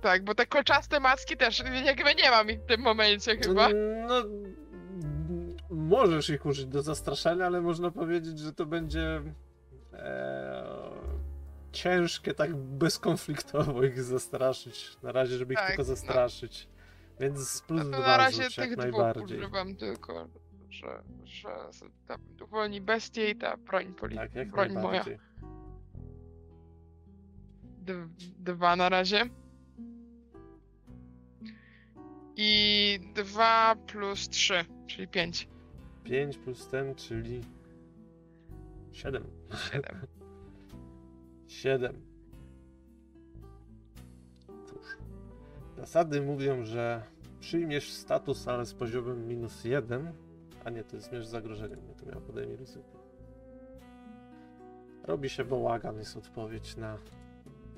[0.00, 3.68] Tak, bo te kolczaste macki też jakby nie mam ich w tym momencie chyba.
[4.08, 4.14] No,
[5.70, 9.22] możesz ich użyć do zastraszania, ale można powiedzieć, że to będzie
[9.92, 10.93] e,
[11.74, 14.96] ciężkie tak bezkonfliktowo ich zastraszyć.
[15.02, 15.86] Na razie, żeby ich Tak, tylko no.
[15.86, 16.68] zastraszyć.
[17.20, 19.38] Więc plus No dwa na razie rzuć tych jak dwóch najbardziej.
[19.38, 20.28] używam tylko,
[20.70, 21.48] że, że
[22.06, 24.16] ta uwolni bestię i ta broń poli...
[24.16, 25.04] Tak, jak broń moja.
[27.78, 29.22] D- dwa na razie.
[32.36, 35.48] I dwa plus trzy, czyli pięć.
[36.04, 37.40] 5 plus ten, czyli
[38.92, 39.24] 7.
[39.72, 40.06] Siedem.
[41.54, 42.00] 7.
[44.66, 44.96] Cóż.
[45.76, 47.02] Zasady mówią, że
[47.40, 50.12] przyjmiesz status, ale z poziomem minus 1.
[50.64, 51.88] A nie, to jest zmierz zagrożeniem.
[51.88, 53.04] Nie, to miał podejmie ryzyko.
[55.04, 56.98] Robi się bałagan, jest odpowiedź na,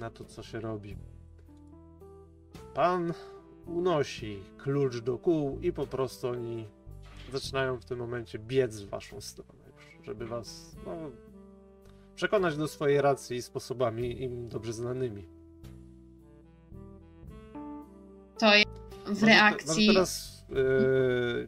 [0.00, 0.96] na to, co się robi.
[2.74, 3.12] Pan
[3.66, 6.68] unosi klucz do kół i po prostu oni
[7.32, 9.64] zaczynają w tym momencie biec w waszą stronę,
[10.02, 11.10] żeby was no,
[12.16, 15.26] przekonać do swojej racji sposobami im dobrze znanymi.
[18.38, 18.64] To ja
[19.04, 19.86] w Może reakcji.
[19.86, 20.54] Może teraz e,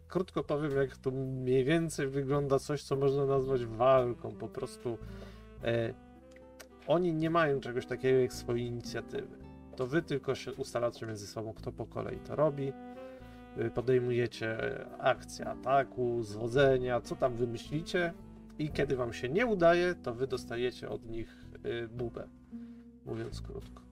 [0.09, 4.33] krótko powiem, jak to mniej więcej wygląda coś, co można nazwać walką.
[4.33, 4.99] Po prostu
[5.65, 5.95] e,
[6.87, 9.39] oni nie mają czegoś takiego jak swojej inicjatywy.
[9.77, 12.73] To wy tylko się ustalacie między sobą, kto po kolei to robi.
[13.57, 14.59] E, Podejmujecie
[14.99, 18.13] akcję ataku, zwodzenia, co tam wymyślicie.
[18.59, 22.29] I kiedy wam się nie udaje, to wy dostajecie od nich e, bubę.
[23.07, 23.83] Mówiąc krótko.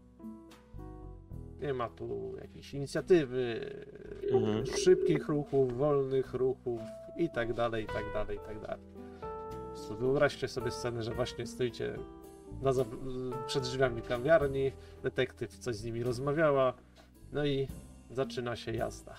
[1.61, 3.71] Nie ma tu jakiejś inicjatywy,
[4.33, 4.67] Mhm.
[4.67, 6.81] szybkich ruchów, wolnych ruchów
[7.17, 8.87] i tak dalej, i tak dalej, i tak dalej.
[9.99, 11.99] Wyobraźcie sobie scenę, że właśnie stoicie
[12.63, 12.85] na za...
[13.47, 14.73] przed drzwiami kawiarni,
[15.03, 16.75] detektyw coś z nimi rozmawiała,
[17.33, 17.69] no i
[18.11, 19.15] zaczyna się jazda.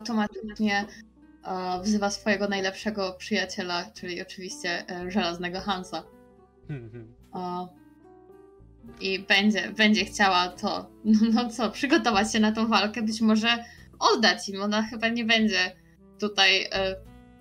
[0.00, 0.86] automatycznie
[1.82, 6.02] wzywa swojego najlepszego przyjaciela, czyli oczywiście e, żelaznego Hansa.
[7.34, 7.68] E,
[9.00, 13.64] I będzie, będzie chciała to, no, no co, przygotować się na tą walkę, być może
[13.98, 14.62] oddać im.
[14.62, 15.76] Ona chyba nie będzie
[16.20, 16.96] tutaj e,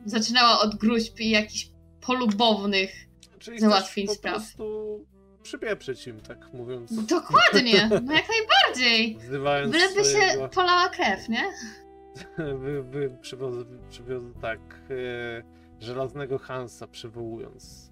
[0.05, 1.69] zaczynała od gruźb i jakichś
[2.01, 2.91] polubownych.
[3.39, 4.33] Czyli Załatwień po spraw.
[4.35, 5.05] prostu
[5.43, 9.17] przypieprzyć im, tak mówiąc, Dokładnie, no jak najbardziej.
[9.17, 10.43] wzywając Byleby swojego...
[10.43, 11.43] się polała krew, nie?
[12.61, 13.17] Wy, wy
[14.41, 14.59] tak,
[14.89, 15.43] e,
[15.79, 17.91] żelaznego Hansa przywołując.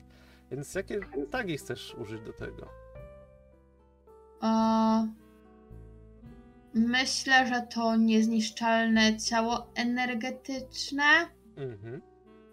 [0.52, 1.00] Więc jakie
[1.32, 2.68] tagi chcesz użyć do tego?
[6.74, 11.04] Myślę, że to niezniszczalne ciało energetyczne.
[11.58, 12.02] Mhm.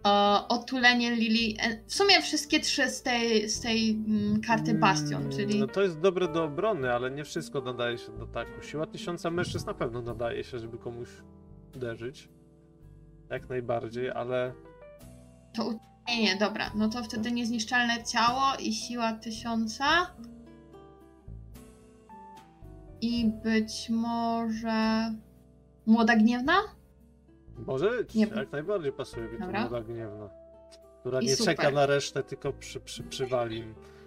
[0.07, 0.11] E,
[0.49, 1.57] otulenie Lili.
[1.61, 5.61] e, W sumie wszystkie trzy z tej, z tej mm, karty Bastion, Mm, czyli.
[5.61, 8.62] No to jest dobre do obrony, ale nie wszystko nadaje się do ataku.
[8.62, 11.09] Siła tysiąca mężczyzn na pewno nadaje się, żeby komuś
[11.83, 12.29] uderzyć.
[13.31, 14.53] Jak najbardziej, ale
[15.55, 15.75] To
[16.09, 16.71] nie, nie, dobra.
[16.75, 19.87] No to wtedy niezniszczalne ciało i siła tysiąca.
[23.01, 25.13] I być może.
[25.87, 26.57] Młoda gniewna?
[27.67, 29.69] Może być, Nie- jak najbardziej pasuje mi Dobra.
[29.69, 30.29] tu gniewna.
[31.01, 31.57] Która I nie super.
[31.57, 33.65] czeka na resztę, tylko przy, przy, przywali.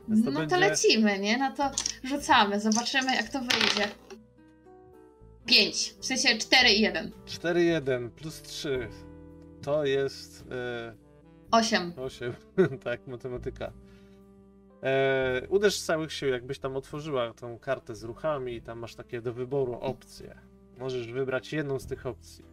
[0.07, 1.37] Więc to No to będzie- lecimy, nie?
[1.37, 1.71] No to
[2.03, 3.87] rzucamy, zobaczymy jak to wyjdzie.
[5.51, 7.11] 5, w sensie 4 i 1.
[7.25, 8.89] 4-1 plus 3
[9.61, 10.45] to jest
[11.51, 11.93] 8.
[11.97, 12.33] e, 8.
[12.83, 13.71] tak, matematyka.
[14.83, 18.95] E, uderz z całych sił, jakbyś tam otworzyła tą kartę z ruchami i tam masz
[18.95, 20.39] takie do wyboru opcje.
[20.77, 22.45] Możesz wybrać jedną z tych opcji.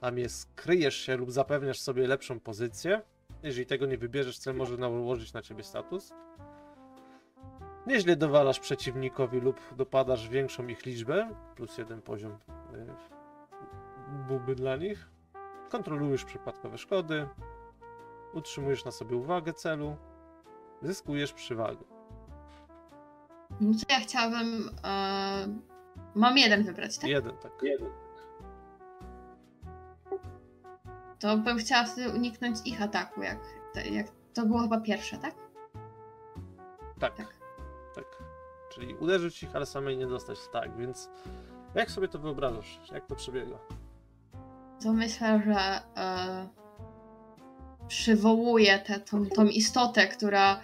[0.00, 3.02] Tam jest kryjesz się lub zapewniasz sobie lepszą pozycję.
[3.42, 6.12] Jeżeli tego nie wybierzesz, cel może nałożyć na ciebie status.
[7.86, 12.36] Nieźle dowalasz przeciwnikowi lub dopadasz większą ich liczbę, plus jeden poziom y,
[14.28, 15.08] byłby dla nich.
[15.70, 17.28] Kontrolujesz przypadkowe szkody,
[18.34, 19.96] utrzymujesz na sobie uwagę celu,
[20.82, 21.84] zyskujesz przewagę.
[23.60, 24.70] No to ja chciałabym.
[24.84, 25.46] E,
[26.14, 27.10] mam jeden wybrać, tak?
[27.10, 27.52] Jeden, tak.
[31.18, 33.38] To bym chciała wtedy uniknąć ich ataku, jak,
[33.92, 35.18] jak to było chyba pierwsze?
[35.18, 35.34] Tak,
[37.00, 37.14] Tak.
[37.14, 37.43] tak.
[38.74, 40.38] Czyli uderzyć ich, ale samej nie dostać.
[40.52, 41.10] Tak, więc
[41.74, 42.80] jak sobie to wyobrażasz?
[42.92, 43.56] Jak to przebiega?
[44.82, 46.48] To myślę, że e,
[47.88, 50.60] przywołuje tę tą, tą istotę, która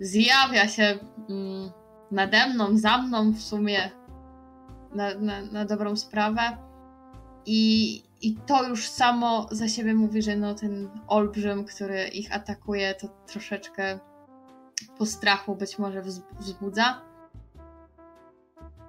[0.00, 0.98] zjawia się
[1.28, 1.70] mm,
[2.10, 3.90] nade mną, za mną w sumie
[4.94, 6.56] na, na, na dobrą sprawę.
[7.46, 12.94] I, I to już samo za siebie mówi, że no ten olbrzym, który ich atakuje,
[12.94, 13.98] to troszeczkę
[14.98, 17.07] postrachu być może wz, wzbudza.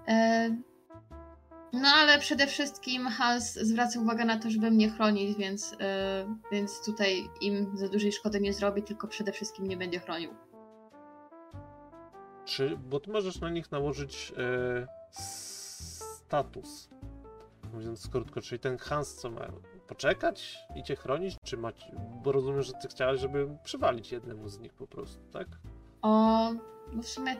[0.09, 0.49] E,
[1.73, 6.85] no ale przede wszystkim Hans zwraca uwagę na to, żeby mnie chronić, więc, e, więc
[6.85, 10.31] tutaj im za dużej szkody nie zrobi, tylko przede wszystkim nie będzie chronił.
[12.45, 16.89] Czy, bo ty możesz na nich nałożyć e, status.
[17.73, 19.47] Mówiąc krótko, czyli ten Hans co ma
[19.87, 21.71] poczekać i cię chronić, czy ma,
[22.23, 25.47] bo rozumiem, że ty chciałaś, żeby przywalić jednemu z nich po prostu, tak?
[26.01, 26.49] O,
[26.93, 27.35] no w sumie...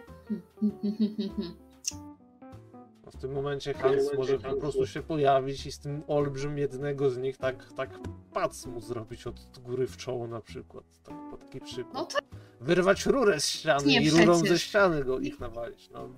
[3.10, 7.18] w tym momencie Hans może po prostu się pojawić i z tym olbrzym jednego z
[7.18, 7.90] nich tak, tak
[8.34, 10.84] pac mu zrobić od góry w czoło na przykład.
[11.04, 11.94] Tak, po taki przykład.
[11.94, 12.20] No to
[12.62, 14.50] Wyrwać rurę z ściany Nie i rurą przecież.
[14.50, 15.90] ze ściany go ich nawalić.
[15.90, 16.10] No,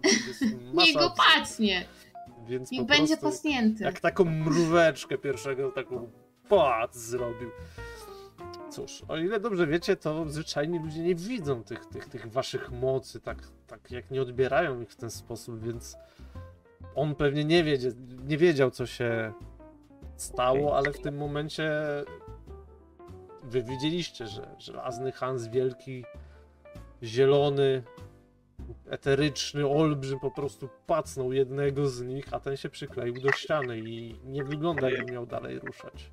[0.86, 1.86] niech go pacnie!
[2.48, 3.84] Więc Niech po będzie prostu pacnięty.
[3.84, 6.10] Jak taką mróweczkę pierwszego taką
[6.50, 7.50] pac zrobił.
[8.72, 13.20] Cóż, o ile dobrze wiecie, to zwyczajni ludzie nie widzą tych, tych, tych waszych mocy,
[13.20, 13.38] tak,
[13.68, 15.98] tak jak nie odbierają ich w ten sposób, więc
[16.96, 17.92] on pewnie nie, wiedzie,
[18.24, 19.34] nie wiedział, co się
[20.16, 21.72] stało, ale w tym momencie
[23.44, 26.06] wy widzieliście, że żelazny Hans wielki,
[27.04, 27.84] zielony,
[28.90, 34.16] eteryczny olbrzym po prostu pacnął jednego z nich, a ten się przykleił do ściany i
[34.26, 36.12] nie wygląda jakby miał dalej ruszać.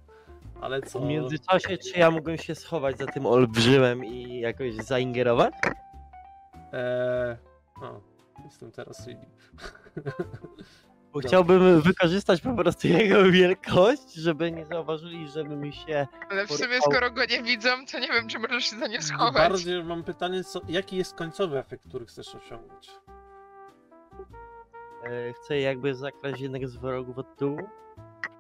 [0.60, 1.00] Ale co?
[1.00, 5.54] W międzyczasie, czy ja mogłem się schować za tym olbrzymem i jakoś zaingerować?
[6.72, 7.36] Eee...
[7.82, 8.00] O,
[8.44, 9.06] jestem teraz.
[11.12, 16.06] Bo chciałbym wykorzystać po prostu jego wielkość, żeby nie zauważyli, żeby mi się...
[16.30, 16.80] Ale w sumie, Porwał.
[16.80, 19.50] skoro go nie widzą, to nie wiem, czy możesz się za nie schować.
[19.50, 22.90] Bardziej mam pytanie, co, jaki jest końcowy efekt, który chcesz osiągnąć?
[25.04, 27.58] E, chcę jakby zakraść jednego z wrogów od tyłu.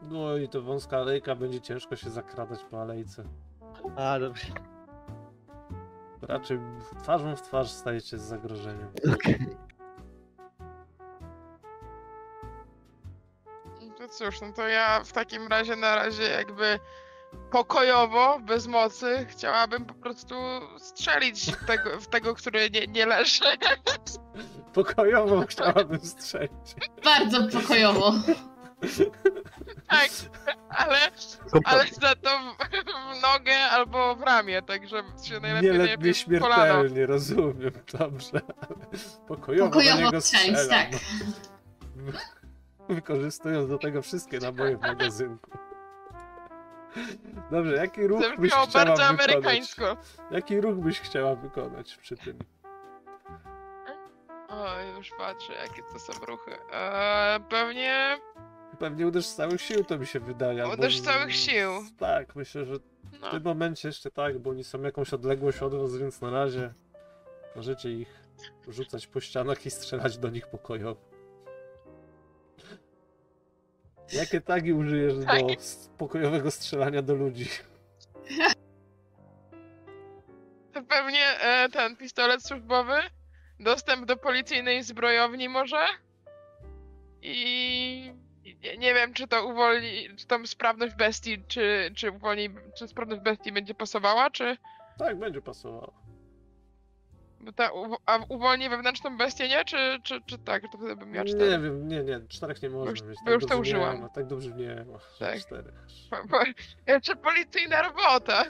[0.02, 3.24] No i to wąska alejka, będzie ciężko się zakradać po alejce.
[3.96, 4.46] A, dobrze.
[6.22, 6.58] Raczej
[7.02, 8.88] twarzą w twarz stajecie z zagrożeniem.
[14.08, 16.78] No cóż, no to ja w takim razie na razie jakby
[17.50, 20.34] pokojowo, bez mocy, chciałabym po prostu
[20.78, 23.44] strzelić w tego, w tego który nie, nie leży.
[24.74, 26.74] Pokojowo chciałabym strzelić.
[27.04, 28.12] Bardzo pokojowo.
[29.88, 30.08] tak,
[30.68, 30.98] ale,
[31.64, 36.40] ale za to w, nogę albo w ramię, także się najlepiej Nie, le- najlepiej w
[36.40, 36.64] kolano.
[36.82, 38.40] nieśmiertelnie, rozumiem, dobrze.
[38.60, 38.76] ale
[39.28, 40.90] Pokojowo, do Pokojowo niego strzelić, strzelam.
[40.90, 41.00] tak.
[42.88, 45.50] Wykorzystując do tego wszystkie naboje w magazynku.
[47.50, 49.10] Dobrze, jaki ruch byś chciała bardzo wykonać?
[49.28, 49.96] amerykańsko.
[50.30, 52.38] Jaki ruch byś chciała wykonać przy tym?
[54.48, 54.66] O,
[54.96, 56.50] już patrzę, jakie to są ruchy.
[56.72, 58.18] Eee, pewnie,
[58.78, 60.68] Pewnie uderz z całych sił, to mi się wydaje.
[60.68, 61.70] Uderz z z- całych sił.
[61.98, 65.74] Tak, myślę, że w no, tym momencie jeszcze tak, bo oni są jakąś odległość od
[65.74, 66.74] was, więc na razie
[67.56, 68.22] możecie ich
[68.68, 71.00] rzucać po ścianach i strzelać do nich pokojowo.
[74.12, 75.40] Jakie tagi użyjesz do Tak.
[75.98, 77.46] pokojowego strzelania do ludzi?
[80.72, 82.94] to pewnie e, ten pistolet służbowy,
[83.60, 85.86] dostęp do policyjnej zbrojowni może
[87.22, 88.12] i,
[88.62, 92.48] nie, nie wiem, czy to uwolni, czy tą sprawność bestii, czy, czy uwolni,
[92.78, 94.56] czy sprawność bestii będzie pasowała, czy...
[94.98, 95.92] Tak, będzie pasowało.
[97.40, 97.70] Bo ta,
[98.06, 99.64] a uwolni wewnętrzną bestię, nie?
[99.64, 100.62] Czy, czy, czy tak?
[100.72, 101.50] To wtedy bym miała Nie cztery.
[101.62, 103.18] wiem, nie, nie, czterech nie można mieć.
[103.18, 104.02] bo tak już to użyłam.
[104.02, 104.98] Nie tak dobrze nie ma.
[105.18, 105.38] Tak.
[106.30, 106.38] Po,
[106.92, 108.44] jeszcze policyjna robota.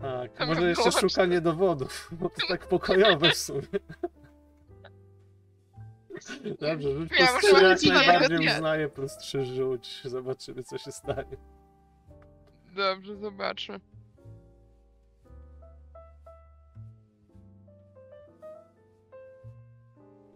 [0.00, 3.62] Tak, To może jeszcze szukanie dowodów, bo to tak pokojowe w sumie.
[6.60, 7.40] Dobrze, rzuć Ja plus
[7.80, 8.52] trzy, jak najbardziej nie.
[8.54, 11.36] uznaję, plus trzy rzuć, zobaczymy co się stanie.
[12.76, 13.80] Dobrze, zobaczmy.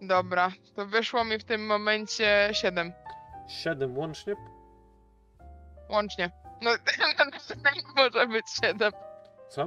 [0.09, 2.93] Dobra, to wyszło mi w tym momencie 7
[3.49, 4.35] Siedem łącznie?
[5.91, 6.31] łącznie.
[6.63, 6.71] No,
[7.77, 8.93] nie może być 7.
[9.49, 9.67] Co?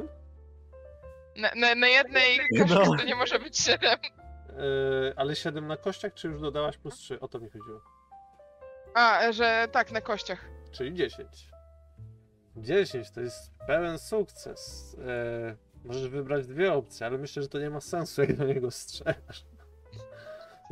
[1.38, 2.98] Na, na, na jednej koszcie No.
[2.98, 4.00] to nie może być 7.
[4.50, 7.20] Yy, ale siedem na kościach, czy już dodałaś plus trzy?
[7.20, 7.82] O to mi chodziło.
[8.94, 10.46] A, że tak, na kościach.
[10.72, 11.28] Czyli 10.
[12.58, 14.96] 10 to jest pełen sukces.
[15.08, 15.56] E,
[15.86, 19.46] możesz wybrać dwie opcje, ale myślę, że to nie ma sensu, jak do niego strzelasz.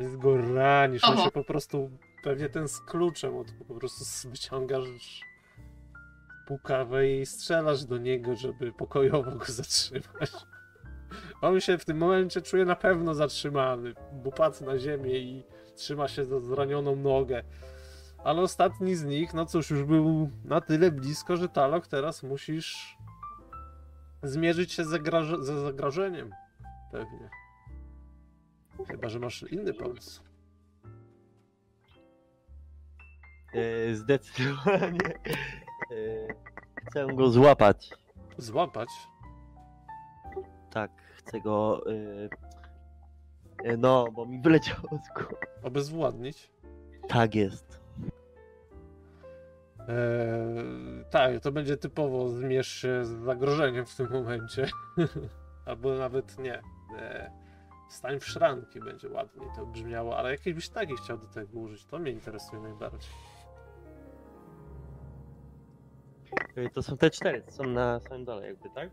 [0.00, 1.90] To jest go ranisz, on się po prostu
[2.22, 5.20] pewnie ten z kluczem, od, po prostu wyciągasz
[6.46, 10.32] pukawę i strzelasz do niego, żeby pokojowo go zatrzymać.
[11.42, 15.44] On się w tym momencie czuje na pewno zatrzymany, bo padł na ziemię i
[15.76, 17.42] trzyma się za zranioną nogę.
[18.24, 22.96] Ale ostatni z nich, no cóż, już był na tyle blisko, że Talok teraz musisz
[24.22, 24.84] zmierzyć się
[25.40, 26.30] ze zagrożeniem.
[26.92, 27.39] Pewnie.
[28.88, 30.22] Chyba, że masz inny pomysł.
[33.54, 35.14] E, zdecydowanie.
[35.90, 36.34] E,
[36.86, 37.90] chcę go złapać.
[38.38, 38.88] Złapać.
[40.70, 41.82] Tak, chcę go.
[41.86, 42.28] E,
[43.64, 45.36] e, no, bo mi wyleciało z głowy.
[45.62, 46.50] Obezwładnić.
[47.08, 47.80] Tak jest.
[49.88, 54.66] Eee, tak, to będzie typowo zmierz się z zagrożeniem w tym momencie.
[55.66, 56.62] Albo nawet nie.
[57.90, 61.84] Stań w szranki będzie ładniej to brzmiało, ale jakieś byś taki chciał do tego użyć.
[61.84, 63.10] To mnie interesuje najbardziej.
[66.56, 68.90] E, to są te cztery, są na samym dole, jakby, tak?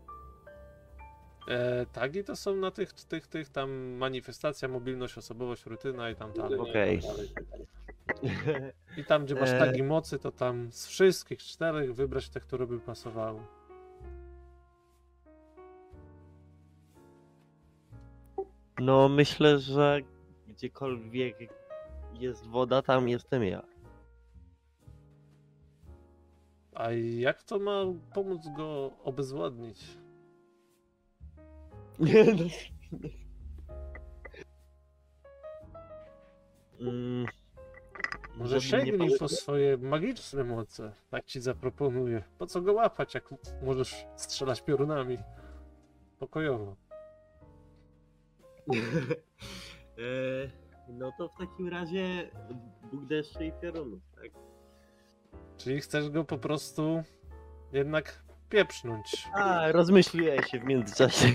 [1.48, 6.32] E, tagi to są na tych, tych, tych tam manifestacja, mobilność, osobowość, rutyna i tam
[6.32, 6.58] dalej.
[6.58, 7.00] Okej.
[8.96, 9.58] I tam, gdzie masz E.
[9.58, 13.40] tagi mocy, to tam z wszystkich czterech wybrać te, które by pasowały.
[18.78, 20.00] No, myślę, że
[20.46, 21.36] gdziekolwiek
[22.14, 23.62] jest woda, tam jestem ja.
[26.74, 27.84] A jak to ma
[28.14, 29.98] pomóc go obezwładnić?
[31.98, 32.44] Nie, no.
[36.80, 37.26] Mm,
[38.36, 40.92] Może sięgnij po swoje magiczne moce.
[41.10, 42.24] Tak ci zaproponuję.
[42.38, 45.18] Po co go łapać, jak możesz strzelać piorunami?
[46.18, 46.76] Pokojowo.
[49.98, 50.50] E,
[50.88, 52.30] no to w takim razie
[52.92, 54.30] Bóg deszczy i piorunów, tak?
[55.56, 57.02] Czyli chcesz go po prostu
[57.72, 59.28] jednak pieprznąć.
[59.34, 61.28] A, rozmyśliłem się w międzyczasie.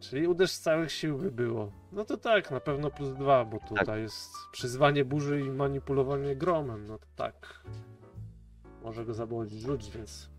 [0.00, 1.72] Czyli uderz z całych sił by było.
[1.92, 6.86] No to tak, na pewno plus dwa, bo tutaj jest przyzwanie burzy i manipulowanie gromem.
[6.86, 7.64] No to tak.
[8.82, 10.29] Może go zabolić rzuć, więc.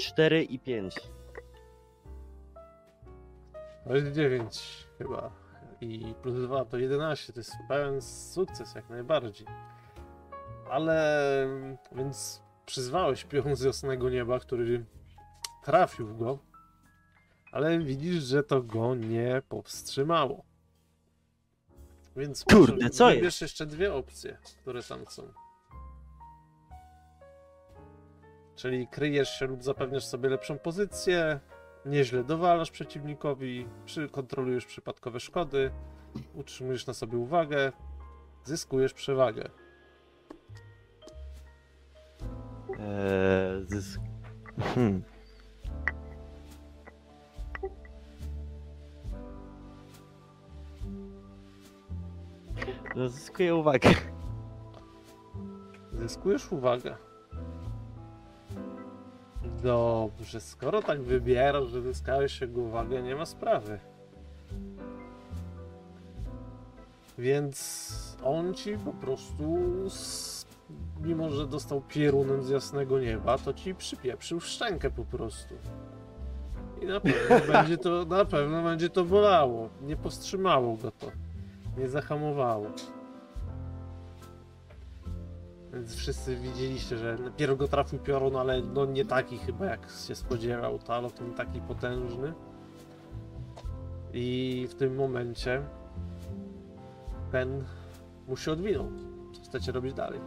[0.00, 0.94] Cztery i pięć.
[3.84, 5.30] To jest 9 chyba.
[5.80, 7.32] I plus 2 to 11.
[7.32, 9.46] To jest pełen sukces jak najbardziej.
[10.70, 11.46] Ale
[11.92, 14.84] więc przyzwałeś pion z jasnego nieba, który
[15.64, 16.38] trafił w go.
[17.52, 20.44] Ale widzisz, że to go nie powstrzymało.
[22.16, 23.40] Więc Kurde, proszę, co wybierz jest?
[23.42, 25.32] jeszcze dwie opcje, które tam są.
[28.60, 31.40] Czyli kryjesz się lub zapewniasz sobie lepszą pozycję,
[31.86, 35.70] nieźle dowalasz przeciwnikowi, przy, kontrolujesz przypadkowe szkody,
[36.34, 37.72] utrzymujesz na sobie uwagę,
[38.44, 39.50] zyskujesz przewagę.
[42.78, 44.00] Eee, zysk...
[44.60, 45.02] Hmm.
[52.96, 53.90] No, zyskuję uwagę.
[55.92, 57.09] Zyskujesz uwagę.
[59.62, 63.78] Dobrze, skoro tak wybierasz, że zyskałeś jego uwagę, nie ma sprawy.
[67.18, 69.58] Więc on ci po prostu,
[71.00, 75.54] mimo że dostał pierunem z jasnego nieba, to ci przypieprzył szczękę po prostu.
[76.82, 79.68] I na pewno będzie to, na pewno będzie to bolało.
[79.82, 81.06] Nie powstrzymało go to.
[81.78, 82.66] Nie zahamowało.
[85.72, 90.14] Więc wszyscy widzieliście, że najpierw go trafił piorun, ale no nie taki chyba jak się
[90.14, 90.78] spodziewał.
[90.78, 92.34] Talok nie taki potężny.
[94.12, 95.62] I w tym momencie
[97.32, 97.64] ten
[98.28, 98.88] mu się odwinął.
[99.32, 100.20] Co chcecie robić dalej?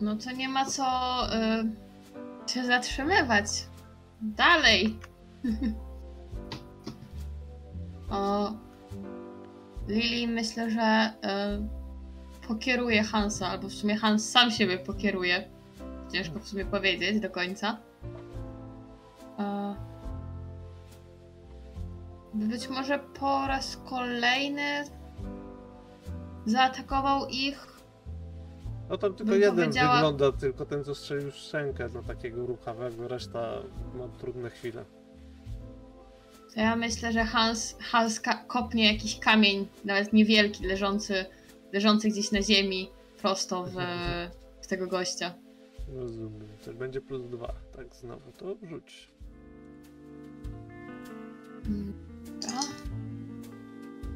[0.00, 0.84] No to nie ma co
[2.46, 3.46] y, się zatrzymywać.
[4.20, 4.98] Dalej.
[8.12, 8.52] o,
[9.88, 11.12] Lili myślę, że
[12.44, 15.48] y, pokieruje Hansa, albo w sumie Hans sam siebie pokieruje.
[16.12, 17.78] Ciężko w sumie powiedzieć do końca.
[19.38, 19.74] E,
[22.34, 24.84] być może po raz kolejny
[26.46, 27.66] zaatakował ich
[28.90, 33.52] No tam tylko jeden powiedziała- wygląda, tylko ten co strzelił szczękę na takiego ruchawego, reszta
[33.94, 34.84] ma trudne chwile.
[36.54, 41.24] To ja myślę, że Hans, Hans kopnie jakiś kamień, nawet niewielki, leżący,
[41.72, 43.74] leżący gdzieś na ziemi, prosto w,
[44.62, 45.34] w tego gościa.
[45.94, 46.48] Rozumiem.
[46.64, 47.54] To będzie plus dwa.
[47.76, 49.08] Tak, znowu to rzuć.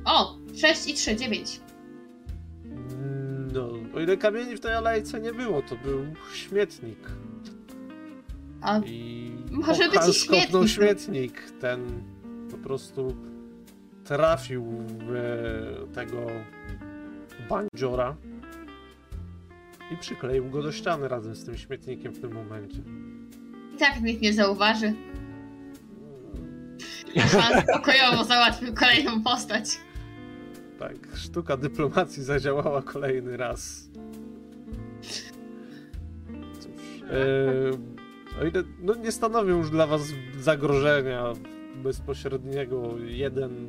[0.05, 0.39] O!
[0.57, 1.61] 6 i 3, 9.
[3.53, 6.99] No, o ile kamieni w tej alejce nie było, to był śmietnik.
[8.61, 10.71] A I Może być i Hans kopnął śmietnik.
[10.71, 11.61] śmietnik.
[11.61, 12.03] Ten
[12.51, 13.17] po prostu
[14.05, 14.65] trafił
[14.99, 16.27] w e, tego
[17.49, 18.17] bandziora
[19.93, 22.79] i przykleił go do ściany razem z tym śmietnikiem w tym momencie.
[23.75, 24.95] i tak nikt nie zauważy.
[27.17, 29.65] Hans pokojowo załatwił kolejną postać.
[30.79, 33.91] Tak, sztuka dyplomacji zadziałała kolejny raz.
[36.61, 40.03] Cóż, e, o ile no nie stanowią już dla was
[40.41, 41.33] zagrożenia
[41.83, 43.69] bezpośredniego, jeden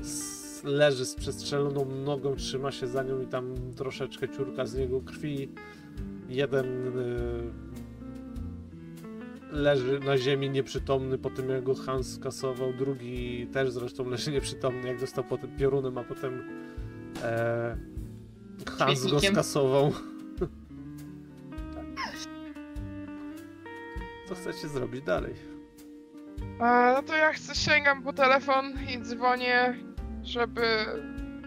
[0.00, 5.00] s- leży z przestrzeloną nogą, trzyma się za nią i tam troszeczkę ciurka z niego
[5.00, 5.48] krwi.
[6.28, 6.90] Jeden e,
[9.56, 14.88] leży na ziemi nieprzytomny po tym jak go Hans skasował, drugi też zresztą leży nieprzytomny
[14.88, 16.42] jak dostał potem piorunem, a potem
[17.22, 17.76] e,
[18.66, 19.92] Hans go skasował.
[24.28, 25.34] Co chcecie zrobić dalej?
[26.60, 29.74] E, no to ja chcę, sięgam po telefon i dzwonię,
[30.22, 30.62] żeby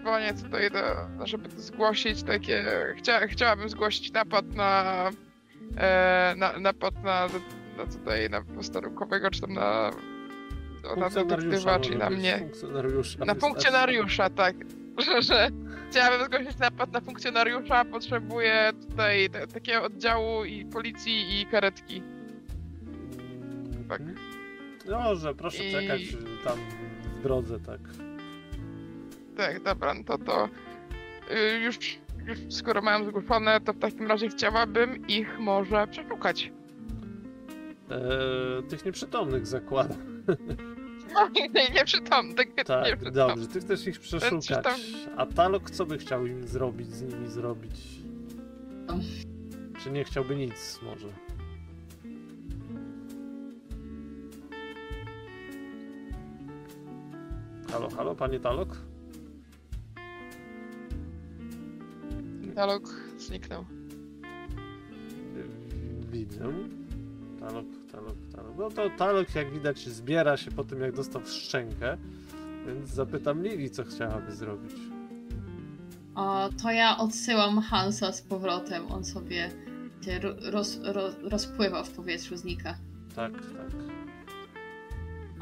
[0.01, 0.79] dzwonię tutaj, do,
[1.25, 2.65] żeby zgłosić takie,
[2.97, 5.09] chcia, chciałabym zgłosić napad na,
[5.77, 7.27] e, na napad na,
[7.77, 9.91] na tutaj, na posterunkowego, czy tam na,
[10.97, 12.37] na detektywa, czyli na mnie.
[12.39, 13.25] Funkcjonariusza.
[13.25, 14.55] Na funkcjonariusza, tak.
[15.05, 15.49] Że, że
[15.89, 22.03] chciałabym zgłosić napad na funkcjonariusza, potrzebuję tutaj takiego oddziału i policji i karetki.
[23.89, 24.01] Tak.
[24.85, 25.03] Mhm.
[25.03, 26.01] Dobrze, proszę I- czekać
[26.43, 26.57] tam
[27.19, 27.79] w drodze, tak.
[29.37, 30.49] Tak, dobra, no to to
[31.31, 31.77] y, już,
[32.25, 36.51] już skoro mają zgłoszone, to w takim razie chciałabym ich może przeszukać.
[37.91, 39.97] E, tych nieprzytomnych zakładam.
[41.13, 41.69] No, nie, nie
[42.63, 44.63] tak, dobrze, ty chcesz ich przeszukać.
[44.63, 44.79] tam-
[45.17, 47.75] A Talok co by chciał im zrobić, z nimi zrobić?
[49.83, 51.07] Czy nie chciałby nic może?
[57.73, 58.77] Halo, halo, panie Talok?
[62.41, 62.83] Dialog
[63.17, 63.65] zniknął.
[66.11, 66.53] Widzę.
[67.39, 68.57] Talok, talok, talok.
[68.57, 71.97] No to talok jak widać zbiera się po tym jak dostał szczękę,
[72.67, 74.75] więc zapytam Lili co chciałaby zrobić.
[76.15, 78.91] O, to ja odsyłam Hansa z powrotem.
[78.91, 79.51] On sobie
[80.51, 82.77] roz, ro, rozpływa w powietrzu, znika.
[83.15, 83.92] Tak, tak.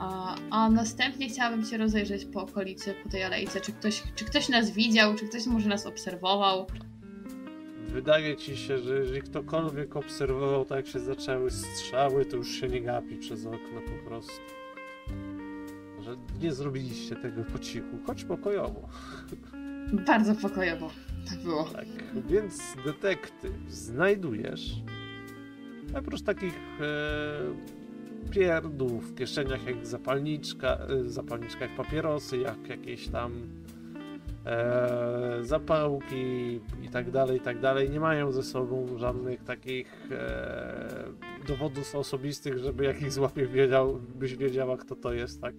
[0.02, 3.62] A, a następnie chciałabym się rozejrzeć po okolicy, po tej alejce.
[3.62, 6.68] Czy ktoś, czy ktoś nas widział, czy ktoś może nas obserwował?
[7.88, 12.68] Wydaje ci się, że jeżeli ktokolwiek obserwował tak jak się zaczęły strzały, to już się
[12.68, 14.42] nie gapi przez okno po prostu.
[16.02, 18.90] Że nie zrobiliście tego po cichu, choć pokojowo.
[20.08, 20.92] Bardzo pokojowo
[21.30, 21.64] tak było.
[21.64, 21.86] Tak,
[22.28, 24.76] więc detektyw znajdujesz
[26.00, 27.81] oprócz takich e,
[28.30, 33.32] pierdów w kieszeniach jak zapalniczka, e, zapalniczka jak papierosy, jak jakieś tam
[34.46, 37.90] e, zapałki i tak dalej, i tak dalej.
[37.90, 41.04] Nie mają ze sobą żadnych takich e,
[41.48, 45.56] dowodów osobistych, żeby jak ich złapie wiedział, byś wiedziała kto to jest, tak?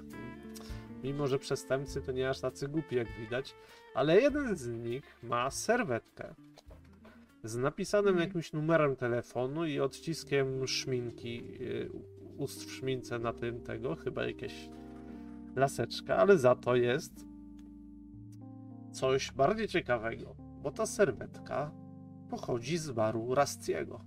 [1.04, 3.54] Mimo, że przestępcy to nie aż tacy głupi jak widać,
[3.94, 6.34] ale jeden z nich ma serwetkę.
[7.44, 8.28] z napisanym Mhm.
[8.28, 11.90] jakimś numerem telefonu i odciskiem szminki, y,
[12.42, 14.70] ust w szmince na tym tego, chyba jakieś
[15.56, 17.26] laseczka, ale za to jest
[18.92, 21.72] coś bardziej ciekawego, bo ta serwetka
[22.30, 24.00] pochodzi z baru Rastiego.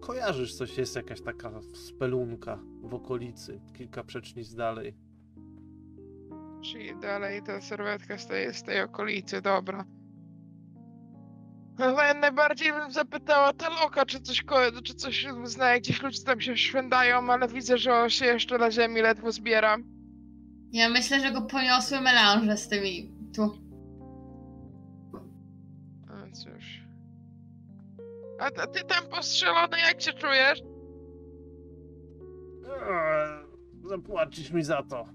[0.00, 4.94] Kojarzysz coś, jest jakaś taka spelunka w okolicy, kilka przecznic dalej.
[6.64, 9.84] Czyli dalej ta serwetka z tej, z tej okolicy, dobra.
[11.78, 14.44] Ale najbardziej bym zapytała Taloka, czy coś,
[14.84, 18.70] czy coś zna, gdzieś ludzie tam się szwędają, ale widzę, że on się jeszcze na
[18.70, 19.76] ziemi ledwo zbiera.
[20.72, 23.58] Ja myślę, że go poniosły melanże z tymi tu.
[26.08, 26.84] A cóż.
[28.40, 30.60] A, a ty tam postrzelony, jak się czujesz?
[32.66, 33.44] Eee,
[33.88, 35.08] Zapłacisz mi za to.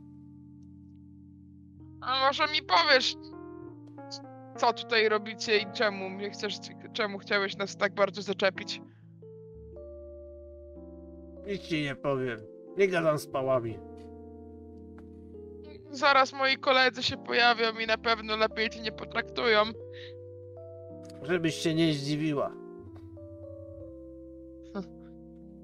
[2.01, 3.15] A może mi powiesz,
[4.59, 6.53] co tutaj robicie i czemu mnie chcesz,
[6.93, 8.81] czemu chciałeś nas tak bardzo zaczepić?
[11.47, 12.39] Nic ci nie powiem.
[12.77, 13.79] Nie gadam z pałami.
[15.91, 19.63] Zaraz moi koledzy się pojawią i na pewno lepiej cię nie potraktują.
[21.21, 22.51] Żebyś się nie zdziwiła.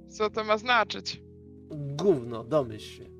[0.07, 1.21] Co to ma znaczyć?
[1.71, 3.14] Gówno, domyśl się.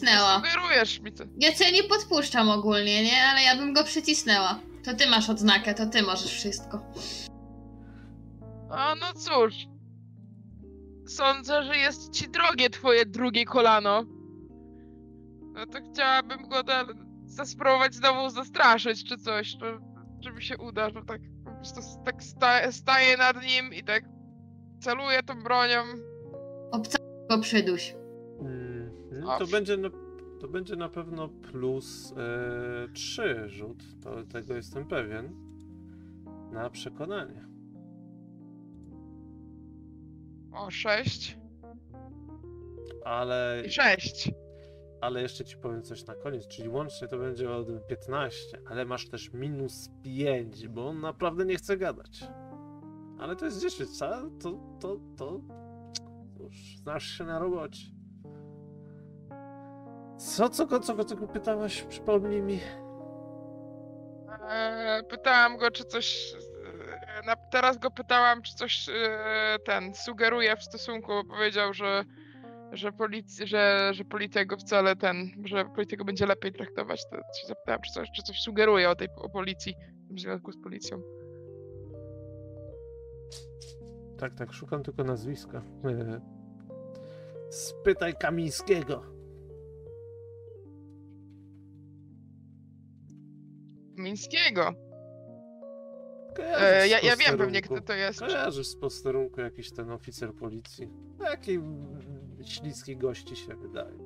[0.00, 0.36] Cisnęła.
[0.44, 1.24] Sugerujesz mi to.
[1.38, 3.22] Ja cię nie podpuszczam ogólnie, nie?
[3.30, 4.60] Ale ja bym go przycisnęła.
[4.84, 6.80] To ty masz odznakę, to ty możesz wszystko.
[8.70, 9.54] A no cóż.
[11.06, 14.02] Sądzę, że jest ci drogie twoje drugie kolano.
[15.54, 16.84] No to chciałabym go da-
[17.26, 19.56] zaspróbować znowu zastraszyć czy coś.
[19.56, 19.66] To,
[20.24, 24.04] czy mi się uda, że tak po prostu tak sta- staję nad nim i tak
[24.80, 25.82] celuję tą bronią.
[26.72, 26.98] Obca
[27.30, 27.94] go przyduś.
[29.28, 29.88] No to będzie na,
[30.40, 33.84] to będzie na pewno plus e, 3 rzut.
[34.02, 35.34] To, tego jestem pewien.
[36.52, 37.48] Na przekonanie.
[40.52, 41.38] O, sześć
[43.04, 44.30] Ale, i sześć.
[45.00, 46.46] ale jeszcze ci powiem coś na koniec.
[46.46, 48.38] Czyli łącznie to będzie o 15,
[48.70, 52.24] ale masz też minus 5, bo on naprawdę nie chce gadać.
[53.18, 54.30] Ale to jest 10, co?
[54.42, 55.40] To, to, to.
[56.36, 57.97] Cóż, znasz się na robocie.
[60.18, 61.82] Co, co co go, co go pytałaś?
[61.82, 62.60] Przypomnij mi.
[64.50, 66.34] Eee, pytałam go, czy coś.
[67.22, 72.04] e, Na, teraz go pytałam, czy coś e, ten sugeruje w stosunku, bo powiedział, że,
[72.72, 77.04] że, polic, że, że policja go wcale ten, że policja go będzie lepiej traktować.
[77.10, 79.74] To się zapytałam, czy coś, czy coś sugeruje o tej o policji
[80.10, 81.02] w związku z policją.
[84.18, 85.62] Tak, tak, szukam tylko nazwiska.
[85.84, 86.20] E,
[87.50, 89.17] Spytaj Kamińskiego.
[93.98, 94.74] Mińskiego.
[96.38, 98.20] E, ja, ja wiem pewnie, kto to jest.
[98.20, 100.88] Kojarzysz z posterunku jakiś ten oficer policji.
[101.18, 103.98] Taki mm, śliski gości się wydaje.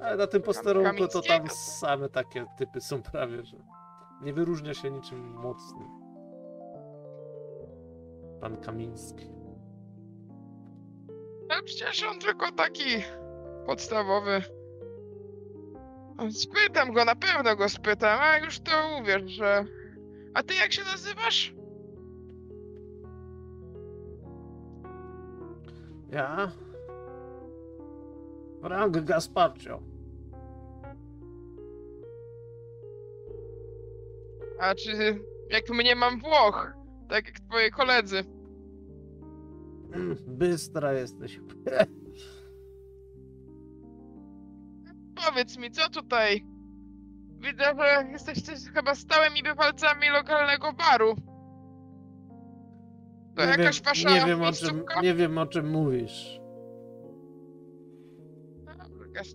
[0.00, 3.56] Ale na tym posterunku to tam same takie typy są prawie, że
[4.22, 5.88] nie wyróżnia się niczym mocnym.
[8.40, 9.30] Pan Kamiński.
[11.48, 12.84] Ale przecież on tylko taki
[13.66, 14.42] podstawowy.
[16.30, 18.70] Spytam go, na pewno go spytam, a już to
[19.00, 19.64] uwierz, że...
[20.34, 21.54] A ty jak się nazywasz?
[26.10, 26.52] Ja?
[28.62, 29.82] Frank Gasparcio.
[34.60, 35.20] A czy
[35.50, 36.72] jak mnie mam Włoch,
[37.08, 38.24] tak jak twoi koledzy?
[40.26, 41.40] Bystra jesteś.
[45.26, 46.44] Powiedz mi, co tutaj?
[47.38, 51.16] Widzę, że jesteście chyba stałymi bywalcami lokalnego baru.
[53.36, 56.40] To Nie jakaś wiem, wasza nie wiem, o czym, nie wiem o czym mówisz.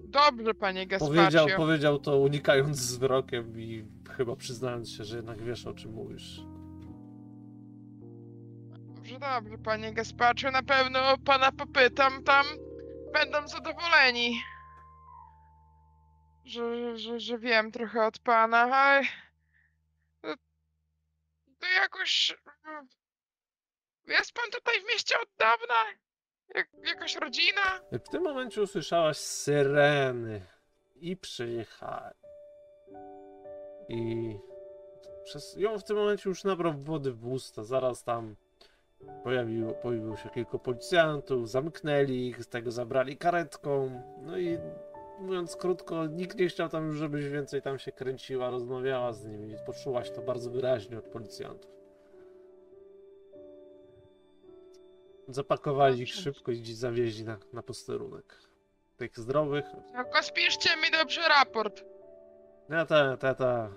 [0.03, 1.15] Dobrze, panie Gasparcio.
[1.15, 6.41] Powiedział, powiedział to unikając wzrokiem i chyba przyznając się, że jednak wiesz o czym mówisz.
[8.95, 10.51] Dobrze, dobrze, panie Gasparcio.
[10.51, 12.45] Na pewno pana popytam, tam
[13.13, 14.41] będą zadowoleni.
[16.45, 19.07] Że, że, że wiem trochę od pana, ale...
[21.59, 22.35] To, jakoś...
[22.67, 22.87] mm,
[24.07, 25.75] Jest pan tutaj w mieście od dawna?
[26.55, 27.81] Jak, jakaś rodzina?
[27.91, 30.45] W tym momencie usłyszałaś syreny
[30.95, 32.15] i przyjechali.
[33.89, 34.35] I
[35.23, 37.63] przez ją w tym momencie już nabrał wody w usta.
[37.63, 38.35] Zaraz tam
[39.23, 44.01] Pojawiło, pojawiło się kilku policjantów, zamknęli ich, z tego zabrali karetką.
[44.21, 44.57] No i
[45.19, 49.55] mówiąc krótko, nikt nie chciał tam już, żebyś więcej tam się kręciła, rozmawiała z nimi.
[49.65, 51.71] Poczułaś to bardzo wyraźnie od policjantów.
[55.27, 58.35] Zapakowali ich szybko i gdzieś zawieźli na, na posterunek.
[58.97, 59.65] Tych zdrowych.
[59.95, 61.85] Tylko spiszcie mi dobrze raport.
[62.69, 63.69] Ja ta, ta, ta.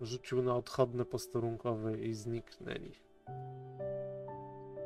[0.00, 2.92] Rzucił na odchodne posterunkowe i zniknęli.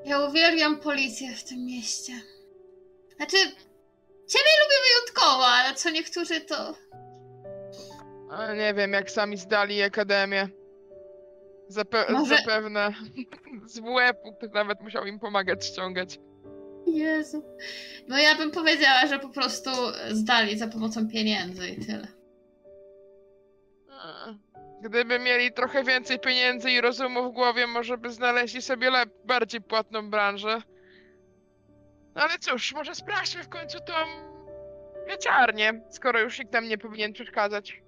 [0.05, 2.13] Ja uwielbiam policję w tym mieście.
[3.17, 3.37] Znaczy,
[4.27, 4.51] ciebie
[5.15, 6.75] wyjątkowo, ale co niektórzy to...
[8.31, 10.49] A nie wiem, jak sami zdali akademię.
[11.71, 12.93] Zape- Może- Zapewne
[13.67, 13.81] z
[14.39, 16.19] ktoś nawet musiał im pomagać ściągać.
[16.87, 17.43] Jezu.
[18.09, 19.71] No ja bym powiedziała, że po prostu
[20.11, 22.07] zdali za pomocą pieniędzy i tyle.
[24.83, 29.61] Gdyby mieli trochę więcej pieniędzy i rozumu w głowie, może by znaleźli sobie lep- bardziej
[29.61, 30.63] płatną branżę.
[32.15, 33.93] No ale cóż, może sprawdźmy w końcu tą
[35.09, 37.83] wieciarnię, skoro już nikt nam nie powinien przeszkadzać.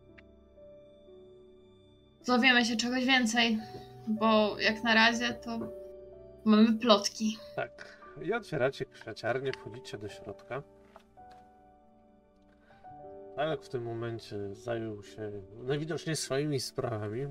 [2.27, 3.59] Dowiemy się czegoś więcej,
[4.09, 5.59] bo jak na razie to
[6.45, 7.39] mamy plotki.
[7.57, 8.01] Tak.
[8.23, 10.63] I otwieracie kwiaciarnię, wchodzicie do środka.
[13.37, 15.33] Alek w tym momencie zajął się
[15.63, 17.27] najwidoczniej swoimi sprawami.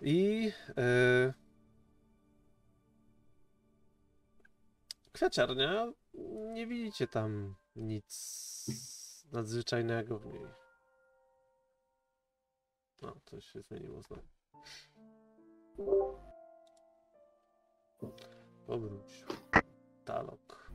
[0.00, 1.32] I e,
[5.12, 5.92] kwiaciarnia,
[6.52, 10.46] nie widzicie tam nic nadzwyczajnego w niej.
[13.02, 14.22] No, to się zmieniło znowu.
[18.66, 19.24] Powróć.
[20.04, 20.74] Talok.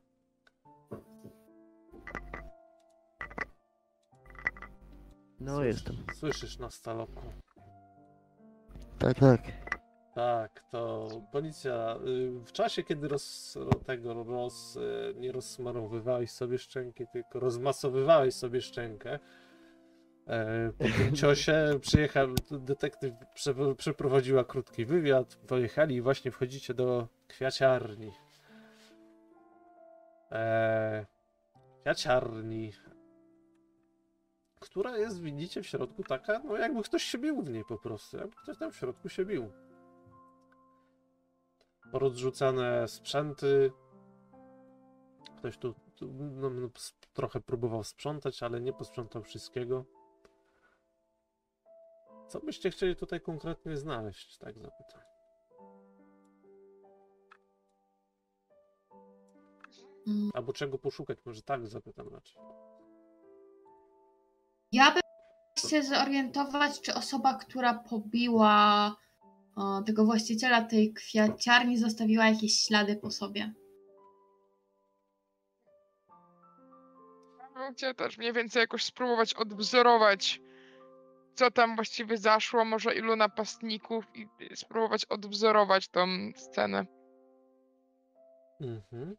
[5.40, 5.95] No jestem.
[6.16, 7.22] Słyszysz nas, Taloku?
[8.99, 9.69] Tak, tak.
[10.20, 17.06] Tak, to policja y, w czasie, kiedy roz, tego roz, y, nie rozsmarowywałeś sobie szczęki,
[17.14, 19.20] tylko rozmasowywałeś sobie szczękę.
[20.28, 27.08] e, Po tym ciosie przyjechał detektyw, prze, przeprowadziła krótki wywiad, pojechali i właśnie wchodzicie do
[27.28, 28.12] kwiaciarni.
[30.32, 31.06] E,
[31.82, 32.74] kwiaciarni,
[34.60, 38.18] która jest, widzicie, w środku taka, no jakby ktoś się bił w niej po prostu,
[38.18, 39.52] jakby ktoś tam w środku się bił
[41.91, 43.72] porozrzucane sprzęty.
[45.38, 46.70] Ktoś tu, tu no, no,
[47.14, 49.86] trochę próbował sprzątać, ale nie posprzątał wszystkiego.
[52.28, 54.38] Co byście chcieli tutaj konkretnie znaleźć?
[54.38, 55.02] Tak zapytam.
[60.07, 60.30] Mm.
[60.34, 61.18] Albo czego poszukać?
[61.26, 62.41] Może tak zapytam raczej.
[64.72, 65.02] Ja bym
[65.70, 68.95] się zorientować, czy osoba, która pobiła
[69.60, 73.53] o, tego właściciela tej kwiaciarni, zostawiła jakieś ślady po sobie.
[77.56, 80.41] Bym chciała też mniej więcej jakoś spróbować odwzorować,
[81.36, 86.86] co tam właściwie zaszło, może ilu napastników i spróbować odwzorować tą scenę.
[88.61, 89.15] Mhm.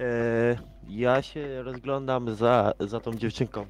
[0.00, 0.56] E,
[0.88, 3.66] ja się rozglądam za, za tą dziewczynką.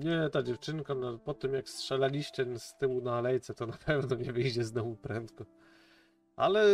[0.00, 4.16] Nie, ta dziewczynka, no, po tym jak strzelaliście z tyłu na alejce, to na pewno
[4.16, 5.44] nie wyjdzie z domu prędko.
[6.36, 6.64] Ale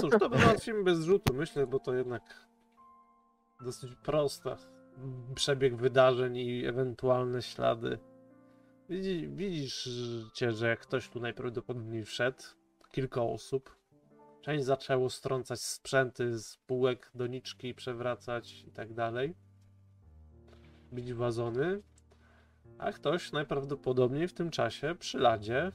[0.00, 2.48] cóż, to załatwimy bez rzutu, myślę, bo to jednak
[3.60, 4.56] dosyć prosta
[5.34, 7.98] przebieg wydarzeń i ewentualne ślady.
[8.88, 9.88] Widzi, widzisz,
[10.34, 12.42] cię, że jak ktoś tu najprawdopodobniej wszedł,
[12.90, 13.76] kilka osób,
[14.42, 19.36] część zaczęło strącać sprzęty z półek, doniczki, przewracać i tak dalej.
[20.92, 21.82] Bić wazony,
[22.78, 25.72] a ktoś najprawdopodobniej w tym czasie przy ladzie,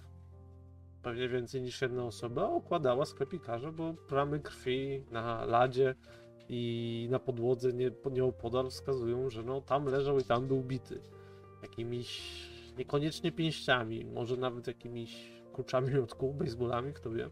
[1.03, 5.95] pewnie więcej niż jedna osoba, okładała sklepikarza, bo plamy krwi na ladzie
[6.49, 11.01] i na podłodze nie, nieopodal wskazują, że no tam leżał i tam był bity.
[11.61, 17.29] Jakimiś niekoniecznie pięściami, może nawet jakimiś kluczami od kół, baseballami, kto wie.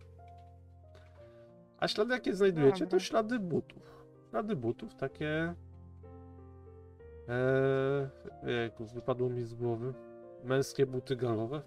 [1.79, 4.05] A ślady jakie znajdujecie, to ślady butów.
[4.29, 5.55] Ślady butów, takie
[7.27, 8.07] Eee,
[8.51, 9.93] jejku, wypadło mi z głowy.
[10.43, 11.61] Męskie buty galowe.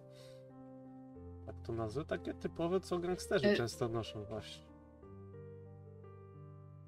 [1.46, 2.04] Tak to nazwę.
[2.04, 4.66] Takie typowe, co gangsterzy E- często noszą właśnie.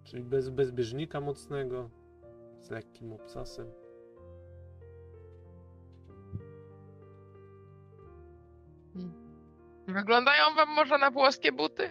[0.05, 1.90] Czyli bez, bez bieżnika mocnego,
[2.61, 3.66] z lekkim obcasem.
[9.89, 11.90] Wyglądają wam może na włoskie buty?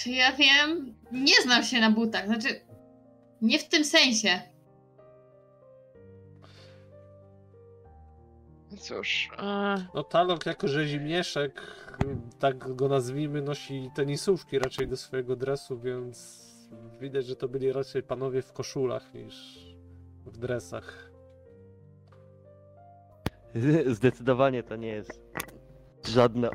[0.00, 0.94] Czy ja wiem?
[1.12, 2.48] Nie znam się na butach, znaczy
[3.42, 4.53] nie w tym sensie.
[8.78, 11.60] Cóż, e, No Talok jako rzezimieszek,
[12.38, 16.44] tak go nazwijmy, nosi tenisówki raczej do swojego dresu, więc
[17.00, 19.58] widać, że to byli raczej panowie w koszulach niż
[20.26, 21.10] w dresach.
[23.86, 25.20] Zdecydowanie to nie jest
[26.08, 26.50] żadne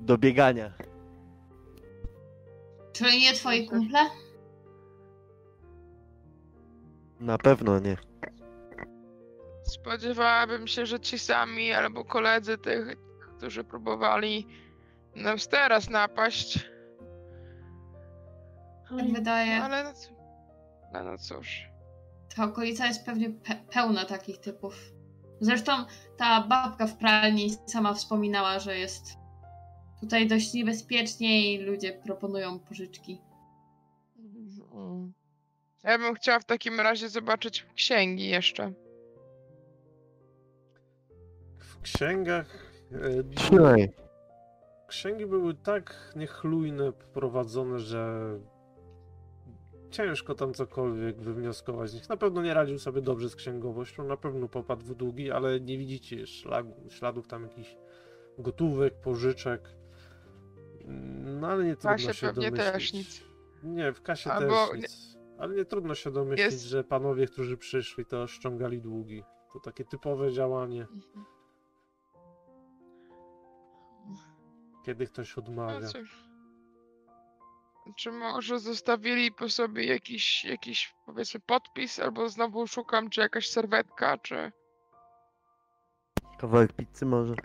[0.00, 0.72] do biegania.
[2.92, 4.00] Czyli nie twoi kumple?
[7.20, 7.96] Na pewno nie.
[9.72, 12.96] Spodziewałabym się, że ci sami albo koledzy tych,
[13.36, 14.46] którzy próbowali
[15.16, 16.70] nas teraz napaść.
[18.88, 19.62] Tak wydaje.
[19.62, 19.92] Ale no,
[20.92, 21.68] no, no cóż.
[22.36, 24.74] Ta okolica jest pewnie pe- pełna takich typów.
[25.40, 25.72] Zresztą
[26.16, 29.04] ta babka w pralni sama wspominała, że jest
[30.00, 33.20] tutaj dość niebezpiecznie i ludzie proponują pożyczki.
[35.84, 38.72] Ja bym chciała w takim razie zobaczyć księgi jeszcze.
[41.82, 42.46] W księgach.
[42.92, 43.90] e, Trzymaj.
[44.88, 48.30] Księgi były tak niechlujne prowadzone, że
[49.90, 52.08] ciężko tam cokolwiek wywnioskować z nich.
[52.08, 55.78] Na pewno nie radził sobie dobrze z księgowością, na pewno popadł w długi, ale nie
[55.78, 57.76] widzicie szlagu, śladów tam jakichś
[58.38, 59.68] gotówek, pożyczek.
[61.40, 62.72] No ale nie trudno Kasie się pewnie domyślić.
[62.72, 63.24] też nic.
[63.62, 65.16] Nie, w kasie Albo też nic.
[65.38, 69.22] Ale nie trudno się domyślić, Jest- że panowie, którzy przyszli, to ściągali długi.
[69.52, 70.86] To takie typowe działanie,
[74.82, 75.88] kiedy ktoś odmawia.
[75.88, 76.32] cóż.
[77.96, 84.18] Czy może zostawili po sobie jakiś, jakiś powiedzmy podpis, albo znowu szukam, czy jakaś serwetka,
[84.18, 84.52] czy...
[86.38, 87.34] Kawałek pizzy może.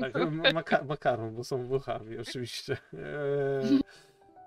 [0.00, 0.12] Tak,
[0.54, 2.76] maka makaron, bo są Włochami, oczywiście.
[2.92, 3.80] Eee,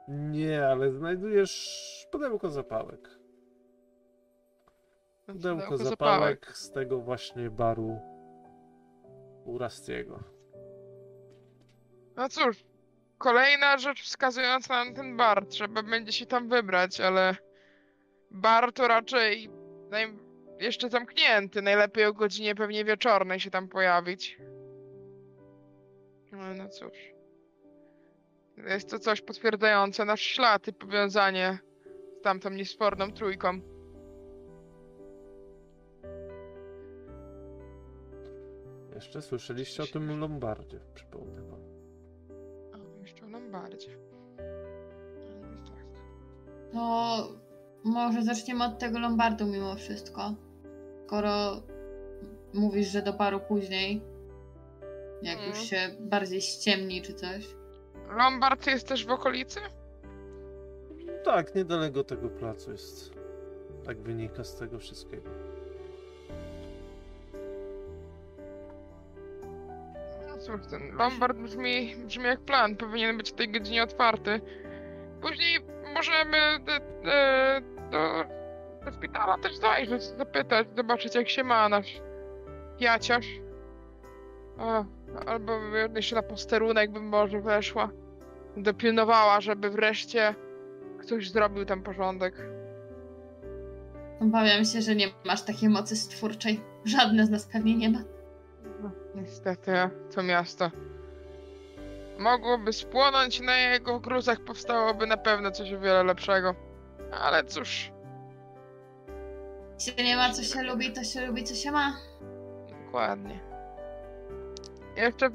[0.07, 3.10] nie, ale znajdujesz pudełko zapałek.
[5.26, 7.99] Pudełko zapałek z tego właśnie baru
[9.45, 10.36] u Rastiego.
[12.18, 12.64] No cóż,
[13.18, 15.45] kolejna rzecz wskazująca na ten bar.
[15.45, 17.35] Trzeba będzie się tam wybrać, ale
[18.31, 19.49] bar to raczej
[19.89, 20.19] naj...
[20.60, 21.61] jeszcze zamknięty.
[21.61, 24.38] Najlepiej o godzinie pewnie wieczornej się tam pojawić.
[26.31, 27.14] No, no cóż.
[28.57, 31.60] Jest to coś potwierdzające nasz ślad i powiązanie
[32.19, 33.61] z tamtą niesporną trójką.
[38.95, 41.66] Jeszcze słyszeliście o tym Lombardzie, przypomnę wam.
[45.41, 45.86] No tak.
[46.74, 47.28] To
[47.84, 50.34] może zaczniemy od tego Lombardu mimo wszystko.
[51.06, 51.61] Skoro
[52.53, 54.02] mówisz, że do paru później,
[55.22, 55.49] jak Mm.
[55.49, 57.48] już się bardziej ściemni czy coś.
[58.18, 59.60] Lombard jest też w okolicy?
[61.24, 63.11] Tak, niedaleko tego placu jest.
[63.86, 65.30] Tak wynika z tego wszystkiego.
[70.48, 72.76] Cóż, ten Lombard brzmi, brzmi jak plan.
[72.76, 74.41] Powinien być o tej godzinie otwarty.
[75.22, 75.60] Później
[75.94, 76.72] możemy do,
[77.11, 77.61] e,
[77.91, 78.24] do,
[78.86, 82.02] do szpitala też zajrzeć, zapytać, zobaczyć jak się ma nasz
[82.80, 83.28] jaciarz.
[84.57, 84.86] O,
[85.28, 85.60] albo
[85.95, 87.90] jeszcze na posterunek bym może weszła.
[88.57, 90.36] Dopilnowała, żeby wreszcie
[90.99, 92.34] ktoś zrobił tam porządek.
[94.22, 96.61] Obawiam się, że nie masz takiej mocy stwórczej.
[96.86, 98.16] Żadne z nas pewnie nie ma.
[98.84, 99.72] No, niestety,
[100.16, 100.72] to miasto.
[102.20, 106.56] Mogłoby spłonąć na jego gruzach powstałoby na pewno coś o wiele lepszego.
[107.12, 107.91] Ale cóż,
[109.74, 111.94] Jeśli nie ma co się lubi, to się lubi co się ma.
[112.86, 113.40] dokładnie.
[114.95, 115.30] Jeszcze,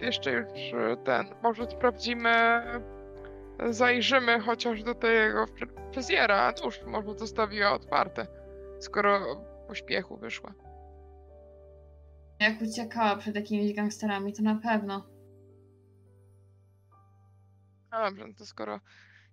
[0.00, 2.62] jeszcze już e, ten, może sprawdzimy,
[3.70, 6.52] zajrzymy chociaż do tego fry- fryzjera.
[6.52, 8.26] Cóż, może zostawiła otwarte,
[8.80, 9.20] skoro
[9.68, 10.52] pośpiechu wyszła.
[12.40, 15.06] Jak uciekała przed jakimiś gangsterami, to na pewno.
[17.90, 18.80] Dobrze, no to skoro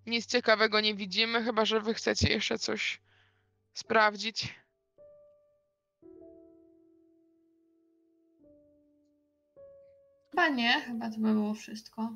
[0.05, 3.01] nic ciekawego nie widzimy, chyba że wy chcecie jeszcze coś
[3.73, 4.55] sprawdzić.
[10.31, 12.09] Chyba nie, chyba to by było wszystko.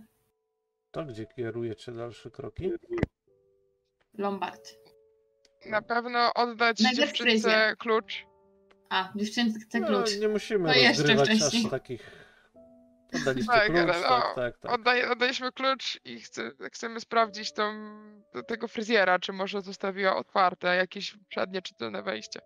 [0.92, 2.72] To gdzie kierujecie dalsze kroki?
[4.18, 4.70] Lombard.
[5.66, 7.78] Na pewno oddać Najpierw dziewczynce fryzjer.
[7.78, 8.26] klucz.
[8.90, 10.20] A, dziewczynce No, klucz.
[10.20, 12.26] nie musimy To jeszcze rozgrywać aż takich.
[13.16, 14.72] Oddaliście Tak, klucz, ale tak, no, tak, tak.
[14.72, 17.74] Oddaj, oddaliśmy klucz i chce, chcemy sprawdzić tą,
[18.34, 22.40] do tego fryzjera, czy może zostawiła otwarte jakieś przednie czy tylne wejście.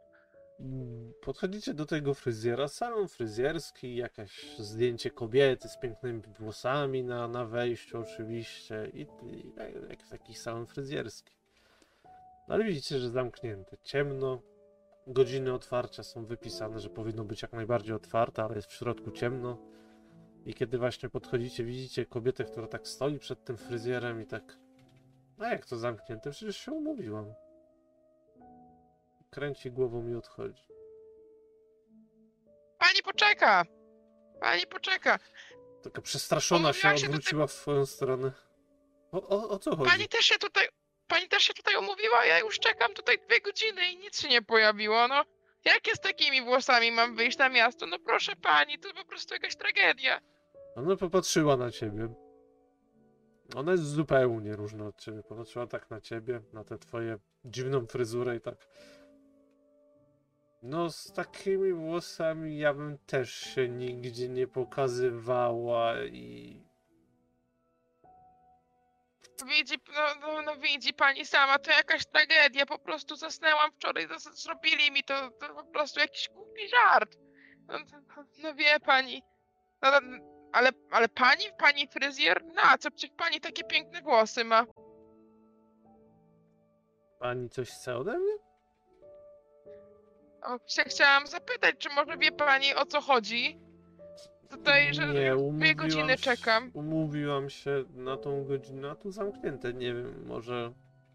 [0.60, 7.45] Mm, Podchodzicie do tego fryzjera, salon fryzjerski, jakieś zdjęcie kobiety z pięknymi włosami na, na
[7.45, 9.53] wejściu oczywiście i, i
[9.90, 11.34] jak, jakiś salon fryzjerski.
[12.48, 14.41] No ale widzicie, że zamknięte, ciemno,
[15.10, 19.57] godziny otwarcia są wypisane, że powinno być jak najbardziej otwarte, ale jest w środku ciemno.
[20.45, 24.57] I kiedy właśnie podchodzicie, widzicie kobietę, która tak stoi przed tym fryzjerem i tak.
[25.40, 26.31] A jak to zamknięte?
[26.31, 27.34] Przecież się umówiłam.
[29.30, 30.64] Kręci głową i odchodzi.
[32.80, 33.65] Pani poczeka!
[34.41, 35.19] Pani poczeka!
[35.84, 38.31] Taka przestraszona się się odwróciła w swoją stronę.
[39.11, 39.91] O, o, o co chodzi?
[39.91, 40.68] Pani też się tutaj.
[41.10, 44.41] Pani też się tutaj umówiła, ja już czekam tutaj dwie godziny i nic się nie
[44.41, 45.26] pojawiło, no.
[45.65, 47.86] Jak ja z takimi włosami mam wyjść na miasto?
[47.86, 50.22] No proszę pani, to po prostu jakaś tragedia.
[50.76, 52.14] Ona popatrzyła na ciebie.
[53.56, 55.23] Ona jest zupełnie różna od ciebie.
[55.23, 58.68] Popatrzyła tak na ciebie, na tę twoje dziwną fryzurę i tak.
[60.61, 66.69] No, z takimi włosami ja bym też się nigdzie nie pokazywała i.
[69.45, 72.66] Widzi, no, no, no widzi pani sama, to jakaś tragedia.
[72.66, 77.16] Po prostu zasnęłam wczoraj, zas- zrobili mi to, to po prostu jakiś głupi żart.
[77.68, 79.24] No, no, no wie pani.
[79.82, 80.18] No, no,
[80.53, 82.45] ale, ale pani, pani fryzjer?
[82.45, 82.91] Na co?
[82.91, 84.66] Przecież pani takie piękne włosy ma.
[87.20, 88.34] Pani coś chce ode mnie?
[90.44, 93.60] O, chcia- chciałam zapytać, czy może wie pani o co chodzi?
[94.50, 96.72] Tutaj, że Nie, dwie godziny się- czekam.
[96.74, 99.74] Umówiłam się na tą godzinę, a tu zamknięte.
[99.74, 100.74] Nie wiem, może.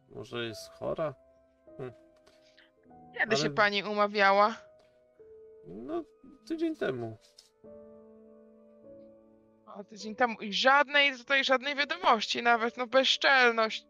[0.09, 1.15] Może jest chora?
[3.19, 4.57] Kiedy się ale- pani umawiała?
[5.67, 6.05] No,
[6.49, 7.17] tydzień temu.
[9.67, 13.87] O, tydzień temu i żadnej tutaj, żadnej wiadomości nawet, no bezczelność.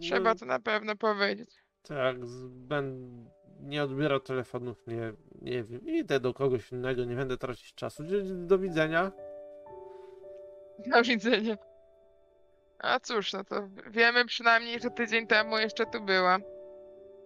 [0.00, 1.50] Trzeba No, to na pewno powiedzieć.
[1.88, 3.24] Tak, z- ben,
[3.60, 5.12] nie odbiera telefonów, nie,
[5.42, 5.86] nie wiem.
[5.86, 8.02] Idę do kogoś innego, nie będę tracić czasu.
[8.34, 9.12] Do widzenia.
[10.86, 11.56] Do widzenia.
[12.78, 16.38] A cóż, no to wiemy przynajmniej, że tydzień temu jeszcze tu była.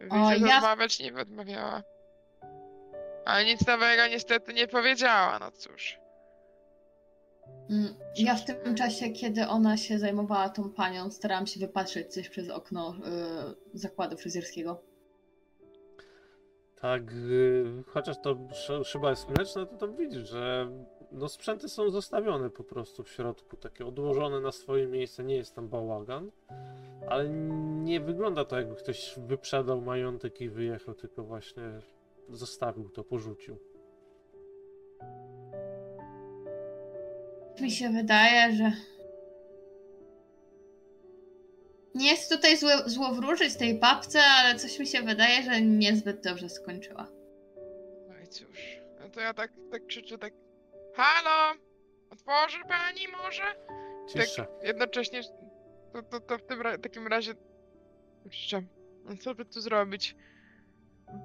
[0.01, 1.83] Widzę, że ja- rozmawiać nie odmawiała.
[3.25, 5.99] Ale nic nowego niestety nie powiedziała, no cóż.
[7.71, 12.29] Mm, Ja w tym czasie, kiedy ona się zajmowała tą panią, starałam się wypatrzeć coś
[12.29, 12.95] przez okno
[13.75, 14.83] y, zakładu fryzjerskiego.
[16.81, 20.71] Tak, y, chociaż to sz- szyba jest mleczna, to tam widzisz, że
[21.13, 25.55] no sprzęty są zostawione po prostu w środku, takie odłożone na swoje miejsce, nie jest
[25.55, 26.31] tam bałagan,
[27.09, 27.29] ale
[27.85, 31.63] nie wygląda to jakby ktoś wyprzedał majątek i wyjechał, tylko właśnie
[32.29, 33.57] zostawił to, porzucił.
[37.61, 38.73] Mi się wydaje, że.
[41.95, 46.49] Nie jest tutaj złe, złowróżyć tej babce, ale coś mi się wydaje, że niezbyt dobrze
[46.49, 47.07] skończyła.
[48.09, 48.59] No i cóż.
[49.01, 50.33] No to ja tak, tak krzyczę tak.
[50.95, 51.55] Halo!
[52.11, 53.43] Otworzy pani może?
[54.09, 54.45] Cisza.
[54.45, 55.21] Tak jednocześnie.
[55.93, 57.35] To, to, to w tym ra- takim razie.
[58.25, 58.63] Jeszcze.
[59.05, 60.17] no Co by tu zrobić?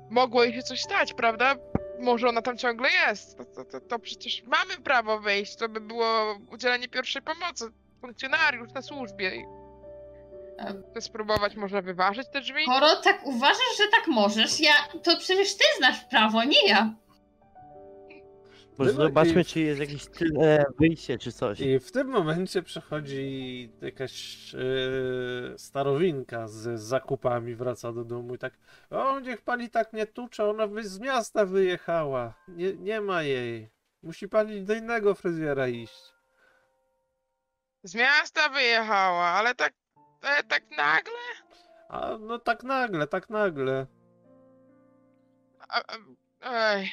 [0.10, 1.56] Mogło jej się coś stać, prawda?
[2.00, 3.38] Może ona tam ciągle jest.
[3.38, 5.56] To, to, to, to przecież mamy prawo wejść.
[5.56, 7.66] To by było udzielenie pierwszej pomocy.
[8.02, 9.46] Funkcjonariusz na służbie.
[10.58, 10.84] Em.
[10.94, 12.64] to spróbować może wyważyć te drzwi?
[12.64, 14.74] Skoro tak uważasz, że tak możesz, ja.
[15.04, 16.94] To przecież ty znasz prawo, nie ja.
[18.78, 21.60] Może zobaczmy, czy jest jakieś tylne wyjście, czy coś.
[21.60, 24.14] I w tym momencie przechodzi jakaś
[24.56, 24.58] e,
[25.58, 28.54] starowinka z zakupami, wraca do domu i tak
[28.90, 33.70] o, niech pani tak nie tucze, ona wy- z miasta wyjechała, nie, nie ma jej.
[34.04, 36.14] Musi pani do innego fryzjera iść.
[37.84, 39.74] Z miasta wyjechała, ale tak,
[40.26, 41.24] ale tak nagle?
[41.90, 43.88] A no tak nagle, tak nagle.
[45.70, 45.98] A, a,
[46.42, 46.92] ej,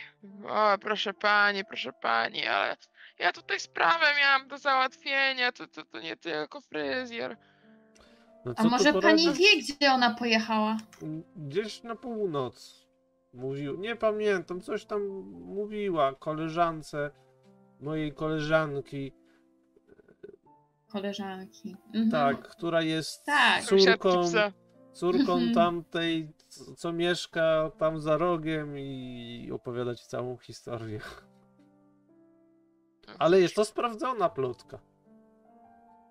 [0.48, 2.76] o, proszę pani, proszę pani, ale
[3.18, 7.36] ja tutaj sprawę miałam do załatwienia, to, to, to nie tylko fryzjer.
[8.44, 10.76] No A może pani wie, gdzie ona pojechała?
[11.36, 12.86] Gdzieś na północ.
[13.34, 15.02] Mówił, nie pamiętam, coś tam
[15.32, 17.10] mówiła koleżance,
[17.80, 19.12] mojej koleżanki,
[20.92, 21.76] Koleżanki.
[21.86, 22.10] Mhm.
[22.10, 23.64] tak, która jest Tak.
[23.64, 24.22] Córką,
[24.92, 25.54] córką Mhm.
[25.54, 26.28] tamtej,
[26.76, 31.00] co mieszka tam za rogiem i opowiada ci całą historię.
[33.18, 34.78] Ale jest to sprawdzona plotka.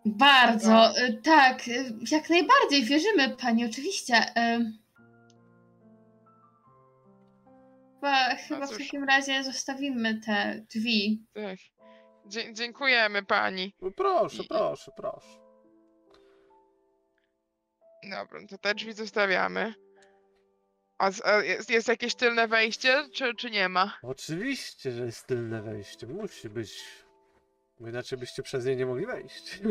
[0.05, 4.15] Bardzo, y, tak, y, jak najbardziej wierzymy pani, oczywiście.
[4.37, 4.81] y.
[7.95, 11.25] Chyba, chyba w takim razie zostawimy te drzwi.
[11.33, 11.57] Tak.
[12.25, 13.73] Dzie- dziękujemy pani.
[13.81, 15.27] No proszę, I- proszę, proszę.
[18.03, 19.73] Dobra, to te drzwi zostawiamy.
[20.97, 23.97] A, z, a jest, jest jakieś tylne wejście, czy, czy nie ma?
[24.03, 26.07] Oczywiście, że jest tylne wejście.
[26.07, 26.83] Musi być.
[27.79, 29.59] Bo inaczej byście przez nie nie mogli wejść.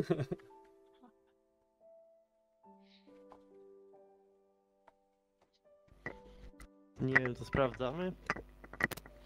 [7.00, 8.12] Nie wiem, to sprawdzamy.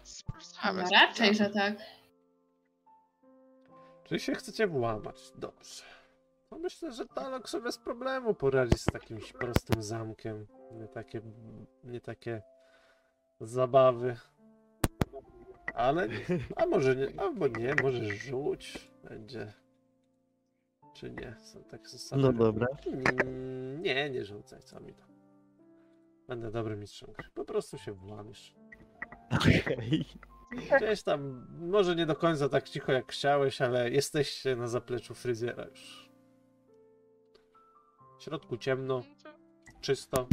[0.03, 0.83] Sprawdzamy.
[0.83, 1.35] No raczej, sprawdzamy.
[1.35, 1.77] że tak.
[4.05, 5.31] Czyli się chcecie włamać.
[5.35, 5.83] Dobrze.
[6.51, 10.47] No myślę, że Talok sobie bez problemu poradzi z takim prostym zamkiem.
[10.71, 11.21] Nie takie,
[11.83, 12.41] nie takie
[13.41, 14.17] zabawy.
[15.73, 16.07] Ale,
[16.55, 18.91] a może nie, albo nie, może rzuć.
[19.03, 19.53] Będzie.
[20.93, 21.35] Czy nie?
[21.43, 22.21] Są takie zasady.
[22.21, 22.67] No dobra.
[22.87, 25.03] Mm, Nie, nie rzucaj, co mi to.
[26.27, 27.09] Będę dobrym mistrzem.
[27.33, 28.55] Po prostu się włamisz.
[29.31, 30.05] Okej.
[30.55, 35.65] Gdzieś tam, może nie do końca tak cicho jak chciałeś, ale jesteście na zapleczu fryzjera
[35.65, 36.09] już.
[38.19, 39.03] W środku ciemno,
[39.81, 40.27] czysto.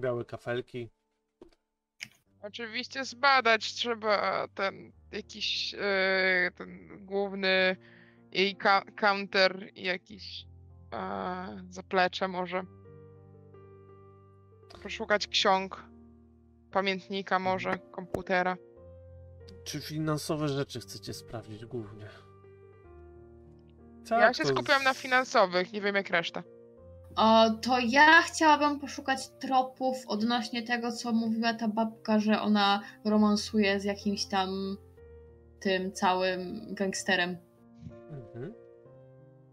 [0.00, 0.88] Białe kafelki.
[2.42, 7.76] Oczywiście zbadać trzeba ten jakiś e, ten główny
[8.32, 8.56] jej
[8.96, 10.46] counter i jakiś
[10.92, 12.62] e, zaplecze może.
[14.82, 15.84] Poszukać ksiąg,
[16.70, 18.56] pamiętnika może, komputera.
[19.64, 22.08] Czy finansowe rzeczy chcecie sprawdzić głównie?
[24.10, 26.42] ja Tak, się to skupiam na finansowych, nie wiem jak reszta.
[27.16, 33.80] O, to ja chciałabym poszukać tropów odnośnie tego, co mówiła ta babka, że ona romansuje
[33.80, 34.76] z jakimś tam
[35.60, 37.36] tym całym gangsterem.
[38.10, 38.54] Mhm.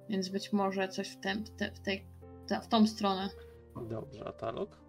[0.10, 2.06] Więc być może coś w, tem, w, te, w, tej,
[2.64, 3.30] w tą stronę.
[3.90, 4.83] Dobrze, a Talok?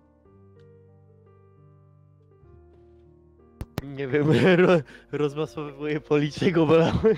[3.85, 4.27] Nie wiem,
[4.67, 4.73] ro,
[5.13, 7.17] rozmasowywuję policzek bolały.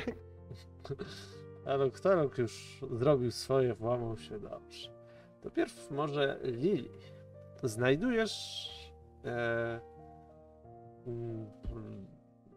[1.64, 4.90] Talok, Talok już zrobił swoje, włamał się dobrze.
[5.40, 6.90] To pierw może Lili.
[7.62, 8.68] Znajdujesz
[9.24, 9.80] e,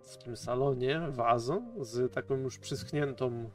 [0.02, 3.49] w tym salonie wazon z taką już przyschniętą e,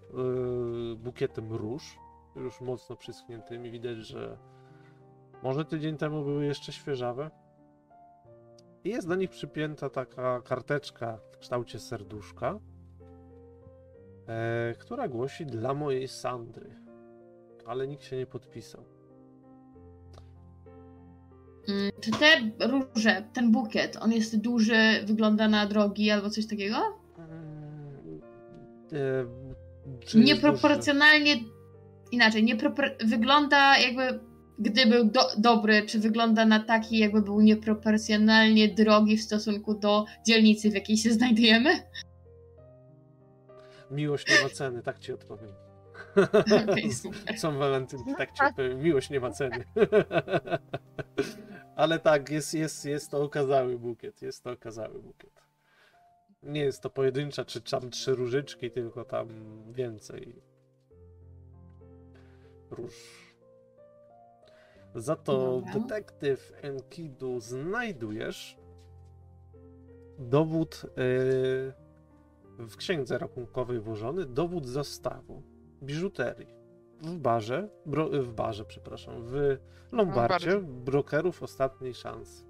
[0.96, 1.98] bukietem róż.
[2.36, 3.70] Już mocno przyschniętymi.
[3.70, 4.38] Widać, że
[5.42, 7.30] może tydzień temu były jeszcze świeżawe.
[8.84, 12.58] I jest do nich przypięta taka karteczka w kształcie serduszka,
[14.28, 16.76] e, która głosi dla mojej Sandry.
[17.66, 18.84] Ale nikt się nie podpisał.
[21.68, 26.76] Mm, Czy te róże, ten bukiet, on jest duży, wygląda na drogi albo coś takiego?
[28.92, 29.26] E,
[30.00, 31.36] jest Nieproporcjonalnie,
[32.12, 32.90] inaczej, niepropor...
[33.04, 34.20] wygląda jakby,
[34.58, 40.04] gdy był do, dobry, czy wygląda na taki, jakby był nieproporcjonalnie drogi w stosunku do
[40.26, 41.70] dzielnicy, w jakiej się znajdujemy?
[43.90, 45.50] Miłość nie ma ceny, tak ci odpowiem.
[47.02, 47.38] Super.
[47.38, 48.82] Są walentynki, tak ci odpowiem.
[48.82, 49.64] Miłość nie ma ceny.
[51.76, 54.22] Ale tak, jest, jest, jest to okazały bukiet.
[54.22, 55.42] Jest to okazały bukiet.
[56.42, 59.28] Nie jest to pojedyncza, czy tam trzy różyczki, tylko tam
[59.72, 60.42] więcej
[62.70, 63.23] róż.
[64.94, 65.72] Za to Dobra.
[65.72, 68.58] detektyw Enkidu znajdujesz
[70.18, 70.94] dowód yy,
[72.66, 75.42] w księdze rachunkowej włożony, dowód zastawu
[75.82, 76.54] biżuterii
[77.02, 79.32] w barze, bro, w barze, przepraszam, w
[79.92, 80.60] Lombardzie Lombardzie.
[80.60, 82.44] brokerów ostatniej szansy.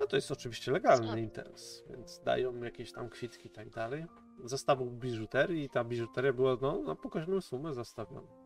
[0.00, 4.06] No to jest oczywiście legalny interes, więc dają jakieś tam kwitki i tak dalej.
[4.44, 8.45] Zastawu biżuterii i ta biżuteria była no, na pokaźną sumę zastawiona.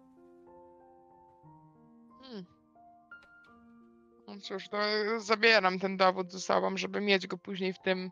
[2.30, 2.44] Hmm.
[4.28, 4.78] No cóż, to
[5.20, 8.10] zabieram ten dowód ze sobą, żeby mieć go później w tym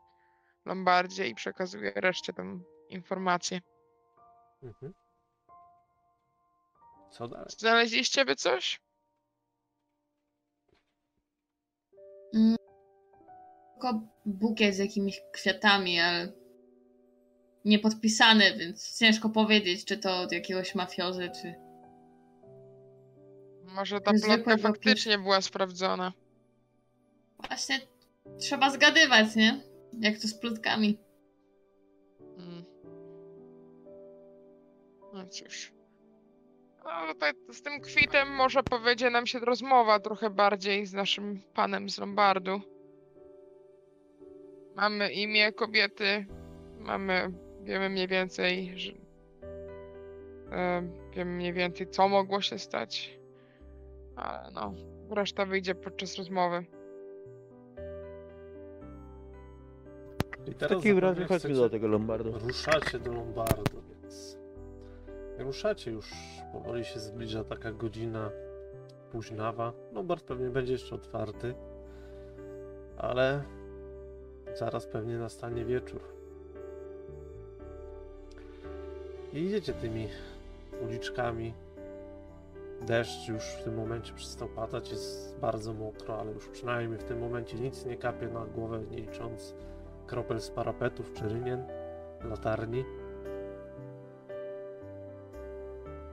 [0.64, 3.60] Lombardzie i przekazuję reszcie tą informację.
[4.62, 4.94] Mhm.
[7.10, 7.46] Co dalej?
[7.58, 8.80] Znaleźliście by coś?
[13.72, 16.32] Tylko bukiet z jakimiś kwiatami, ale
[17.64, 21.67] nie podpisany, więc ciężko powiedzieć, czy to od jakiegoś mafiozy, czy...
[23.74, 26.12] Może ta Zwykłe plotka faktycznie była sprawdzona.
[27.48, 27.80] Właśnie
[28.40, 29.60] trzeba zgadywać, nie?
[30.00, 30.98] Jak to z plotkami.
[32.38, 32.64] Mm.
[35.12, 35.72] No cóż.
[36.84, 41.90] No tutaj z tym kwitem może powiedzie nam się rozmowa trochę bardziej z naszym panem
[41.90, 42.60] z Lombardu.
[44.76, 46.26] Mamy imię kobiety,
[46.78, 47.32] mamy,
[47.62, 48.92] wiemy mniej więcej, że,
[50.52, 50.82] e,
[51.16, 53.17] wiemy mniej więcej co mogło się stać.
[54.18, 54.74] Ale no,
[55.10, 56.64] reszta wyjdzie podczas rozmowy.
[60.46, 62.32] I W teraz takim razie zapewne chodźmy chcecie- do tego Lombardu.
[62.38, 64.38] Ruszacie do Lombardu, więc
[65.38, 66.10] ruszacie już,
[66.52, 68.30] powoli się zbliża taka godzina
[69.12, 69.72] późnawa.
[69.92, 71.54] Lombard pewnie będzie jeszcze otwarty,
[72.96, 73.42] ale
[74.54, 76.00] zaraz pewnie nastanie wieczór.
[79.32, 80.08] I idziecie tymi
[80.84, 81.54] uliczkami
[82.86, 87.18] Deszcz już w tym momencie przestał padać, jest bardzo mokro, ale już przynajmniej w tym
[87.18, 89.54] momencie nic nie kapie na głowę, nie licząc
[90.06, 91.64] kropel z parapetów czy rynien,
[92.24, 92.84] latarni.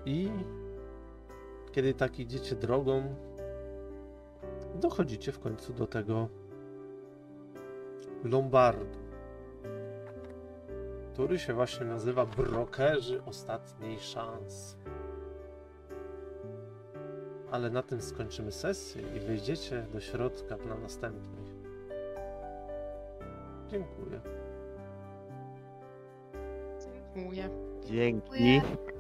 [0.06, 0.30] I
[1.72, 3.16] kiedy tak idziecie drogą,
[4.76, 6.30] dochodzicie w końcu do tego
[8.24, 8.98] Lombardu,
[11.14, 14.76] który się właśnie nazywa Brokerzy Ostatniej Szansy.
[17.56, 21.46] Ale na tym skończymy sesję i wejdziecie do środka na następnej.
[23.68, 24.20] Dziękuję.
[27.14, 27.50] Dziękuję.
[27.86, 28.38] Dzięki.
[28.38, 28.95] Dziękuję.